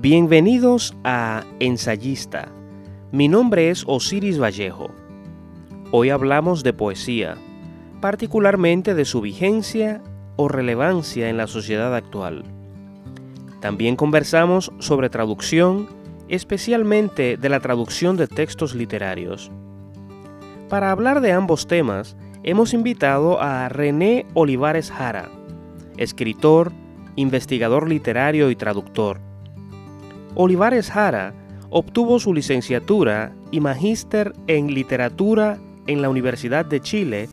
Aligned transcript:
Bienvenidos 0.00 0.96
a 1.02 1.42
Ensayista. 1.58 2.52
Mi 3.10 3.26
nombre 3.26 3.68
es 3.68 3.82
Osiris 3.84 4.40
Vallejo. 4.40 4.92
Hoy 5.90 6.10
hablamos 6.10 6.62
de 6.62 6.72
poesía, 6.72 7.36
particularmente 8.00 8.94
de 8.94 9.04
su 9.04 9.20
vigencia 9.20 10.00
o 10.36 10.46
relevancia 10.46 11.28
en 11.28 11.36
la 11.36 11.48
sociedad 11.48 11.96
actual. 11.96 12.44
También 13.60 13.96
conversamos 13.96 14.70
sobre 14.78 15.10
traducción, 15.10 15.88
especialmente 16.28 17.36
de 17.36 17.48
la 17.48 17.58
traducción 17.58 18.16
de 18.16 18.28
textos 18.28 18.76
literarios. 18.76 19.50
Para 20.68 20.92
hablar 20.92 21.20
de 21.20 21.32
ambos 21.32 21.66
temas, 21.66 22.16
hemos 22.44 22.72
invitado 22.72 23.42
a 23.42 23.68
René 23.68 24.26
Olivares 24.34 24.92
Jara, 24.92 25.28
escritor, 25.96 26.70
investigador 27.16 27.88
literario 27.88 28.52
y 28.52 28.54
traductor 28.54 29.26
Olivares 30.34 30.90
Jara 30.90 31.34
obtuvo 31.70 32.18
su 32.18 32.32
licenciatura 32.32 33.32
y 33.50 33.60
magíster 33.60 34.32
en 34.46 34.72
literatura 34.74 35.58
en 35.86 36.02
la 36.02 36.08
Universidad 36.08 36.64
de 36.64 36.80
Chile 36.80 37.28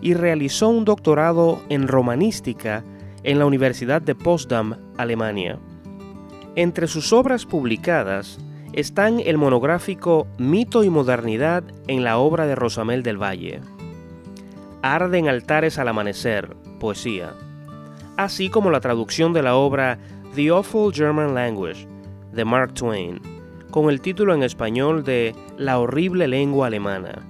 y 0.00 0.14
realizó 0.14 0.68
un 0.68 0.84
doctorado 0.84 1.62
en 1.68 1.88
romanística 1.88 2.84
en 3.22 3.38
la 3.38 3.46
Universidad 3.46 4.02
de 4.02 4.14
Potsdam, 4.14 4.76
Alemania. 4.96 5.58
Entre 6.56 6.86
sus 6.86 7.12
obras 7.12 7.46
publicadas 7.46 8.38
están 8.74 9.20
el 9.20 9.38
monográfico 9.38 10.26
Mito 10.38 10.84
y 10.84 10.90
Modernidad 10.90 11.64
en 11.86 12.04
la 12.04 12.18
obra 12.18 12.46
de 12.46 12.54
Rosamel 12.54 13.02
del 13.02 13.20
Valle, 13.22 13.60
Arden 14.82 15.28
altares 15.28 15.78
al 15.78 15.88
amanecer, 15.88 16.54
poesía, 16.78 17.32
así 18.18 18.50
como 18.50 18.70
la 18.70 18.80
traducción 18.80 19.32
de 19.32 19.42
la 19.42 19.54
obra 19.54 19.98
The 20.34 20.50
Awful 20.50 20.92
German 20.92 21.34
Language, 21.34 21.88
de 22.34 22.44
Mark 22.44 22.74
Twain, 22.74 23.20
con 23.70 23.90
el 23.90 24.00
título 24.00 24.34
en 24.34 24.42
español 24.42 25.04
de 25.04 25.34
La 25.56 25.78
horrible 25.78 26.28
lengua 26.28 26.66
alemana, 26.66 27.22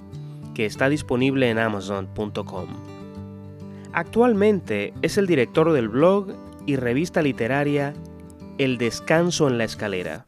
que 0.53 0.65
está 0.65 0.89
disponible 0.89 1.49
en 1.49 1.59
amazon.com. 1.59 2.67
Actualmente 3.93 4.93
es 5.01 5.17
el 5.17 5.27
director 5.27 5.71
del 5.71 5.89
blog 5.89 6.33
y 6.65 6.75
revista 6.75 7.21
literaria 7.21 7.93
El 8.57 8.77
Descanso 8.77 9.47
en 9.47 9.57
la 9.57 9.63
Escalera. 9.63 10.27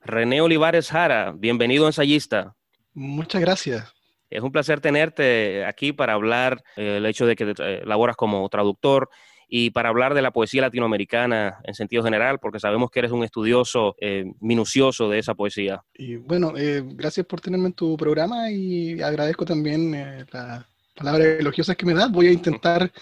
René 0.00 0.40
Olivares 0.40 0.90
Jara, 0.90 1.32
bienvenido 1.36 1.86
ensayista. 1.86 2.56
Muchas 2.94 3.40
gracias. 3.40 3.97
Es 4.30 4.42
un 4.42 4.52
placer 4.52 4.80
tenerte 4.80 5.64
aquí 5.64 5.92
para 5.92 6.14
hablar 6.14 6.62
eh, 6.76 7.02
hecho 7.06 7.26
de 7.26 7.36
que 7.36 7.54
eh, 7.58 7.82
laboras 7.84 8.16
como 8.16 8.48
traductor 8.48 9.08
y 9.48 9.70
para 9.70 9.88
hablar 9.88 10.12
de 10.12 10.20
la 10.20 10.30
poesía 10.30 10.60
latinoamericana 10.60 11.60
en 11.64 11.74
sentido 11.74 12.02
general, 12.02 12.38
porque 12.38 12.60
sabemos 12.60 12.90
que 12.90 12.98
eres 12.98 13.12
un 13.12 13.24
estudioso 13.24 13.96
eh, 13.98 14.26
minucioso 14.40 15.08
de 15.08 15.18
esa 15.18 15.34
poesía. 15.34 15.82
Y 15.94 16.16
bueno, 16.16 16.52
gracias 16.94 17.24
por 17.24 17.40
tenerme 17.40 17.68
en 17.68 17.72
tu 17.72 17.96
programa 17.96 18.50
y 18.50 19.00
agradezco 19.00 19.46
también 19.46 19.92
las 20.30 20.66
palabras 20.94 21.26
elogiosas 21.40 21.76
que 21.76 21.86
me 21.86 21.94
das. 21.94 22.12
Voy 22.12 22.26
a 22.26 22.32
intentar 22.32 22.92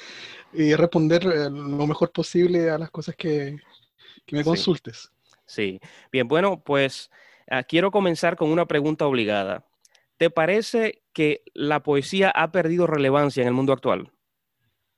responder 0.53 1.25
lo 1.25 1.87
mejor 1.87 2.13
posible 2.13 2.71
a 2.71 2.79
las 2.79 2.91
cosas 2.93 3.17
que, 3.17 3.57
me 4.31 4.45
consultes. 4.45 5.11
Sí. 5.47 5.81
sí. 5.81 5.89
bien, 6.13 6.29
bueno, 6.29 6.63
pues 6.65 7.11
ah, 7.51 7.65
quiero 7.65 7.91
comenzar 7.91 8.37
con 8.37 8.51
una 8.51 8.67
pregunta 8.67 9.05
obligada. 9.05 9.65
¿Te 10.17 10.31
parece 10.31 11.03
que 11.13 11.43
la 11.55 11.83
poesía 11.83 12.31
ha 12.31 12.51
perdido 12.51 12.87
relevancia 12.87 13.43
en 13.43 13.49
el 13.49 13.55
mundo 13.55 13.73
actual? 13.73 14.11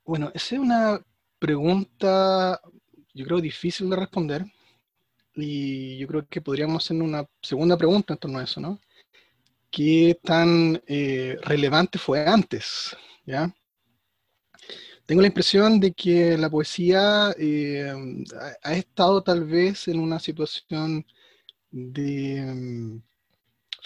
Bueno, 0.05 0.31
esa 0.33 0.55
es 0.55 0.61
una 0.61 1.01
pregunta, 1.39 2.59
yo 3.13 3.25
creo, 3.25 3.41
difícil 3.41 3.89
de 3.89 3.95
responder. 3.95 4.45
Y 5.35 5.97
yo 5.97 6.07
creo 6.07 6.27
que 6.27 6.41
podríamos 6.41 6.83
hacer 6.83 7.01
una 7.01 7.25
segunda 7.41 7.77
pregunta 7.77 8.13
en 8.13 8.19
torno 8.19 8.39
a 8.39 8.43
eso, 8.43 8.59
¿no? 8.59 8.79
¿Qué 9.69 10.17
tan 10.23 10.81
eh, 10.87 11.37
relevante 11.43 11.99
fue 11.99 12.25
antes? 12.25 12.95
¿Ya? 13.25 13.53
Tengo 15.05 15.21
la 15.21 15.27
impresión 15.27 15.79
de 15.79 15.91
que 15.93 16.37
la 16.37 16.49
poesía 16.49 17.33
eh, 17.37 17.91
ha, 18.63 18.73
estado 18.73 19.23
tal 19.23 19.43
vez 19.45 19.87
en 19.87 19.99
una 19.99 20.19
situación 20.19 21.05
de 21.71 22.41
mm, 22.45 23.01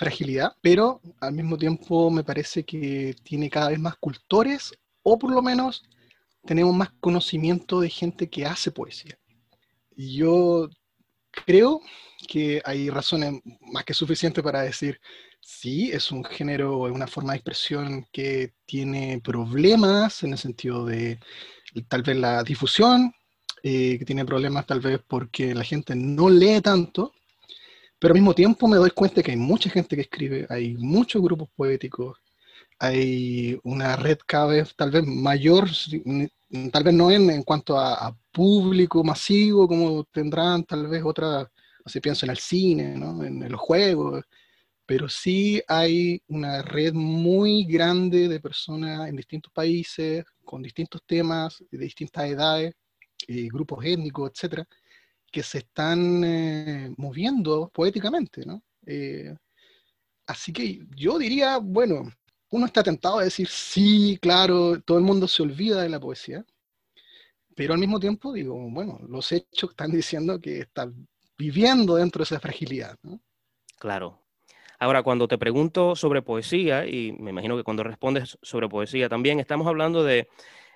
fragilidad, 0.03 0.57
pero 0.61 1.01
al 1.21 1.33
mismo 1.33 1.57
tiempo 1.57 2.11
me 2.11 2.25
parece 2.25 2.65
que 2.65 3.15
tiene 3.23 3.49
cada 3.49 3.69
vez 3.69 3.79
más 3.79 3.95
cultores, 3.95 4.73
o 5.01 5.17
por 5.17 5.31
lo 5.31 5.41
menos 5.41 5.83
tenemos 6.45 6.75
más 6.75 6.91
conocimiento 6.99 7.79
de 7.79 7.89
gente 7.89 8.29
que 8.29 8.45
hace 8.45 8.71
poesía. 8.71 9.17
Y 9.95 10.15
yo 10.17 10.69
creo 11.31 11.79
que 12.27 12.61
hay 12.65 12.89
razones 12.89 13.41
más 13.61 13.85
que 13.85 13.93
suficientes 13.93 14.43
para 14.43 14.61
decir, 14.63 14.99
sí, 15.39 15.89
es 15.91 16.11
un 16.11 16.23
género, 16.25 16.87
es 16.87 16.93
una 16.93 17.07
forma 17.07 17.31
de 17.31 17.37
expresión 17.37 18.05
que 18.11 18.53
tiene 18.65 19.21
problemas 19.23 20.21
en 20.23 20.33
el 20.33 20.37
sentido 20.37 20.85
de 20.85 21.19
tal 21.87 22.03
vez 22.03 22.17
la 22.17 22.43
difusión, 22.43 23.13
eh, 23.63 23.97
que 23.97 24.05
tiene 24.05 24.25
problemas 24.25 24.65
tal 24.65 24.81
vez 24.81 24.99
porque 25.07 25.55
la 25.55 25.63
gente 25.63 25.95
no 25.95 26.29
lee 26.29 26.59
tanto, 26.59 27.13
pero 28.03 28.11
al 28.11 28.19
mismo 28.19 28.35
tiempo 28.35 28.67
me 28.67 28.75
doy 28.75 28.89
cuenta 28.89 29.23
que 29.23 29.31
hay 29.31 29.37
mucha 29.37 29.69
gente 29.69 29.95
que 29.95 30.01
escribe, 30.01 30.45
hay 30.49 30.75
muchos 30.75 31.21
grupos 31.21 31.47
poéticos, 31.55 32.19
hay 32.77 33.57
una 33.63 33.95
red 33.95 34.17
cada 34.25 34.47
vez 34.47 34.75
tal 34.75 34.91
vez 34.91 35.05
mayor, 35.05 35.69
tal 36.73 36.83
vez 36.83 36.93
no 36.93 37.09
en, 37.11 37.43
cuanto 37.43 37.79
a, 37.79 38.13
público 38.29 39.05
masivo 39.05 39.69
como 39.69 40.03
tendrán 40.03 40.65
tal 40.65 40.87
vez 40.87 41.01
otras, 41.05 41.47
si 41.85 42.01
pienso 42.01 42.25
en 42.25 42.31
el 42.31 42.39
cine, 42.39 42.97
¿no? 42.97 43.23
en, 43.23 43.49
los 43.49 43.61
juegos, 43.61 44.25
pero 44.85 45.07
sí 45.07 45.61
hay 45.65 46.21
una 46.27 46.61
red 46.61 46.91
muy 46.93 47.63
grande 47.63 48.27
de 48.27 48.41
personas 48.41 49.07
en 49.07 49.15
distintos 49.15 49.53
países, 49.53 50.25
con 50.43 50.61
distintos 50.61 51.01
temas, 51.05 51.63
de 51.71 51.77
distintas 51.77 52.25
edades, 52.25 52.73
eh, 53.29 53.47
grupos 53.49 53.85
étnicos, 53.85 54.29
etcétera, 54.29 54.67
que 55.33 55.41
se 55.41 55.57
están 55.57 56.23
eh, 56.23 56.93
moviendo 56.95 57.71
poéticamente, 57.73 58.45
¿no? 58.45 58.61
Eh, 58.85 59.35
así 60.27 60.53
que 60.53 60.85
yo 60.95 61.17
diría, 61.17 61.57
bueno, 61.57 62.13
uno 62.51 62.67
está 62.67 62.83
tentado 62.83 63.17
a 63.17 63.23
decir, 63.23 63.47
sí, 63.47 64.19
claro, 64.21 64.79
todo 64.81 64.99
el 64.99 65.03
mundo 65.03 65.27
se 65.27 65.41
olvida 65.41 65.81
de 65.81 65.89
la 65.89 65.99
poesía, 65.99 66.45
pero 67.55 67.73
al 67.73 67.79
mismo 67.79 67.99
tiempo 67.99 68.31
digo, 68.31 68.55
bueno, 68.69 68.99
los 69.09 69.31
hechos 69.31 69.71
están 69.71 69.91
diciendo 69.91 70.39
que 70.39 70.59
está 70.59 70.91
viviendo 71.35 71.95
dentro 71.95 72.19
de 72.19 72.25
esa 72.25 72.39
fragilidad. 72.39 72.99
Claro. 73.79 74.19
Ahora, 74.77 75.01
cuando 75.01 75.27
te 75.27 75.39
pregunto 75.39 75.95
sobre 75.95 76.21
poesía, 76.21 76.85
y 76.85 77.11
me 77.13 77.31
imagino 77.31 77.57
que 77.57 77.63
cuando 77.63 77.83
respondes 77.83 78.37
sobre 78.43 78.69
poesía 78.69 79.09
también, 79.09 79.39
estamos 79.39 79.65
hablando 79.65 80.03
de 80.03 80.27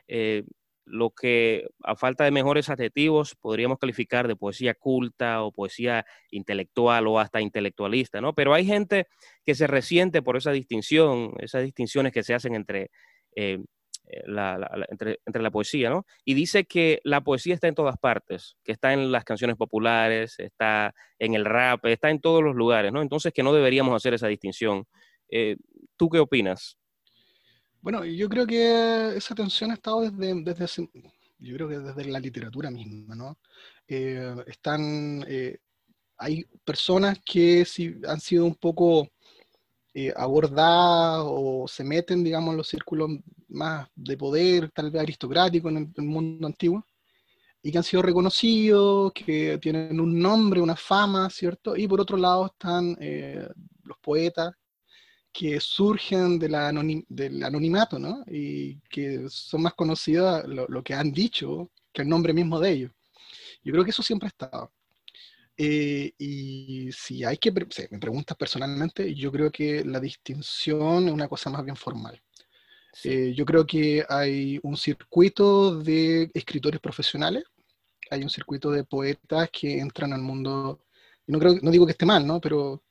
eh, 0.08 0.46
lo 0.88 1.12
que 1.12 1.68
a 1.84 1.96
falta 1.96 2.24
de 2.24 2.32
mejores 2.32 2.70
adjetivos 2.70 3.36
podríamos 3.36 3.78
calificar 3.78 4.28
de 4.28 4.36
poesía 4.36 4.74
culta 4.74 5.44
o 5.44 5.52
poesía 5.52 6.06
intelectual 6.32 7.08
o 7.08 7.20
hasta 7.20 7.42
intelectualista, 7.42 8.22
¿no? 8.22 8.34
Pero 8.34 8.54
hay 8.54 8.66
gente 8.66 9.08
que 9.46 9.54
se 9.54 9.68
resiente 9.68 10.22
por 10.22 10.38
esa 10.38 10.52
distinción, 10.52 11.34
esas 11.40 11.64
distinciones 11.64 12.14
que 12.14 12.24
se 12.24 12.34
hacen 12.34 12.56
entre, 12.56 12.90
eh, 13.36 13.60
eh, 14.10 14.24
la, 14.26 14.88
entre, 14.90 15.44
la 15.44 15.52
poesía, 15.52 15.90
¿no? 15.90 16.06
Y 16.24 16.34
dice 16.34 16.64
que 16.64 17.02
la 17.04 17.22
poesía 17.22 17.54
está 17.54 17.68
en 17.68 17.76
todas 17.76 17.98
partes, 17.98 18.56
que 18.64 18.72
está 18.72 18.94
en 18.94 19.12
las 19.12 19.26
canciones 19.26 19.58
populares, 19.58 20.40
está 20.40 20.96
en 21.20 21.34
el 21.34 21.44
rap, 21.44 21.86
está 21.86 22.10
en 22.10 22.22
todos 22.22 22.42
los 22.42 22.56
lugares, 22.56 22.94
¿no? 22.94 23.02
Entonces 23.02 23.34
que 23.34 23.44
no 23.44 23.54
deberíamos 23.54 23.94
hacer 23.94 24.14
esa 24.14 24.28
distinción. 24.28 24.86
Eh, 25.30 25.58
¿Tú 25.98 26.10
qué 26.10 26.20
opinas? 26.20 26.78
Bueno, 27.82 28.04
yo 28.06 28.28
creo 28.28 28.46
que 28.46 29.16
esa 29.16 29.36
tensión 29.36 29.72
ha 29.72 29.76
estado 29.76 30.02
desde, 30.02 30.44
desde 30.44 30.68
yo 31.40 31.56
creo 31.56 31.70
que 31.70 31.80
desde 31.80 32.06
la 32.06 32.20
literatura 32.20 32.72
misma, 32.72 33.16
¿no? 33.16 33.38
Eh, 33.88 34.36
están, 34.48 35.24
eh, 35.28 35.60
hay 36.18 36.46
personas 36.66 37.20
que 37.24 37.64
si 37.66 37.96
han 38.08 38.20
sido 38.20 38.46
un 38.46 38.56
poco 38.56 39.08
eh, 39.94 40.14
abordadas 40.16 41.24
o 41.26 41.68
se 41.68 41.84
meten, 41.84 42.24
digamos, 42.24 42.52
en 42.52 42.58
los 42.58 42.68
círculos 42.68 43.12
más 43.50 43.88
de 43.96 44.18
poder, 44.18 44.72
tal 44.72 44.92
vez 44.92 45.02
aristocrático 45.04 45.70
en 45.70 45.94
el, 45.96 46.04
mundo 46.04 46.48
antiguo, 46.48 46.86
y 47.62 47.72
que 47.72 47.78
han 47.78 47.84
sido 47.84 48.02
reconocidos, 48.04 49.12
que 49.14 49.58
tienen 49.60 50.00
un 50.00 50.20
nombre, 50.20 50.62
una 50.62 50.76
fama, 50.76 51.30
¿cierto? 51.30 51.76
Y 51.76 51.88
por 51.88 52.02
otro 52.02 52.18
lado 52.18 52.48
están 52.48 52.98
los 53.84 53.98
poetas 54.00 54.54
que 55.38 55.60
surgen 55.60 56.40
de 56.40 56.50
la 56.50 56.72
del 57.10 57.44
anonimato, 57.44 58.00
¿no? 58.00 58.24
Y 58.28 58.80
que 58.90 59.30
son 59.30 59.62
más 59.62 59.76
conocidos 59.76 60.44
lo, 60.48 60.84
que 60.84 60.96
han 60.96 61.12
dicho 61.12 61.70
que 61.94 62.02
el 62.02 62.10
nombre 62.10 62.34
mismo 62.34 62.60
de 62.60 62.72
ellos. 62.72 62.92
Yo 63.64 63.72
creo 63.72 63.84
que 63.84 63.92
eso 63.92 64.02
siempre 64.02 64.26
ha 64.26 64.30
estado. 64.30 64.72
Eh, 65.56 66.12
y 66.18 66.90
si 66.92 67.24
hay 67.24 67.38
que, 67.38 67.52
me 67.52 68.00
preguntas 68.00 68.36
personalmente, 68.36 69.14
yo 69.14 69.32
creo 69.32 69.52
que 69.52 69.86
la 69.86 70.00
distinción 70.00 71.08
es 71.08 71.14
una 71.14 71.28
cosa 71.28 71.52
más 71.52 71.64
bien 71.64 71.76
formal. 71.76 72.20
Eh, 73.04 73.34
yo 73.36 73.46
creo 73.46 73.64
que 73.64 74.04
hay 74.10 74.60
un 74.64 74.76
circuito 74.76 75.78
de 75.78 76.32
escritores 76.34 76.80
profesionales, 76.80 77.44
hay 78.10 78.24
un 78.24 78.30
circuito 78.32 78.72
de 78.72 78.86
poetas 78.86 79.50
que 79.52 79.80
entran 79.80 80.14
al 80.14 80.22
mundo, 80.22 80.82
no, 81.28 81.38
creo, 81.38 81.60
no 81.62 81.70
digo 81.70 81.86
que 81.86 81.92
esté 81.92 82.08
mal, 82.08 82.26
¿no? 82.26 82.42
pero 82.42 82.84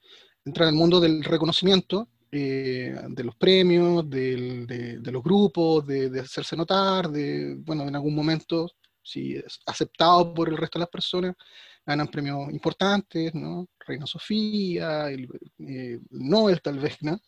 entran 0.44 0.68
al 0.68 0.74
mundo 0.74 1.00
del 1.00 1.24
reconocimiento, 1.24 2.08
eh, 2.32 2.94
de 3.08 3.24
los 3.24 3.36
premios, 3.36 4.08
de, 4.10 4.98
los 5.04 5.22
grupos, 5.22 5.86
de, 5.86 6.20
hacerse 6.20 6.56
notar, 6.56 7.08
de, 7.08 7.54
bueno, 7.60 7.86
en 7.86 7.94
algún 7.94 8.14
momento, 8.14 8.68
si 9.02 9.36
es 9.36 9.60
aceptado 9.64 10.34
por 10.34 10.48
el 10.48 10.56
resto 10.56 10.78
de 10.78 10.82
las 10.82 10.90
personas, 10.90 11.36
ganan 11.84 12.08
premios 12.08 12.50
importantes, 12.50 13.32
¿no? 13.34 13.68
Reina 13.78 14.06
Sofía, 14.06 15.08
el, 15.08 15.28
eh, 15.60 16.00
Nobel 16.10 16.60
tal 16.60 16.80
vez, 16.80 16.96
¿no? 17.00 17.20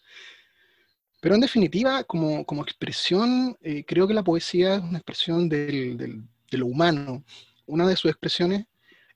Pero 1.20 1.36
en 1.36 1.40
definitiva, 1.40 2.02
como, 2.04 2.44
como 2.44 2.62
expresión, 2.62 3.56
eh, 3.60 3.84
creo 3.84 4.08
que 4.08 4.14
la 4.14 4.24
poesía 4.24 4.76
es 4.76 4.82
una 4.82 4.98
expresión 4.98 5.48
del, 5.48 5.96
de 5.96 6.58
lo 6.58 6.66
humano, 6.66 7.24
una 7.66 7.86
de 7.86 7.96
sus 7.96 8.10
expresiones, 8.10 8.66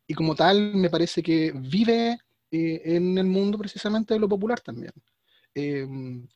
y 0.06 0.14
como 0.14 0.35
tal 0.35 0.75
me 0.76 0.90
parece 0.90 1.23
que 1.23 1.52
vive 1.52 2.19
en 2.50 3.17
el 3.17 3.26
mundo 3.26 3.56
precisamente 3.56 4.14
de 4.14 4.20
lo 4.20 4.28
popular 4.28 4.61
también. 4.61 4.93
Em, 5.54 6.26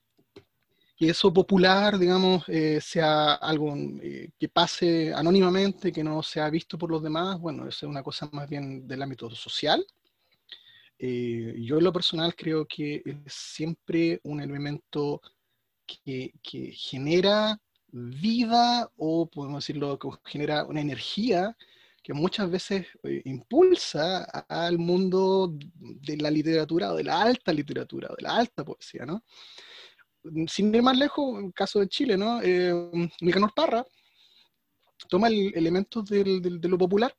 que 0.96 1.10
eso 1.10 1.32
popular, 1.32 1.98
digamos, 1.98 2.44
eh, 2.48 2.80
sea 2.80 3.34
algo 3.34 3.74
eh, 4.02 4.30
que 4.38 4.48
pase 4.48 5.12
anónimamente, 5.12 5.92
que 5.92 6.02
no 6.02 6.22
sea 6.22 6.48
visto 6.48 6.78
por 6.78 6.90
los 6.90 7.02
demás, 7.02 7.38
bueno, 7.38 7.68
eso 7.68 7.86
es 7.86 7.90
una 7.90 8.02
cosa 8.02 8.28
más 8.32 8.48
bien 8.48 8.86
del 8.88 9.02
ámbito 9.02 9.28
social. 9.30 9.86
yo 10.98 11.78
en 11.78 11.84
lo 11.84 11.92
personal 11.92 12.34
creo 12.34 12.66
que 12.66 13.02
es 13.04 13.32
siempre 13.32 14.20
un 14.24 14.40
elemento 14.40 15.20
que, 15.86 16.32
que 16.42 16.72
genera 16.72 17.60
vida 17.92 18.90
o 18.96 19.26
podemos 19.28 19.64
decirlo, 19.64 19.98
que 19.98 20.08
genera 20.24 20.64
una 20.64 20.80
energía 20.80 21.56
que 22.06 22.14
muchas 22.14 22.48
veces 22.48 22.86
eh, 23.02 23.20
impulsa 23.24 24.22
al 24.48 24.78
mundo 24.78 25.52
de 25.74 26.16
la 26.18 26.30
literatura 26.30 26.92
o 26.92 26.96
de 26.96 27.02
la 27.02 27.20
alta 27.20 27.52
literatura, 27.52 28.06
o 28.12 28.14
de 28.14 28.22
la 28.22 28.36
alta 28.36 28.64
poesía, 28.64 29.04
¿no? 29.04 29.24
Sin 30.46 30.72
ir 30.72 30.82
más 30.82 30.96
lejos, 30.96 31.36
en 31.36 31.46
el 31.46 31.52
caso 31.52 31.80
de 31.80 31.88
Chile, 31.88 32.16
¿no? 32.16 32.40
Eh, 32.44 32.72
Nicanor 33.20 33.52
Parra 33.56 33.84
toma 35.08 35.26
elementos 35.26 36.04
del, 36.04 36.40
de 36.40 36.68
lo 36.68 36.78
popular, 36.78 37.12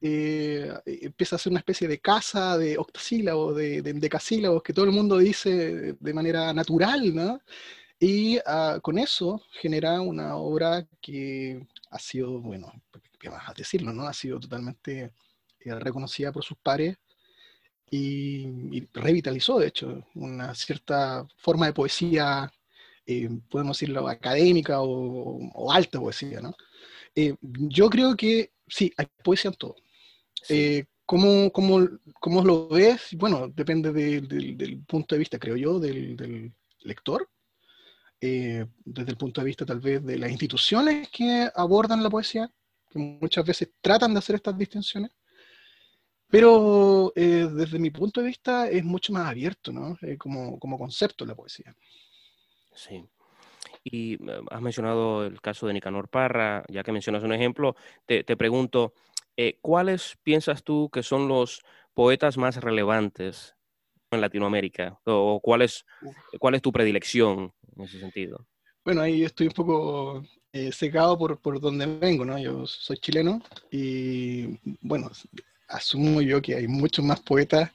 eh, 0.00 0.72
empieza 0.84 1.34
a 1.34 1.38
hacer 1.38 1.50
una 1.50 1.58
especie 1.58 1.88
de 1.88 1.98
casa 1.98 2.56
de 2.56 2.78
octosílabos, 2.78 3.56
de, 3.56 3.82
de 3.82 3.92
decasílabos, 3.94 4.62
que 4.62 4.72
todo 4.72 4.84
el 4.84 4.92
mundo 4.92 5.18
dice 5.18 5.96
de 5.98 6.14
manera 6.14 6.52
natural, 6.52 7.12
¿no? 7.12 7.40
Y 7.98 8.38
ah, 8.46 8.78
con 8.80 8.98
eso 8.98 9.42
genera 9.60 10.00
una 10.00 10.36
obra 10.36 10.86
que 11.00 11.66
ha 11.90 11.98
sido, 11.98 12.40
bueno, 12.40 12.70
qué 13.18 13.28
vas 13.28 13.48
a 13.48 13.54
decirlo, 13.54 13.92
¿no? 13.92 14.06
Ha 14.06 14.12
sido 14.12 14.40
totalmente 14.40 15.12
eh, 15.60 15.74
reconocida 15.74 16.32
por 16.32 16.44
sus 16.44 16.58
pares 16.58 16.96
y, 17.90 18.86
revitalizó, 18.92 19.58
de 19.58 19.68
hecho, 19.68 20.04
una 20.14 20.54
cierta 20.54 21.26
forma 21.36 21.66
de 21.66 21.72
poesía, 21.72 22.50
eh, 23.06 23.28
podemos 23.48 23.78
decirlo, 23.78 24.08
académica 24.08 24.78
o, 24.80 25.72
alta 25.72 26.00
poesía, 26.00 26.40
¿no? 26.40 26.54
Eh, 27.14 27.34
yo 27.40 27.88
creo 27.88 28.16
que 28.16 28.52
sí, 28.66 28.92
hay 28.96 29.06
poesía 29.22 29.50
en 29.50 29.56
todo. 29.56 29.76
¿cómo, 31.04 31.52
cómo, 31.52 32.44
lo 32.44 32.68
ves? 32.68 33.08
Bueno, 33.12 33.48
depende 33.48 33.92
del 33.92 34.84
punto 34.86 35.14
de 35.14 35.18
vista, 35.20 35.38
creo 35.38 35.56
yo, 35.56 35.78
del, 35.78 36.16
del 36.16 36.52
lector. 36.80 37.28
desde 38.20 39.10
el 39.10 39.16
punto 39.16 39.40
de 39.40 39.46
vista 39.46 39.64
tal 39.64 39.80
vez 39.80 40.04
de 40.04 40.18
las 40.18 40.30
instituciones 40.30 41.08
que 41.10 41.48
abordan 41.54 42.02
la 42.02 42.10
poesía, 42.10 42.50
muchas 42.98 43.44
veces 43.44 43.70
tratan 43.80 44.12
de 44.12 44.18
hacer 44.18 44.36
estas 44.36 44.56
distinciones, 44.56 45.10
pero 46.28 47.12
eh, 47.14 47.48
desde 47.52 47.78
mi 47.78 47.90
punto 47.90 48.20
de 48.20 48.28
vista 48.28 48.68
es 48.68 48.84
mucho 48.84 49.12
más 49.12 49.28
abierto, 49.28 49.72
¿no? 49.72 49.96
Eh, 50.02 50.16
como, 50.16 50.58
como 50.58 50.78
concepto 50.78 51.24
la 51.24 51.34
poesía. 51.34 51.74
Sí. 52.74 53.04
Y 53.84 54.14
eh, 54.14 54.40
has 54.50 54.60
mencionado 54.60 55.24
el 55.24 55.40
caso 55.40 55.66
de 55.66 55.74
Nicanor 55.74 56.08
Parra, 56.08 56.64
ya 56.68 56.82
que 56.82 56.92
mencionas 56.92 57.22
un 57.22 57.32
ejemplo, 57.32 57.76
te, 58.06 58.24
te 58.24 58.36
pregunto, 58.36 58.94
¿cuáles 59.60 60.16
piensas 60.22 60.64
tú 60.64 60.88
que 60.90 61.02
son 61.02 61.28
los 61.28 61.62
poetas 61.94 62.38
más 62.38 62.56
relevantes 62.56 63.54
en 64.10 64.20
Latinoamérica? 64.20 64.98
¿O 65.04 65.40
cuál 65.40 65.62
es, 65.62 65.84
cuál 66.38 66.54
es 66.54 66.62
tu 66.62 66.72
predilección 66.72 67.52
en 67.76 67.84
ese 67.84 68.00
sentido? 68.00 68.46
Bueno, 68.84 69.02
ahí 69.02 69.24
estoy 69.24 69.48
un 69.48 69.52
poco 69.52 70.22
eh, 70.52 70.72
secado 70.72 71.18
por, 71.18 71.38
por 71.38 71.60
donde 71.60 71.86
vengo, 71.86 72.24
¿no? 72.24 72.38
Yo 72.38 72.66
soy 72.66 72.96
chileno 72.98 73.42
y, 73.70 74.58
bueno, 74.80 75.10
asumo 75.68 76.22
yo 76.22 76.40
que 76.40 76.54
hay 76.54 76.66
muchos 76.66 77.04
más 77.04 77.20
poetas 77.20 77.70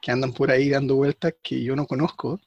que 0.00 0.10
andan 0.10 0.32
por 0.32 0.50
ahí 0.50 0.68
dando 0.68 0.96
vueltas 0.96 1.34
que 1.42 1.62
yo 1.62 1.76
no 1.76 1.86
conozco 1.86 2.40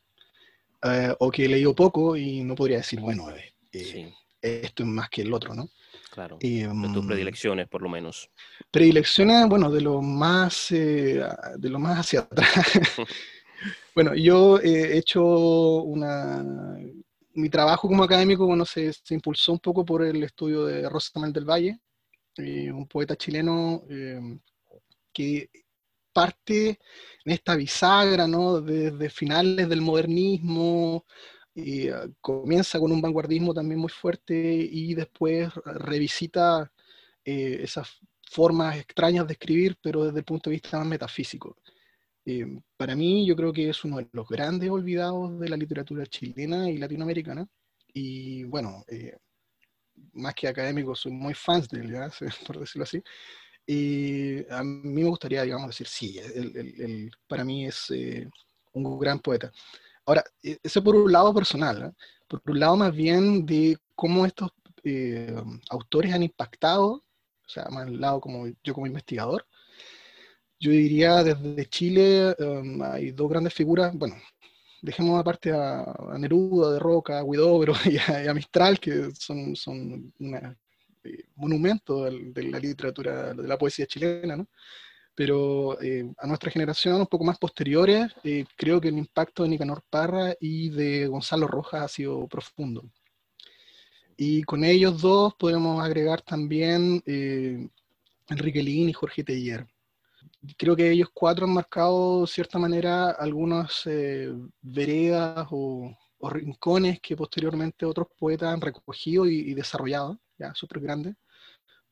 eh, 0.83 1.15
o 1.19 1.31
que 1.31 1.45
he 1.45 1.47
leído 1.47 1.73
poco 1.73 2.17
y 2.17 2.43
no 2.43 2.55
podría 2.55 2.77
decir, 2.77 2.99
bueno, 2.99 3.29
eh, 3.71 4.13
esto 4.41 4.83
es 4.83 4.89
más 4.89 5.09
que 5.09 5.21
el 5.21 5.33
otro, 5.33 5.53
¿no? 5.53 5.69
Claro, 6.11 6.37
de 6.39 6.67
tus 6.93 7.03
mm, 7.03 7.07
predilecciones, 7.07 7.67
por 7.67 7.81
lo 7.81 7.89
menos. 7.89 8.29
Predilecciones, 8.71 9.47
bueno, 9.47 9.71
de 9.71 9.81
lo 9.81 10.01
más, 10.01 10.67
de 10.69 11.29
lo 11.61 11.79
más 11.79 11.99
hacia 11.99 12.21
atrás. 12.21 12.49
bueno, 13.95 14.15
yo 14.15 14.59
he 14.59 14.97
hecho 14.97 15.23
una 15.23 16.43
mi 17.37 17.49
trabajo 17.49 17.87
como 17.87 18.03
académico 18.03 18.65
se, 18.65 18.91
impulsó 19.11 19.53
un 19.53 19.59
poco 19.59 19.85
por 19.85 20.03
el 20.03 20.23
estudio 20.23 20.65
de 20.65 20.89
Rosa 20.89 21.11
del 21.27 21.45
Valle, 21.45 21.79
eh, 22.37 22.71
un 22.71 22.87
poeta 22.87 23.15
chileno 23.15 23.83
eh, 23.89 24.39
que 25.13 25.49
parte 26.11 26.79
en 27.25 27.31
esta 27.31 27.55
bisagra. 27.55 28.25
Desde 28.27 29.09
finales 29.09 29.69
del 29.69 29.81
modernismo, 29.81 31.05
y, 31.53 31.89
uh, 31.91 32.11
comienza 32.21 32.79
con 32.79 32.91
un 32.91 33.01
vanguardismo 33.01 33.53
también 33.53 33.79
muy 33.79 33.89
fuerte 33.89 34.35
y 34.35 34.93
después 34.95 35.49
revisita 35.65 36.71
eh, 37.23 37.59
esas 37.61 37.87
formas 38.31 38.77
extrañas 38.77 39.27
de 39.27 39.33
escribir, 39.33 39.77
pero 39.81 40.05
desde 40.05 40.19
el 40.19 40.25
punto 40.25 40.49
de 40.49 40.55
vista 40.55 40.79
más 40.79 40.87
metafísico. 40.87 41.55
Eh, 42.29 42.45
para 42.75 42.93
mí 42.93 43.25
yo 43.25 43.37
creo 43.37 43.53
que 43.53 43.69
es 43.69 43.85
uno 43.85 43.97
de 43.97 44.09
los 44.11 44.27
grandes 44.27 44.69
olvidados 44.69 45.39
de 45.39 45.47
la 45.47 45.55
literatura 45.55 46.05
chilena 46.05 46.69
y 46.69 46.77
latinoamericana. 46.77 47.47
Y 47.93 48.43
bueno, 48.43 48.83
eh, 48.89 49.15
más 50.11 50.35
que 50.35 50.49
académico, 50.49 50.93
soy 50.93 51.13
muy 51.13 51.33
fan 51.33 51.65
de 51.71 51.79
él, 51.79 51.95
por 52.45 52.59
decirlo 52.59 52.83
así. 52.83 53.01
Y 53.65 54.45
a 54.51 54.61
mí 54.61 55.03
me 55.03 55.09
gustaría, 55.09 55.43
digamos, 55.43 55.67
decir, 55.67 55.87
sí, 55.87 56.19
para 57.29 57.45
mí 57.45 57.65
es 57.65 57.91
eh, 57.91 58.27
un 58.73 58.99
gran 58.99 59.19
poeta. 59.19 59.49
Ahora, 60.05 60.23
eso 60.43 60.83
por 60.83 60.97
un 60.97 61.09
lado 61.09 61.33
personal, 61.33 61.95
por 62.27 62.41
un 62.45 62.59
lado 62.59 62.75
más 62.75 62.93
bien 62.93 63.45
de 63.45 63.77
cómo 63.95 64.25
estos 64.25 64.51
autores 65.69 66.13
han 66.13 66.23
impactado, 66.23 66.87
o 67.45 67.49
sea, 67.49 67.65
más 67.69 67.87
al 67.87 68.01
lado 68.01 68.19
como 68.19 68.47
yo 68.63 68.73
como 68.73 68.87
investigador, 68.87 69.45
yo 70.59 70.71
diría 70.71 71.23
desde 71.23 71.65
Chile 71.67 72.35
em, 72.39 72.81
hay 72.81 73.11
dos 73.11 73.29
grandes 73.29 73.53
figuras, 73.53 73.93
bueno, 73.95 74.15
dejemos 74.81 75.19
aparte 75.19 75.51
a, 75.51 75.85
Neruda, 76.17 76.73
de 76.73 76.79
Roca, 76.79 77.19
a 77.19 77.23
Huidobro 77.23 77.73
y 77.85 77.97
a, 77.97 78.33
Mistral, 78.33 78.79
que 78.79 79.11
son, 79.13 79.55
son 79.55 80.13
eh, 81.03 81.23
monumentos 81.35 82.11
de, 82.33 82.43
la 82.43 82.59
literatura, 82.59 83.33
de 83.33 83.47
la 83.47 83.57
poesía 83.57 83.85
chilena, 83.85 84.35
¿no? 84.37 84.47
Pero 85.15 85.81
eh, 85.81 86.05
a 86.17 86.27
nuestra 86.27 86.51
generación, 86.51 87.01
un 87.01 87.07
poco 87.07 87.23
más 87.23 87.39
posteriores, 87.39 88.11
eh, 88.23 88.45
creo 88.55 88.79
que 88.79 88.89
el 88.89 88.97
impacto 88.99 89.43
de 89.43 89.49
Nicanor 89.49 89.83
Parra 89.89 90.35
y 90.39 90.69
de 90.69 91.07
Gonzalo 91.07 91.47
Rojas 91.47 91.81
ha 91.83 91.87
sido 91.87 92.27
profundo. 92.27 92.83
Y 94.15 94.43
con 94.43 94.63
ellos 94.63 95.01
dos 95.01 95.33
podemos 95.35 95.83
agregar 95.83 96.21
también 96.21 97.03
Enrique 98.29 98.63
Lin 98.63 98.89
y 98.89 98.93
Jorge 98.93 99.23
Teller 99.23 99.67
creo 100.57 100.75
que 100.75 100.91
ellos 100.91 101.09
cuatro 101.13 101.45
han 101.45 101.53
marcado 101.53 102.21
de 102.21 102.27
cierta 102.27 102.59
manera 102.59 103.11
algunas 103.11 103.81
eh, 103.85 104.31
veredas 104.61 105.47
o, 105.51 105.95
rincones 106.19 106.99
que 106.99 107.15
posteriormente 107.15 107.85
otros 107.85 108.07
poetas 108.17 108.51
han 108.51 108.59
recogido 108.59 109.27
y, 109.27 109.53
desarrollado, 109.53 110.19
ya 110.37 110.53
súper 110.55 110.79
grandes. 110.79 111.15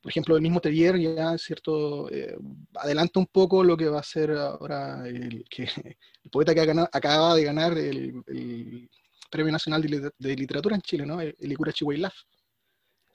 Por 0.00 0.10
ejemplo, 0.10 0.36
el 0.36 0.42
mismo 0.42 0.60
Tellier 0.60 0.98
ya, 0.98 1.38
cierto, 1.38 2.10
eh, 2.10 2.36
adelanta 2.74 3.20
un 3.20 3.26
poco 3.26 3.62
lo 3.62 3.76
que 3.76 3.88
va 3.88 4.00
a 4.00 4.02
ser 4.02 4.32
ahora 4.32 5.06
el, 5.06 5.44
que, 5.48 5.64
el 6.24 6.30
poeta 6.30 6.54
que 6.54 6.60
acaba 6.92 7.34
de 7.36 7.44
ganar 7.44 7.78
el, 7.78 8.88
Premio 9.30 9.52
Nacional 9.52 9.82
de, 10.18 10.36
Literatura 10.36 10.76
en 10.76 10.82
Chile, 10.82 11.06
¿no? 11.06 11.20
el, 11.20 11.34
Icura 11.38 11.72
Chihuahilaf. 11.72 12.14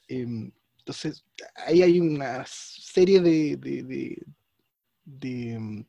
Em, 0.07 0.51
entonces, 0.77 1.23
ahí 1.55 1.81
hay 1.81 2.00
una 2.00 2.43
serie 2.45 3.21
de, 3.21 3.55
de 3.57 4.17
mm, 5.05 5.81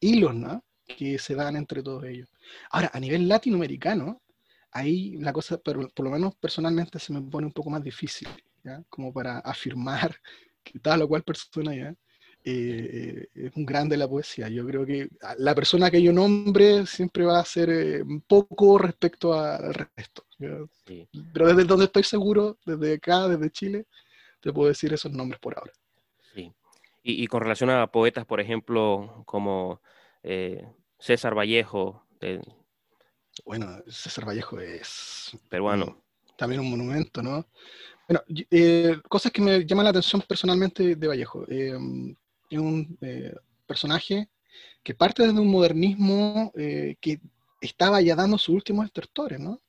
hilos 0.00 0.34
¿no? 0.34 0.64
que 0.86 1.18
se 1.18 1.34
dan 1.34 1.56
entre 1.56 1.82
todos 1.82 2.04
ellos. 2.04 2.28
Ahora, 2.70 2.90
a 2.92 3.00
nivel 3.00 3.28
latinoamericano, 3.28 4.22
ahí 4.72 5.16
la 5.18 5.32
cosa, 5.32 5.58
pero 5.58 5.88
por 5.90 6.04
lo 6.04 6.10
menos 6.10 6.34
personalmente 6.36 6.98
se 6.98 7.12
me 7.12 7.22
pone 7.22 7.46
un 7.46 7.52
poco 7.52 7.70
más 7.70 7.82
difícil, 7.82 8.28
¿ya? 8.64 8.82
Como 8.88 9.12
para 9.12 9.38
afirmar 9.38 10.16
que 10.64 10.78
tal 10.78 11.02
o 11.02 11.08
cual 11.08 11.22
persona 11.22 11.74
ya 11.74 11.94
eh, 12.44 13.28
es 13.34 13.52
un 13.56 13.64
grande 13.64 13.96
la 13.96 14.08
poesía. 14.08 14.48
Yo 14.48 14.66
creo 14.66 14.84
que 14.84 15.08
la 15.38 15.54
persona 15.54 15.90
que 15.90 16.02
yo 16.02 16.12
nombre 16.12 16.86
siempre 16.86 17.24
va 17.24 17.38
a 17.38 17.44
ser 17.44 17.70
eh, 17.70 18.02
un 18.02 18.22
poco 18.22 18.78
respecto 18.78 19.32
al 19.34 19.74
resto. 19.74 20.24
Pero 20.38 21.46
desde 21.46 21.64
donde 21.64 21.84
estoy 21.86 22.02
seguro, 22.02 22.58
desde 22.66 22.94
acá, 22.94 23.28
desde 23.28 23.50
Chile, 23.50 23.86
te 24.40 24.52
puedo 24.52 24.68
decir 24.68 24.92
esos 24.92 25.12
nombres 25.12 25.40
por 25.40 25.56
ahora. 25.56 25.72
Sí. 27.04 27.22
Y, 27.22 27.26
con 27.26 27.42
relación 27.42 27.70
a 27.70 27.86
poetas, 27.88 28.24
por 28.26 28.40
ejemplo, 28.40 29.22
como 29.26 29.80
eh, 30.22 30.66
César 30.98 31.36
Vallejo. 31.36 32.06
Bueno, 33.44 33.82
César 33.88 34.26
Vallejo 34.26 34.60
es... 34.60 35.36
Peruano. 35.48 36.02
también 36.36 36.60
un 36.60 36.70
monumento, 36.70 37.22
¿no? 37.22 37.46
Bueno, 38.08 38.22
eh, 38.50 38.96
cosas 39.08 39.32
que 39.32 39.42
me 39.42 39.64
llaman 39.64 39.84
la 39.84 39.90
atención 39.90 40.22
personalmente 40.22 40.96
de 40.96 41.08
Vallejo. 41.08 41.44
Eh, 41.48 41.76
es 42.50 42.58
un 42.58 42.98
personaje 43.66 44.28
que 44.82 44.94
parte 44.94 45.26
desde 45.26 45.40
un 45.40 45.50
modernismo 45.50 46.52
que 46.54 47.20
estaba 47.60 48.00
ya 48.00 48.14
dando 48.14 48.36
sus 48.36 48.54
últimos 48.54 48.84
estertores, 48.86 49.40
¿no? 49.40 49.60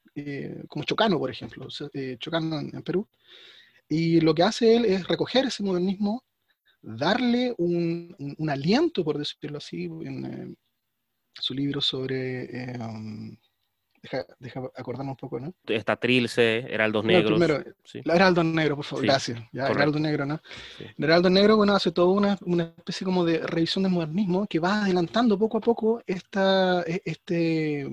como 0.68 0.84
Chocano, 0.84 1.18
por 1.18 1.32
ejemplo, 1.32 1.68
Chocano 2.20 2.60
en, 2.60 2.84
Perú. 2.84 3.08
Y 3.88 4.20
lo 4.20 4.36
que 4.36 4.44
hace 4.44 4.76
él 4.76 4.86
es 4.86 5.08
recoger 5.08 5.46
ese 5.46 5.64
modernismo 5.64 6.24
darle 6.84 7.56
un, 7.58 8.36
aliento, 8.50 9.04
por 9.04 9.18
decirlo 9.18 9.58
así, 9.58 9.86
en 9.86 10.26
eh, 10.26 10.56
su 11.34 11.54
libro 11.54 11.82
sobre... 11.82 12.74
Eh, 12.74 12.80
um, 12.80 13.36
deja, 14.02 14.26
deja, 14.38 14.62
acordarme 14.76 15.12
un 15.12 15.18
poco, 15.18 15.40
¿no? 15.40 15.54
Está 15.66 15.96
Trilce, 15.96 16.60
Heraldos 16.60 17.06
Negros. 17.06 17.40
Primero, 17.40 17.64
sí. 17.86 18.02
Heraldos 18.04 18.46
Negro, 18.46 18.76
por 18.76 18.86
favor, 18.86 19.06
gracias. 19.06 19.40
Ya, 19.54 19.68
Heraldo 19.68 19.98
Negro, 19.98 20.26
¿no? 20.26 20.42
Sí. 20.78 20.86
Heraldo 20.98 21.30
Negro, 21.30 21.58
bueno, 21.58 21.74
hace 21.74 21.92
toda 21.92 22.10
una, 22.10 22.38
una, 22.42 22.74
especie 22.78 23.06
como 23.06 23.24
de 23.24 23.40
revisión 23.40 23.84
del 23.84 23.94
modernismo 23.94 24.46
que 24.46 24.60
va 24.60 24.84
adelantando 24.84 25.40
poco 25.40 25.58
a 25.58 25.62
poco 25.62 26.04
esta, 26.06 26.84
e, 26.84 27.02
este 27.06 27.88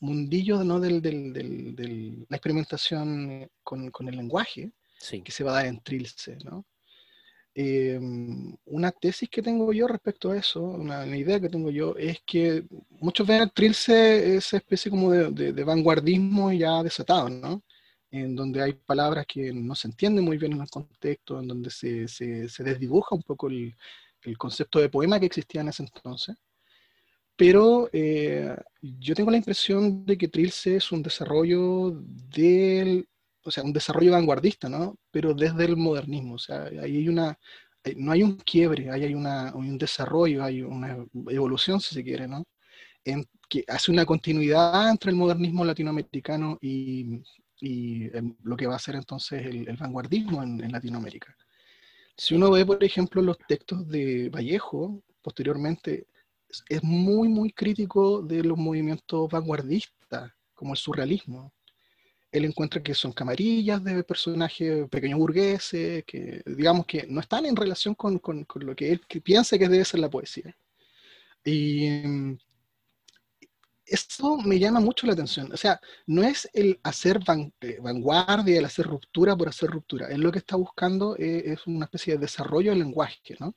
mundillo 0.00 0.64
¿no? 0.64 0.80
del, 0.80 1.00
del, 1.00 1.32
del, 1.32 2.26
la 2.28 2.36
experimentación 2.36 3.48
con, 3.62 3.90
con 3.90 4.08
el 4.08 4.16
lenguaje 4.16 4.72
que 5.24 5.32
se 5.32 5.44
va 5.44 5.50
a 5.50 5.54
dar 5.54 5.66
en 5.66 5.80
Trilce, 5.80 6.38
¿no? 6.44 6.64
Em, 7.54 8.56
una 8.64 8.90
tesis 8.92 9.28
que 9.28 9.42
tengo 9.42 9.72
yo 9.74 9.86
respecto 9.86 10.30
a 10.30 10.38
eso, 10.38 10.62
una, 10.62 11.06
idea 11.06 11.38
que 11.38 11.50
tengo 11.50 11.70
yo, 11.70 11.94
es 11.96 12.20
que 12.24 12.64
muchos 12.88 13.26
ven 13.26 13.42
a 13.42 13.48
Trilce 13.48 14.36
esa 14.36 14.56
especie 14.56 14.90
como 14.90 15.10
de, 15.12 15.64
vanguardismo 15.64 16.50
ya 16.52 16.82
desatado, 16.82 17.28
¿no? 17.28 17.62
En 18.10 18.34
donde 18.36 18.62
hay 18.62 18.72
palabras 18.74 19.26
que 19.26 19.52
no 19.52 19.74
se 19.74 19.88
entienden 19.88 20.24
muy 20.24 20.38
bien 20.38 20.52
en 20.52 20.62
el 20.62 20.70
contexto, 20.70 21.40
en 21.40 21.48
donde 21.48 21.70
se, 21.70 22.08
se, 22.08 22.64
desdibuja 22.64 23.14
un 23.14 23.22
poco 23.22 23.48
el, 23.48 23.74
el, 24.22 24.38
concepto 24.38 24.78
de 24.80 24.88
poema 24.88 25.20
que 25.20 25.26
existía 25.26 25.60
en 25.62 25.68
ese 25.68 25.82
entonces. 25.82 26.36
Pero 27.36 27.88
eh, 27.92 28.54
yo 28.80 29.14
tengo 29.14 29.30
la 29.30 29.36
impresión 29.38 30.04
de 30.06 30.16
que 30.16 30.28
Trilce 30.28 30.76
es 30.76 30.92
un 30.92 31.02
desarrollo 31.02 31.90
del 31.92 33.08
o 33.44 33.50
sea, 33.50 33.64
un 33.64 33.72
desarrollo 33.72 34.12
vanguardista, 34.12 34.68
¿no? 34.68 34.96
Pero 35.10 35.34
desde 35.34 35.64
el 35.64 35.76
modernismo, 35.76 36.34
o 36.34 36.38
sea, 36.38 36.64
ahí 36.64 36.78
hay 36.98 37.08
una, 37.08 37.38
no 37.96 38.12
hay 38.12 38.22
un 38.22 38.36
quiebre, 38.36 38.90
ahí 38.90 39.04
hay, 39.04 39.14
una, 39.14 39.54
un 39.54 39.78
desarrollo, 39.78 40.44
hay 40.44 40.62
una 40.62 41.04
evolución, 41.28 41.80
si 41.80 41.94
se 41.94 42.04
quiere, 42.04 42.28
¿no? 42.28 42.44
En, 43.04 43.24
que 43.48 43.64
hace 43.68 43.90
una 43.90 44.06
continuidad 44.06 44.90
entre 44.90 45.10
el 45.10 45.16
modernismo 45.16 45.64
latinoamericano 45.64 46.58
y, 46.60 47.20
y 47.62 48.10
lo 48.42 48.56
que 48.56 48.66
va 48.66 48.74
a 48.74 48.80
ser 48.80 48.96
entonces 48.96 49.46
el, 49.46 49.76
vanguardismo 49.76 50.42
en, 50.42 50.72
Latinoamérica. 50.72 51.34
Si 52.16 52.34
uno 52.34 52.50
ve, 52.50 52.66
por 52.66 52.82
ejemplo, 52.82 53.22
los 53.22 53.38
textos 53.46 53.88
de 53.88 54.28
Vallejo, 54.30 55.02
posteriormente, 55.22 56.08
es 56.68 56.82
muy, 56.82 57.28
muy 57.28 57.52
crítico 57.52 58.20
de 58.20 58.42
los 58.42 58.58
movimientos 58.58 59.30
vanguardistas, 59.30 60.32
como 60.54 60.72
el 60.72 60.78
surrealismo 60.78 61.52
él 62.32 62.46
encuentra 62.46 62.82
que 62.82 62.94
son 62.94 63.12
camarillas 63.12 63.84
de 63.84 64.02
personajes 64.04 64.88
pequeños 64.88 65.18
burgueses, 65.18 66.04
que 66.04 66.42
digamos 66.46 66.86
que 66.86 67.06
no 67.06 67.20
están 67.20 67.44
en 67.46 67.54
relación 67.56 67.94
con, 67.94 68.18
con, 68.18 68.46
lo 68.54 68.74
que 68.74 68.92
él 68.92 69.00
piensa 69.22 69.58
que 69.58 69.68
debe 69.68 69.84
ser 69.84 70.00
la 70.00 70.10
poesía. 70.10 70.56
Y 71.44 71.90
mm, 71.90 72.38
esto 73.86 74.38
me 74.38 74.58
llama 74.58 74.80
mucho 74.80 75.06
la 75.06 75.12
atención. 75.12 75.52
O 75.52 75.56
sea, 75.56 75.80
no 76.06 76.22
es 76.22 76.48
el 76.54 76.80
hacer 76.82 77.20
eh, 77.60 77.78
vanguardia, 77.82 78.58
el 78.58 78.64
hacer 78.64 78.86
ruptura 78.86 79.36
por 79.36 79.48
hacer 79.48 79.70
ruptura. 79.70 80.08
Él 80.08 80.22
lo 80.22 80.32
que 80.32 80.38
está 80.38 80.56
buscando 80.56 81.16
es, 81.16 81.44
es 81.44 81.66
una 81.66 81.84
especie 81.84 82.14
de 82.14 82.20
desarrollo 82.20 82.70
del 82.70 82.80
lenguaje, 82.80 83.36
¿no? 83.40 83.54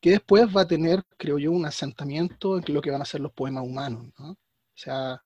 Que 0.00 0.10
después 0.10 0.54
va 0.54 0.62
a 0.62 0.68
tener, 0.68 1.02
creo 1.16 1.38
yo, 1.38 1.52
un 1.52 1.66
asentamiento 1.66 2.58
en 2.58 2.74
lo 2.74 2.82
que 2.82 2.90
van 2.90 3.02
a 3.02 3.06
ser 3.06 3.20
los 3.22 3.32
poemas 3.32 3.64
humanos, 3.64 4.12
¿no? 4.18 4.32
O 4.32 4.36
sea, 4.74 5.22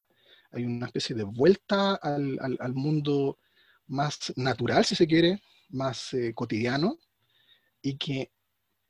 hay 0.57 0.65
una 0.65 0.87
especie 0.87 1.15
de 1.15 1.25
vuelta 1.25 1.95
al, 1.97 2.39
al, 2.41 2.75
mundo 2.75 3.39
más 3.87 4.33
natural, 4.37 4.85
si 4.85 4.95
se 4.95 5.07
quiere, 5.07 5.41
más 5.69 6.15
eh, 6.15 6.33
cotidiano, 6.35 6.99
y 7.83 7.97
que 7.97 8.33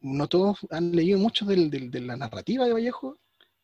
no 0.00 0.28
todos 0.28 0.58
han 0.70 0.92
leído 0.94 1.18
mucho 1.18 1.44
del, 1.44 1.70
de 1.70 2.00
la 2.00 2.16
narrativa 2.16 2.64
de 2.64 2.72
Vallejo, 2.72 3.18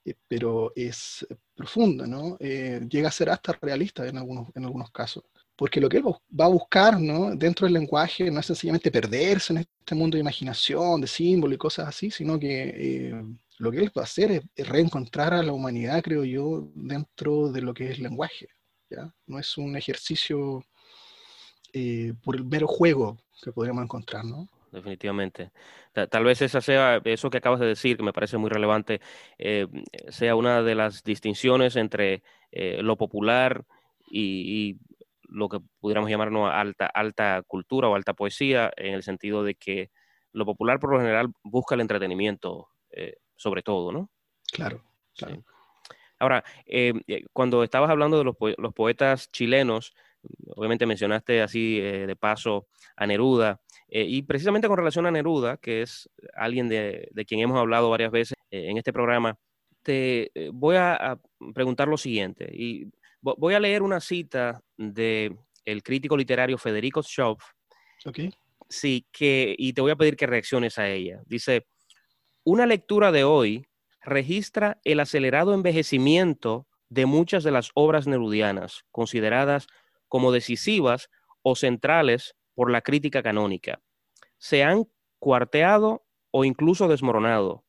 eh, 0.05 0.15
pero 0.27 0.73
es 0.75 1.27
profunda, 1.55 2.07
¿no? 2.07 2.37
Eh, 2.41 2.81
llega 2.91 3.09
a 3.09 3.13
ser 3.13 3.31
hasta 3.31 3.53
realista 3.61 4.07
en 4.07 4.19
algunos, 4.19 4.49
en 4.55 4.65
algunos 4.65 4.91
casos. 4.91 5.25
Porque 5.55 5.81
lo 5.81 5.89
que 5.89 5.99
él 5.99 6.05
va 6.05 6.47
a 6.47 6.49
buscar 6.49 6.99
¿no? 7.01 7.37
dentro 7.37 7.67
del 7.67 7.75
lenguaje 7.75 8.31
no 8.31 8.41
es 8.41 8.47
sencillamente 8.47 8.91
perderse 8.91 9.53
en 9.53 9.59
este 9.61 9.95
mundo 9.95 10.17
de 10.17 10.23
imaginación, 10.23 11.01
de 11.01 11.07
símbolos 11.07 11.55
y 11.55 11.59
cosas 11.59 11.89
así, 11.89 12.11
sino 12.11 12.39
que 12.39 13.15
lo 13.63 13.71
que 13.71 13.79
él 13.79 13.93
va 13.97 14.03
a 14.03 14.07
hacer 14.07 14.33
es, 14.57 14.69
reencontrar 14.69 15.33
a 15.35 15.43
la 15.43 15.53
humanidad, 15.53 16.03
creo 16.03 16.25
yo, 16.25 16.69
dentro 16.75 17.53
de 17.53 17.63
lo 17.63 17.73
que 17.73 17.93
es 17.93 18.01
lenguaje. 18.01 18.49
¿ya? 18.91 19.15
No 19.29 19.39
es 19.39 19.57
un 19.57 19.77
ejercicio 19.77 20.65
eh, 21.73 22.13
por 22.25 22.35
el 22.35 22.45
mero 22.45 22.67
juego 22.67 23.19
que 23.41 23.53
podríamos 23.53 23.85
encontrar, 23.85 24.25
¿no? 24.25 24.49
Definitivamente. 24.73 25.53
Tal 25.93 26.25
vez 26.25 26.43
esa 26.43 26.61
sea, 26.61 27.01
eso 27.05 27.31
que 27.31 27.39
acabas 27.39 27.61
de 27.61 27.67
decir, 27.67 27.97
que 27.97 28.03
me 28.03 28.13
parece 28.13 28.37
muy 28.37 28.51
relevante, 28.51 29.01
eh, 29.39 29.69
sea 30.09 30.35
una 30.35 30.63
de 30.63 30.75
las 30.75 31.05
distinciones 31.05 31.77
entre 31.77 32.25
eh, 32.51 32.83
lo 32.83 32.97
popular 32.97 33.65
y, 34.11 34.77
lo 35.29 35.49
que 35.49 35.61
pudiéramos 35.79 36.11
llamarnos 36.11 36.51
alta, 36.53 36.87
alta 36.87 37.43
cultura 37.47 37.89
o 37.89 37.95
alta 37.95 38.13
poesía, 38.13 38.73
en 38.77 38.93
el 38.93 39.03
sentido 39.05 39.45
de 39.45 39.55
que 39.55 39.91
lo 40.33 40.45
popular 40.45 40.81
por 40.81 40.93
lo 40.93 40.99
general 40.99 41.29
busca 41.43 41.75
el 41.75 41.81
entretenimiento 41.81 42.69
sobre 43.43 43.63
todo, 43.63 43.91
¿no? 43.91 44.11
Claro, 44.53 44.85
claro. 45.17 45.43
Ahora, 46.23 46.45
eh, 46.67 46.93
eh, 47.09 47.25
cuando 47.33 47.65
estabas 47.65 47.91
hablando 47.91 48.17
de 48.17 48.23
los, 48.23 48.73
poetas 48.73 49.29
chilenos, 49.33 49.93
obviamente 50.55 50.87
mencionaste 50.87 51.43
así 51.43 51.81
eh, 51.81 52.07
de 52.07 52.15
paso 52.15 52.69
a 52.95 53.09
Neruda, 53.09 53.61
y 53.89 54.23
precisamente 54.23 54.69
con 54.69 54.79
relación 54.79 55.05
a 55.05 55.11
Neruda, 55.11 55.57
que 55.57 55.83
es 55.83 56.09
alguien 56.35 56.69
de, 56.69 57.11
quien 57.27 57.41
hemos 57.41 57.59
hablado 57.59 57.91
varias 57.91 58.11
veces 58.11 58.39
en 58.51 58.79
este 58.79 58.93
programa, 58.93 59.37
te 59.83 60.31
voy 60.53 60.77
a, 60.77 61.19
preguntar 61.53 61.89
lo 61.89 61.99
siguiente, 61.99 62.49
y 62.55 62.87
voy 63.21 63.53
a 63.53 63.61
leer 63.61 63.83
una 63.83 64.01
cita 64.01 64.63
de 64.79 65.37
el 65.65 65.83
crítico 65.83 66.17
literario 66.17 66.57
Federico 66.57 67.03
Schoff. 67.03 67.43
Okay. 68.07 68.33
Sí, 68.69 69.07
que, 69.13 69.55
y 69.59 69.75
te 69.75 69.83
voy 69.83 69.91
a 69.91 69.97
pedir 69.97 70.17
que 70.17 70.27
reacciones 70.27 70.79
a 70.79 70.89
ella. 70.89 71.21
Dice, 71.27 71.67
una 72.45 72.67
lectura 72.67 73.13
de 73.13 73.25
hoy 73.25 73.67
registra 74.01 74.81
el 74.85 75.01
acelerado 75.01 75.55
envejecimiento 75.55 76.67
de 76.89 77.07
muchas 77.07 77.45
de 77.45 77.53
las 77.53 77.71
obras 77.75 78.07
nerudianas, 78.07 78.85
consideradas 78.91 79.67
como 80.09 80.33
decisivas 80.33 81.09
o 81.43 81.55
centrales 81.55 82.35
por 82.55 82.71
la 82.71 82.83
crítica 82.83 83.23
canónica. 83.23 83.81
Se 84.39 84.65
han 84.65 84.85
cuarteado 85.19 86.05
o 86.33 86.45
incluso 86.45 86.89
desmoronado. 86.89 87.65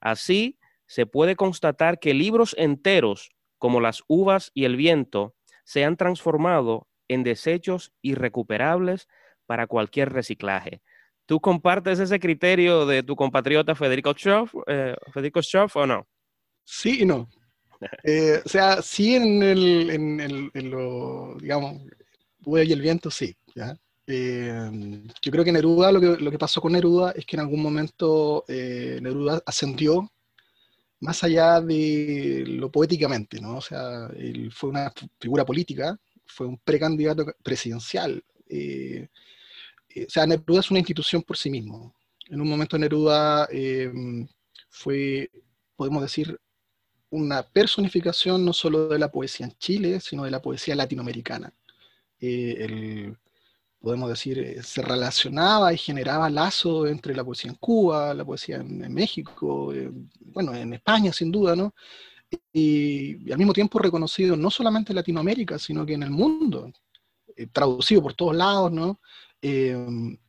Así, 0.00 0.58
se 0.86 1.06
puede 1.06 1.36
constatar 1.36 1.98
que 1.98 2.14
libros 2.14 2.54
enteros, 2.58 3.30
como 3.58 3.80
Las 3.80 4.02
uvas 4.08 4.50
y 4.54 4.64
el 4.64 4.76
viento, 4.76 5.34
se 5.64 5.84
han 5.84 5.96
transformado 5.96 6.88
en 7.08 7.22
desechos 7.24 7.92
irrecuperables 8.02 9.08
para 9.46 9.66
cualquier 9.66 10.12
reciclaje. 10.12 10.82
¿Tú 11.26 11.40
compartes 11.40 11.98
ese 12.00 12.20
criterio 12.20 12.86
de 12.86 13.02
tu 13.02 13.16
compatriota 13.16 13.74
Federico 13.74 14.12
Schoff, 14.12 14.54
eh, 14.66 14.94
Federico 15.12 15.42
Schoff 15.42 15.76
o 15.76 15.86
no? 15.86 16.06
Sí 16.64 17.02
y 17.02 17.04
no. 17.06 17.28
Eh, 18.02 18.40
o 18.42 18.48
sea, 18.48 18.80
sí 18.80 19.14
en, 19.14 19.42
el, 19.42 19.90
en, 19.90 20.20
el, 20.20 20.50
en 20.54 20.70
lo, 20.70 21.36
digamos, 21.38 21.82
y 22.46 22.72
el 22.72 22.80
viento, 22.80 23.10
sí. 23.10 23.36
¿ya? 23.54 23.76
Eh, 24.06 24.70
yo 25.20 25.32
creo 25.32 25.44
que 25.44 25.52
Neruda, 25.52 25.92
lo 25.92 26.00
que, 26.00 26.16
lo 26.22 26.30
que 26.30 26.38
pasó 26.38 26.62
con 26.62 26.72
Neruda 26.72 27.10
es 27.10 27.26
que 27.26 27.36
en 27.36 27.40
algún 27.40 27.60
momento 27.60 28.44
Neruda 28.48 29.42
ascendió 29.44 30.10
más 31.00 31.22
allá 31.24 31.60
de 31.60 32.44
lo 32.46 32.70
poéticamente, 32.70 33.38
¿no? 33.38 33.58
O 33.58 33.60
sea, 33.60 34.08
él 34.16 34.50
fue 34.50 34.70
una 34.70 34.90
figura 35.20 35.44
política 35.44 35.98
fue 36.26 36.46
un 36.46 36.58
precandidato 36.58 37.26
presidencial. 37.42 38.22
O 39.96 40.10
sea, 40.10 40.26
Neruda 40.26 40.60
es 40.60 40.70
una 40.70 40.80
institución 40.80 41.22
por 41.22 41.36
sí 41.36 41.50
mismo. 41.50 41.94
En 42.28 42.40
un 42.40 42.48
momento 42.48 42.78
Neruda 42.78 43.48
fue, 44.68 45.30
podemos 45.76 46.02
decir, 46.02 46.38
una 47.10 47.42
personificación 47.42 48.44
no 48.44 48.52
solo 48.52 48.88
de 48.88 48.98
la 48.98 49.10
poesía 49.10 49.46
en 49.46 49.52
Chile, 49.58 50.00
sino 50.00 50.24
de 50.24 50.30
la 50.30 50.42
poesía 50.42 50.74
latinoamericana. 50.74 51.52
el, 52.18 53.16
podemos 53.84 54.08
decir, 54.08 54.38
eh, 54.38 54.62
se 54.62 54.82
relacionaba 54.82 55.72
y 55.72 55.78
generaba 55.78 56.30
lazo 56.30 56.86
entre 56.86 57.14
la 57.14 57.22
poesía 57.22 57.50
en 57.50 57.56
Cuba, 57.58 58.14
la 58.14 58.24
poesía 58.24 58.56
en, 58.56 58.92
México, 58.92 59.72
eh, 59.74 59.90
bueno, 60.18 60.54
en 60.54 60.72
España 60.72 61.12
sin 61.12 61.30
duda, 61.30 61.54
¿no? 61.54 61.74
Y, 62.52 63.30
al 63.30 63.38
mismo 63.38 63.52
tiempo 63.52 63.78
reconocido 63.78 64.36
no 64.36 64.50
solamente 64.50 64.92
en 64.92 64.96
Latinoamérica, 64.96 65.58
sino 65.58 65.84
que 65.86 65.94
en 65.94 66.02
el 66.02 66.10
mundo, 66.10 66.72
eh, 67.36 67.46
traducido 67.46 68.02
por 68.02 68.14
todos 68.14 68.34
lados, 68.34 68.72
¿no? 68.72 69.00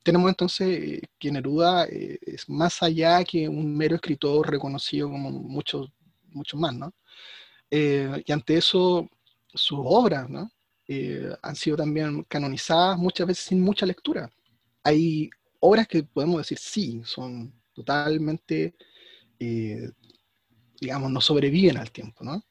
Tenemos 0.04 0.30
entonces 0.30 1.02
que 1.18 1.32
Neruda 1.32 1.86
es 1.86 2.50
más 2.50 2.84
allá 2.84 3.24
que 3.24 3.48
un 3.48 3.74
mero 3.76 3.96
escritor 3.96 4.52
reconocido 4.52 5.10
como 5.10 5.32
muchos, 5.32 5.90
muchos 6.32 6.60
más, 6.60 6.76
¿no? 6.76 6.94
y 7.72 8.32
ante 8.32 8.58
eso, 8.58 9.10
sus 9.54 9.80
obras, 9.82 10.30
¿no? 10.30 10.52
Eh, 10.88 11.36
han 11.42 11.56
sido 11.56 11.78
también 11.78 12.24
canonizadas 12.24 12.98
muchas 12.98 13.26
veces 13.26 13.46
sin 13.46 13.62
mucha 13.62 13.86
lectura. 13.86 14.30
Hay 14.84 15.30
obras 15.60 15.88
que 15.88 16.04
podemos 16.04 16.38
decir 16.38 16.60
sí, 16.60 17.02
son 17.04 17.54
totalmente, 17.74 18.76
eh, 19.40 19.90
digamos, 20.80 21.12
no 21.12 21.22
sobreviven 21.22 21.78
al 21.78 21.92
tiempo, 21.92 22.24
¿no? 22.24 22.44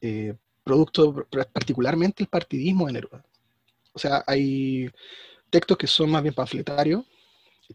Eh, 0.00 0.34
producto 0.64 1.26
particularmente 1.52 2.22
el 2.22 2.28
partidismo 2.28 2.86
de 2.86 2.92
Neruda. 2.94 3.24
O 3.92 3.98
sea, 3.98 4.24
hay 4.26 4.90
textos 5.50 5.76
que 5.76 5.86
son 5.86 6.10
más 6.10 6.22
bien 6.22 6.34
panfletarios, 6.34 7.04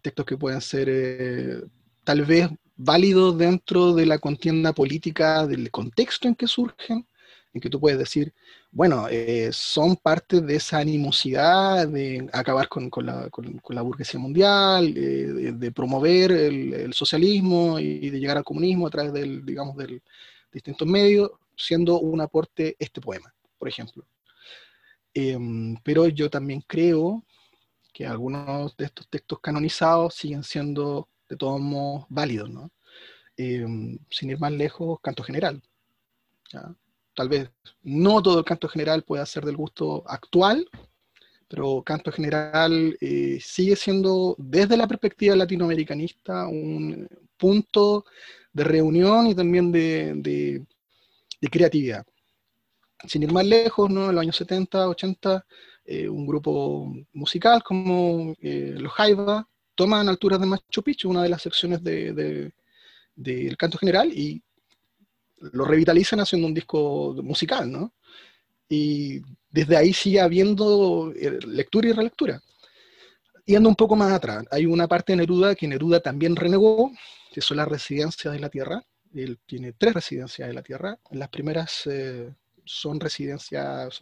textos 0.01 0.25
que 0.25 0.37
pueden 0.37 0.61
ser 0.61 1.69
tal 2.03 2.23
vez 2.25 2.49
válidos 2.75 3.37
dentro 3.37 3.93
de 3.93 4.05
la 4.05 4.19
contienda 4.19 4.73
política, 4.73 5.47
del 5.47 5.71
contexto 5.71 6.27
en 6.27 6.35
que 6.35 6.47
surgen, 6.47 7.07
en 7.53 7.61
que 7.61 7.69
tú 7.69 7.79
puedes 7.79 7.97
decir, 7.97 8.33
bueno, 8.71 9.07
eh, 9.09 9.49
son 9.53 9.95
parte 9.95 10.41
de 10.41 10.55
esa 10.55 10.79
animosidad 10.79 11.87
de 11.87 12.27
acabar 12.33 12.67
con, 12.67 12.89
la, 13.05 13.81
burguesía 13.81 14.19
mundial, 14.19 14.93
eh, 14.97 15.53
de, 15.53 15.71
promover 15.71 16.31
el, 16.33 16.93
socialismo 16.93 17.79
y 17.79 18.09
de 18.09 18.19
llegar 18.19 18.37
al 18.37 18.43
comunismo 18.43 18.87
a 18.87 18.89
través 18.89 19.13
del, 19.13 19.45
digamos, 19.45 19.77
del 19.77 20.01
distintos 20.51 20.87
medios, 20.87 21.31
siendo 21.55 21.99
un 21.99 22.19
aporte 22.21 22.75
este 22.79 22.99
poema, 22.99 23.33
por 23.57 23.69
ejemplo. 23.69 24.05
Em, 25.13 25.77
pero 25.83 26.07
yo 26.07 26.29
también 26.29 26.61
creo 26.67 27.23
que 27.95 28.05
algunos 28.05 28.75
de 28.75 28.85
estos 28.85 29.07
textos 29.07 29.39
canonizados 29.39 30.15
siguen 30.15 30.43
siendo 30.43 31.07
de 31.29 31.37
todos 31.37 31.61
modos 31.61 32.05
válidos, 32.09 32.49
¿no? 32.49 32.69
Em, 33.37 33.97
sin 34.09 34.31
ir 34.31 34.39
más 34.39 34.51
lejos, 34.51 34.99
canto 35.01 35.23
general. 35.23 35.61
tal 37.15 37.29
vez 37.29 37.49
no 37.83 38.21
todo 38.21 38.39
el 38.39 38.45
canto 38.45 38.67
general 38.67 39.03
pueda 39.03 39.25
ser 39.25 39.45
del 39.45 39.55
gusto 39.55 40.03
actual, 40.07 40.69
pero 41.47 41.81
canto 41.83 42.11
general 42.11 42.97
eh, 42.99 43.39
sigue 43.41 43.75
siendo, 43.77 44.35
desde 44.37 44.75
la 44.77 44.87
perspectiva 44.87 45.35
latinoamericanista, 45.35 46.47
un 46.47 47.07
punto 47.37 48.05
de 48.51 48.63
reunión 48.65 49.27
y 49.27 49.35
también 49.35 49.71
de, 49.71 50.65
creatividad. 51.51 52.05
Sin 53.07 53.23
ir 53.23 53.31
más 53.31 53.45
lejos, 53.45 53.89
¿no? 53.89 54.09
en 54.09 54.15
los 54.15 54.21
años 54.21 54.35
70, 54.35 54.89
80, 54.89 55.45
eh, 55.85 56.09
un 56.09 56.25
grupo 56.25 56.91
musical 57.13 57.61
como 57.61 58.35
eh, 58.41 58.73
los 58.75 58.91
Jaiba 58.93 59.47
toman 59.75 60.09
alturas 60.09 60.39
de 60.39 60.47
Machu 60.47 60.81
Picchu, 60.81 61.09
una 61.09 61.21
de 61.21 61.29
las 61.29 61.43
secciones 61.43 61.83
del 61.83 63.57
canto 63.57 63.77
general, 63.77 64.11
y 64.11 64.41
lo 65.37 65.65
revitalizan 65.65 66.19
haciendo 66.21 66.47
un 66.47 66.53
disco 66.53 67.15
musical, 67.21 67.71
¿no? 67.71 67.93
Y 68.67 69.21
desde 69.49 69.77
ahí 69.77 69.93
sigue 69.93 70.21
habiendo 70.21 71.13
eh, 71.15 71.39
lectura 71.45 71.89
y 71.89 71.91
relectura. 71.91 72.41
Yendo 73.45 73.69
un 73.69 73.75
poco 73.75 73.95
más 73.95 74.11
atrás, 74.11 74.43
hay 74.49 74.65
una 74.65 74.87
parte 74.87 75.13
de 75.13 75.17
Neruda 75.17 75.53
que 75.53 75.67
Neruda 75.67 75.99
también 75.99 76.35
renegó, 76.35 76.91
que 77.31 77.41
son 77.41 77.57
las 77.57 77.67
residencias 77.67 78.33
de 78.33 78.39
la 78.39 78.49
tierra. 78.49 78.83
Él 79.13 79.37
tiene 79.45 79.73
tres 79.73 79.93
residencias 79.93 80.47
de 80.47 80.53
la 80.53 80.63
tierra. 80.63 80.97
Las 81.11 81.29
primeras 81.29 81.83
eh, 81.85 82.33
son 82.63 82.99
residencias, 82.99 83.99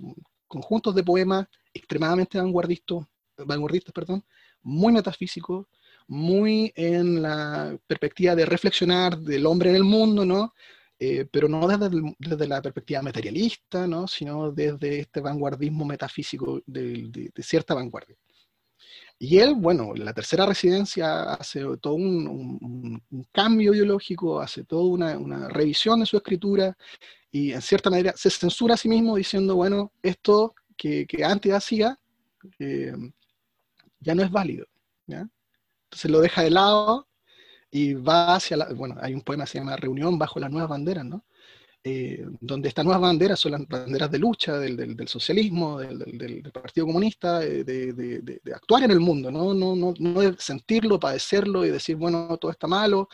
conjuntos 0.47 0.95
de 0.95 1.03
poemas 1.03 1.47
extremadamente 1.73 2.37
vanguardistas, 2.37 3.05
vanguardistas 3.37 3.93
perdón, 3.93 4.23
muy 4.61 4.93
metafísicos, 4.93 5.67
muy 6.07 6.71
en 6.75 7.21
la 7.21 7.77
perspectiva 7.87 8.35
de 8.35 8.45
reflexionar 8.45 9.17
del 9.17 9.45
hombre 9.45 9.69
en 9.69 9.77
el 9.77 9.83
mundo, 9.83 10.25
¿no? 10.25 10.53
Eh, 11.05 11.25
pero 11.29 11.49
no 11.49 11.67
desde, 11.67 12.47
la 12.47 12.61
perspectiva 12.61 13.01
materialista, 13.01 13.85
¿no? 13.87 14.07
sino 14.07 14.51
desde 14.51 14.99
este 15.01 15.19
vanguardismo 15.19 15.83
metafísico 15.83 16.61
de, 16.65 17.29
cierta 17.41 17.73
vanguardia. 17.73 18.15
Y 19.19 19.39
él, 19.39 19.55
bueno, 19.55 19.93
la 19.95 20.13
tercera 20.13 20.45
residencia 20.45 21.33
hace 21.33 21.61
todo 21.81 21.95
un, 21.95 23.01
cambio 23.33 23.73
ideológico, 23.73 24.39
hace 24.39 24.63
toda 24.63 25.17
una, 25.17 25.49
revisión 25.49 25.99
de 25.99 26.05
su 26.05 26.15
escritura 26.15 26.77
y 27.31 27.51
en 27.51 27.61
cierta 27.61 27.89
manera 27.89 28.13
se 28.15 28.29
censura 28.29 28.75
a 28.75 28.77
sí 28.77 28.87
mismo 28.87 29.17
diciendo, 29.17 29.55
bueno, 29.55 29.91
esto 30.01 30.55
que, 30.75 31.07
antes 31.23 31.53
hacía 31.53 31.99
eh, 32.59 32.93
ya 33.99 34.15
no 34.15 34.23
es 34.23 34.31
válido. 34.31 34.65
Entonces 35.07 36.11
lo 36.11 36.21
deja 36.21 36.43
de 36.43 36.49
lado 36.49 37.07
y 37.69 37.93
va 37.93 38.35
hacia 38.35 38.57
la, 38.57 38.73
bueno, 38.73 38.95
hay 39.01 39.13
un 39.13 39.21
poema 39.21 39.45
que 39.45 39.51
se 39.51 39.57
llama 39.59 39.75
Reunión 39.75 40.17
bajo 40.17 40.39
las 40.39 40.51
nuevas 40.51 40.69
banderas, 40.69 41.05
¿no? 41.05 41.25
Eh, 41.85 42.25
donde 42.39 42.69
estas 42.69 42.85
nuevas 42.85 43.01
banderas 43.01 43.39
son 43.39 43.51
las 43.51 43.67
banderas 43.67 44.09
de 44.09 44.17
lucha 44.17 44.57
del, 44.57 44.77
del, 44.77 45.07
socialismo, 45.07 45.79
del, 45.79 45.99
del, 45.99 46.41
Partido 46.53 46.85
Comunista, 46.85 47.39
de, 47.39 47.63
de, 47.65 48.53
actuar 48.53 48.83
en 48.83 48.91
el 48.91 49.01
mundo, 49.01 49.29
¿no? 49.29 49.53
No, 49.53 49.75
no, 49.75 49.93
no 49.99 50.21
de 50.21 50.35
sentirlo, 50.39 50.97
padecerlo 50.97 51.65
y 51.65 51.71
decir, 51.71 51.97
bueno, 51.97 52.37
todo 52.37 52.51
está 52.51 52.67
malo, 52.67 53.09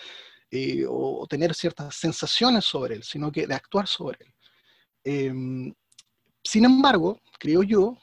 eh, 0.52 0.86
o, 0.88 1.26
tener 1.28 1.54
ciertas 1.54 1.95
sensaciones 1.95 2.65
sobre 2.65 2.95
él, 2.95 3.04
sino 3.04 3.32
que 3.32 3.48
de 3.48 3.54
actuar 3.56 3.88
sobre 3.88 4.17
él. 4.22 4.34
Em, 5.04 5.74
sin 6.43 6.65
embargo, 6.65 7.19
creo 7.39 7.63
yo 7.63 7.97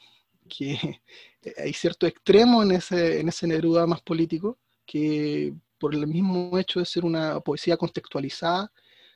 que 0.48 0.78
hay 1.58 1.72
cierto 1.72 2.06
extremo 2.06 2.62
en 2.62 2.72
ese, 2.72 3.20
en 3.20 3.28
ese 3.28 3.46
Neruda 3.46 3.86
más 3.86 4.02
político 4.02 4.58
que 4.84 5.54
por 5.78 5.94
el 5.94 6.06
mismo 6.06 6.58
hecho 6.58 6.80
de 6.80 6.86
ser 6.86 7.04
una 7.04 7.40
poesía 7.40 7.76
contextualizada, 7.76 8.72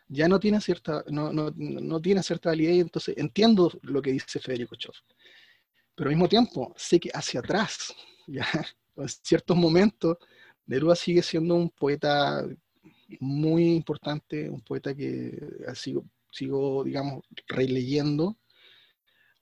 ya 0.08 0.28
no 0.28 0.40
tiene 0.40 0.60
cierta, 0.60 1.04
no, 1.08 1.32
no, 1.32 1.52
no 1.56 2.00
tiene 2.00 2.22
cierta 2.22 2.50
validez, 2.50 2.80
entonces 2.80 3.16
entiendo 3.16 3.70
lo 3.82 4.02
que 4.02 4.12
dice 4.12 4.40
Federico 4.40 4.74
Choff. 4.74 4.98
Pero 5.94 6.10
al 6.10 6.16
mismo 6.16 6.28
tiempo, 6.28 6.74
sé 6.76 6.98
que 6.98 7.10
hacia 7.14 7.40
atrás, 7.40 7.94
ya, 8.26 8.46
en 8.96 9.08
ciertos 9.08 9.56
momentos, 9.56 10.16
Neruda 10.66 10.96
sigue 10.96 11.22
siendo 11.22 11.54
un 11.54 11.70
poeta 11.70 12.44
muy 13.20 13.74
importante, 13.74 14.48
un 14.48 14.60
poeta 14.60 14.94
que 14.94 15.36
sigo, 15.74 16.04
sigo 16.30 16.84
digamos, 16.84 17.24
releyendo. 17.48 18.36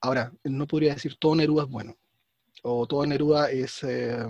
Ahora, 0.00 0.32
no 0.44 0.66
podría 0.66 0.94
decir 0.94 1.16
todo 1.16 1.34
Neruda 1.34 1.64
es 1.64 1.70
bueno, 1.70 1.96
o 2.62 2.86
todo 2.86 3.06
Neruda 3.06 3.50
es... 3.50 3.82
Eh, 3.82 4.26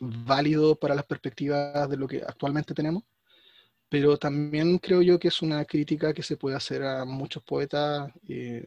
válido 0.00 0.76
para 0.76 0.94
las 0.94 1.06
perspectivas 1.06 1.88
de 1.88 1.96
lo 1.96 2.06
que 2.06 2.22
actualmente 2.22 2.74
tenemos, 2.74 3.04
pero 3.88 4.16
también 4.16 4.78
creo 4.78 5.02
yo 5.02 5.18
que 5.18 5.28
es 5.28 5.42
una 5.42 5.64
crítica 5.64 6.12
que 6.12 6.22
se 6.22 6.36
puede 6.36 6.56
hacer 6.56 6.82
a 6.82 7.04
muchos 7.04 7.42
poetas, 7.42 8.10
eh, 8.28 8.66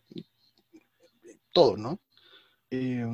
todos, 1.52 1.78
¿no? 1.78 2.00
Eh, 2.72 3.06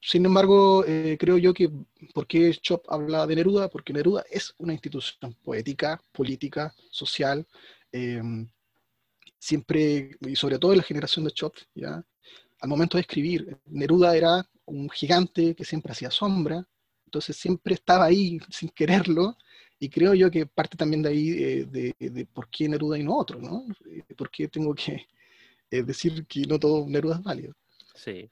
sin 0.00 0.24
embargo, 0.24 0.84
eh, 0.86 1.16
creo 1.18 1.38
yo 1.38 1.52
que, 1.52 1.70
¿por 2.14 2.26
qué 2.26 2.52
Chop 2.54 2.84
habla 2.88 3.26
de 3.26 3.36
Neruda? 3.36 3.68
Porque 3.68 3.92
Neruda 3.92 4.24
es 4.30 4.54
una 4.58 4.72
institución 4.72 5.34
poética, 5.42 6.00
política, 6.12 6.72
social, 6.90 7.46
siempre, 9.38 10.16
y 10.20 10.36
sobre 10.36 10.58
todo 10.58 10.72
en 10.72 10.78
la 10.78 10.84
generación 10.84 11.24
de 11.24 11.32
Chop, 11.32 11.56
¿ya? 11.74 12.04
Al 12.60 12.68
momento 12.68 12.96
de 12.96 13.02
escribir, 13.02 13.58
Neruda 13.66 14.16
era 14.16 14.48
un 14.66 14.88
gigante 14.90 15.54
que 15.54 15.64
siempre 15.64 15.92
hacía 15.92 16.10
sombra, 16.10 16.66
entonces 17.04 17.36
siempre 17.36 17.74
estaba 17.74 18.04
ahí 18.04 18.38
sin 18.50 18.68
quererlo, 18.70 19.36
y 19.80 19.88
creo 19.88 20.12
yo 20.14 20.30
que 20.30 20.46
parte 20.46 20.76
también 20.76 21.02
de 21.02 21.08
ahí 21.08 21.30
eh, 21.30 21.94
de, 21.98 22.26
por 22.26 22.48
qué 22.48 22.68
Neruda 22.68 22.98
y 22.98 23.04
no 23.04 23.16
otro, 23.16 23.40
¿no? 23.40 23.64
Eh, 23.86 24.02
¿Por 24.16 24.30
qué 24.30 24.48
tengo 24.48 24.74
que 24.74 25.06
eh, 25.70 25.82
decir 25.82 26.26
que 26.26 26.40
no 26.46 26.58
todo 26.58 26.86
Neruda 26.88 27.16
es 27.16 27.22
válido? 27.22 27.54
Sí. 27.94 28.28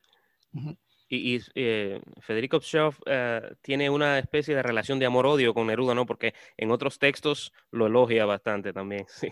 Y, 1.08 1.40
eh, 1.54 2.00
Federico 2.20 2.60
Pschoff 2.60 3.00
eh, 3.06 3.54
tiene 3.62 3.88
una 3.88 4.18
especie 4.18 4.56
de 4.56 4.62
relación 4.62 4.98
de 4.98 5.06
amor-odio 5.06 5.54
con 5.54 5.68
Neruda, 5.68 5.94
¿no? 5.94 6.04
Porque 6.04 6.34
en 6.56 6.70
otros 6.70 6.98
textos 6.98 7.52
lo 7.70 7.86
elogia 7.86 8.24
bastante 8.26 8.72
también, 8.72 9.06
sí. 9.08 9.28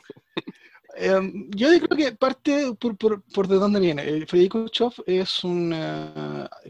Em, 0.97 1.51
yo 1.51 1.69
creo 1.81 1.97
que 1.97 2.13
parte 2.17 2.75
por, 2.79 2.97
por, 2.97 3.49
de 3.49 3.57
dónde 3.57 3.81
viene. 3.81 4.03
Eh, 4.09 4.27
Federico 4.27 4.69
Pschoff 4.69 5.01
es 5.07 5.43
un 5.43 5.73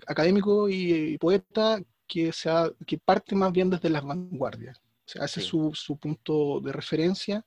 académico 0.06 0.68
y, 0.70 1.18
poeta 1.18 1.82
que, 2.06 2.32
sea, 2.32 2.70
que 2.86 2.96
parte 2.96 3.34
más 3.34 3.52
bien 3.52 3.68
desde 3.68 3.90
las 3.90 4.02
vanguardias. 4.02 4.78
O 4.78 5.08
sea, 5.08 5.26
ese 5.26 5.40
es 5.40 5.46
su, 5.46 5.72
su, 5.74 5.98
punto 5.98 6.60
de 6.60 6.72
referencia. 6.72 7.44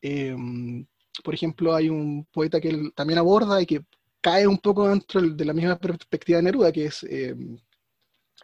Em, 0.00 0.84
por 1.22 1.34
ejemplo, 1.34 1.74
hay 1.74 1.88
un 1.88 2.26
poeta 2.32 2.60
que 2.60 2.70
él 2.70 2.92
también 2.96 3.18
aborda 3.18 3.62
y 3.62 3.66
que 3.66 3.84
cae 4.22 4.46
un 4.46 4.58
poco 4.58 4.88
dentro 4.88 5.20
de 5.20 5.44
la 5.44 5.52
misma 5.52 5.78
perspectiva 5.78 6.38
de 6.38 6.44
Neruda, 6.44 6.72
que 6.72 6.86
es 6.86 7.02
eh, 7.04 7.36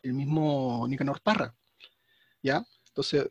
el 0.03 0.13
mismo 0.15 0.87
Nicanor 0.89 1.21
Parra. 1.23 1.55
¿ya? 2.43 2.65
Entonces, 2.89 3.29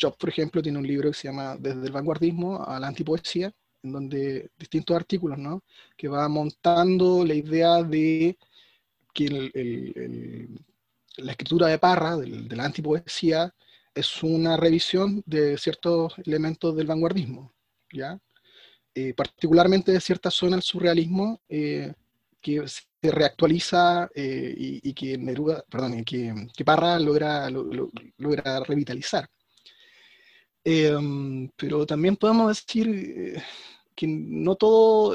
Job, 0.00 0.16
por 0.18 0.28
ejemplo, 0.28 0.62
tiene 0.62 0.78
un 0.78 0.86
libro 0.86 1.10
que 1.10 1.16
se 1.16 1.28
llama 1.28 1.56
Desde 1.56 1.86
el 1.86 1.92
vanguardismo 1.92 2.62
a 2.64 2.78
la 2.78 2.88
antipoesía, 2.88 3.52
en 3.82 3.92
donde 3.92 4.50
distintos 4.58 4.96
artículos, 4.96 5.38
¿no? 5.38 5.62
Que 5.96 6.08
va 6.08 6.28
montando 6.28 7.24
la 7.24 7.34
idea 7.34 7.82
de 7.82 8.36
que 9.14 10.48
la 11.16 11.32
escritura 11.32 11.68
de 11.68 11.78
Parra, 11.78 12.16
de 12.16 12.56
la 12.56 12.64
antipoesía, 12.64 13.54
es 13.94 14.22
una 14.22 14.56
revisión 14.56 15.22
de 15.24 15.56
ciertos 15.56 16.14
elementos 16.18 16.76
del 16.76 16.86
vanguardismo, 16.86 17.54
¿ya? 17.92 18.20
Eh, 18.98 19.12
particularmente 19.12 19.92
de 19.92 20.00
cierta 20.00 20.30
zona 20.30 20.56
del 20.56 20.62
surrealismo, 20.62 21.42
eh, 21.50 21.92
que 22.40 22.66
se 22.66 22.86
reactualiza 23.02 24.08
eh, 24.14 24.54
y, 24.56 24.94
que 24.94 25.18
Neruda, 25.18 25.62
perdón, 25.68 26.02
que, 26.02 26.32
que 26.56 26.64
Parra 26.64 26.98
logra, 26.98 27.50
logra 27.50 28.60
revitalizar. 28.60 29.28
pero 30.64 31.84
también 31.86 32.16
podemos 32.16 32.48
decir 32.48 33.36
que 33.94 34.06
no 34.06 34.56
todo, 34.56 35.14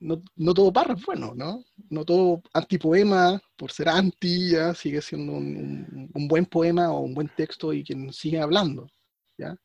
no, 0.00 0.22
no, 0.36 0.52
todo 0.52 0.70
Parra 0.70 0.92
es 0.94 1.06
bueno, 1.06 1.32
¿no? 1.34 1.64
No 1.88 2.04
todo 2.04 2.42
antipoema, 2.52 3.40
por 3.56 3.72
ser 3.72 3.88
anti, 3.88 4.50
ya 4.50 4.74
sigue 4.74 5.00
siendo 5.00 5.32
un, 5.32 6.10
un, 6.12 6.28
buen 6.28 6.44
poema 6.44 6.92
o 6.92 7.00
un 7.00 7.14
buen 7.14 7.30
texto 7.34 7.72
y 7.72 7.82
quien 7.82 8.12
sigue 8.12 8.38
hablando, 8.38 8.90
¿ya? 9.38 9.56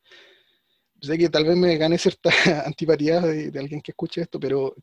Sé 1.00 1.18
que 1.18 1.28
tal 1.28 1.44
vez 1.44 1.56
me 1.56 1.76
gane 1.76 1.98
cierta 1.98 2.30
antipatía 2.66 3.20
de, 3.20 3.58
alguien 3.58 3.80
que 3.80 3.92
escuche 3.92 4.20
esto, 4.20 4.38
pero 4.40 4.74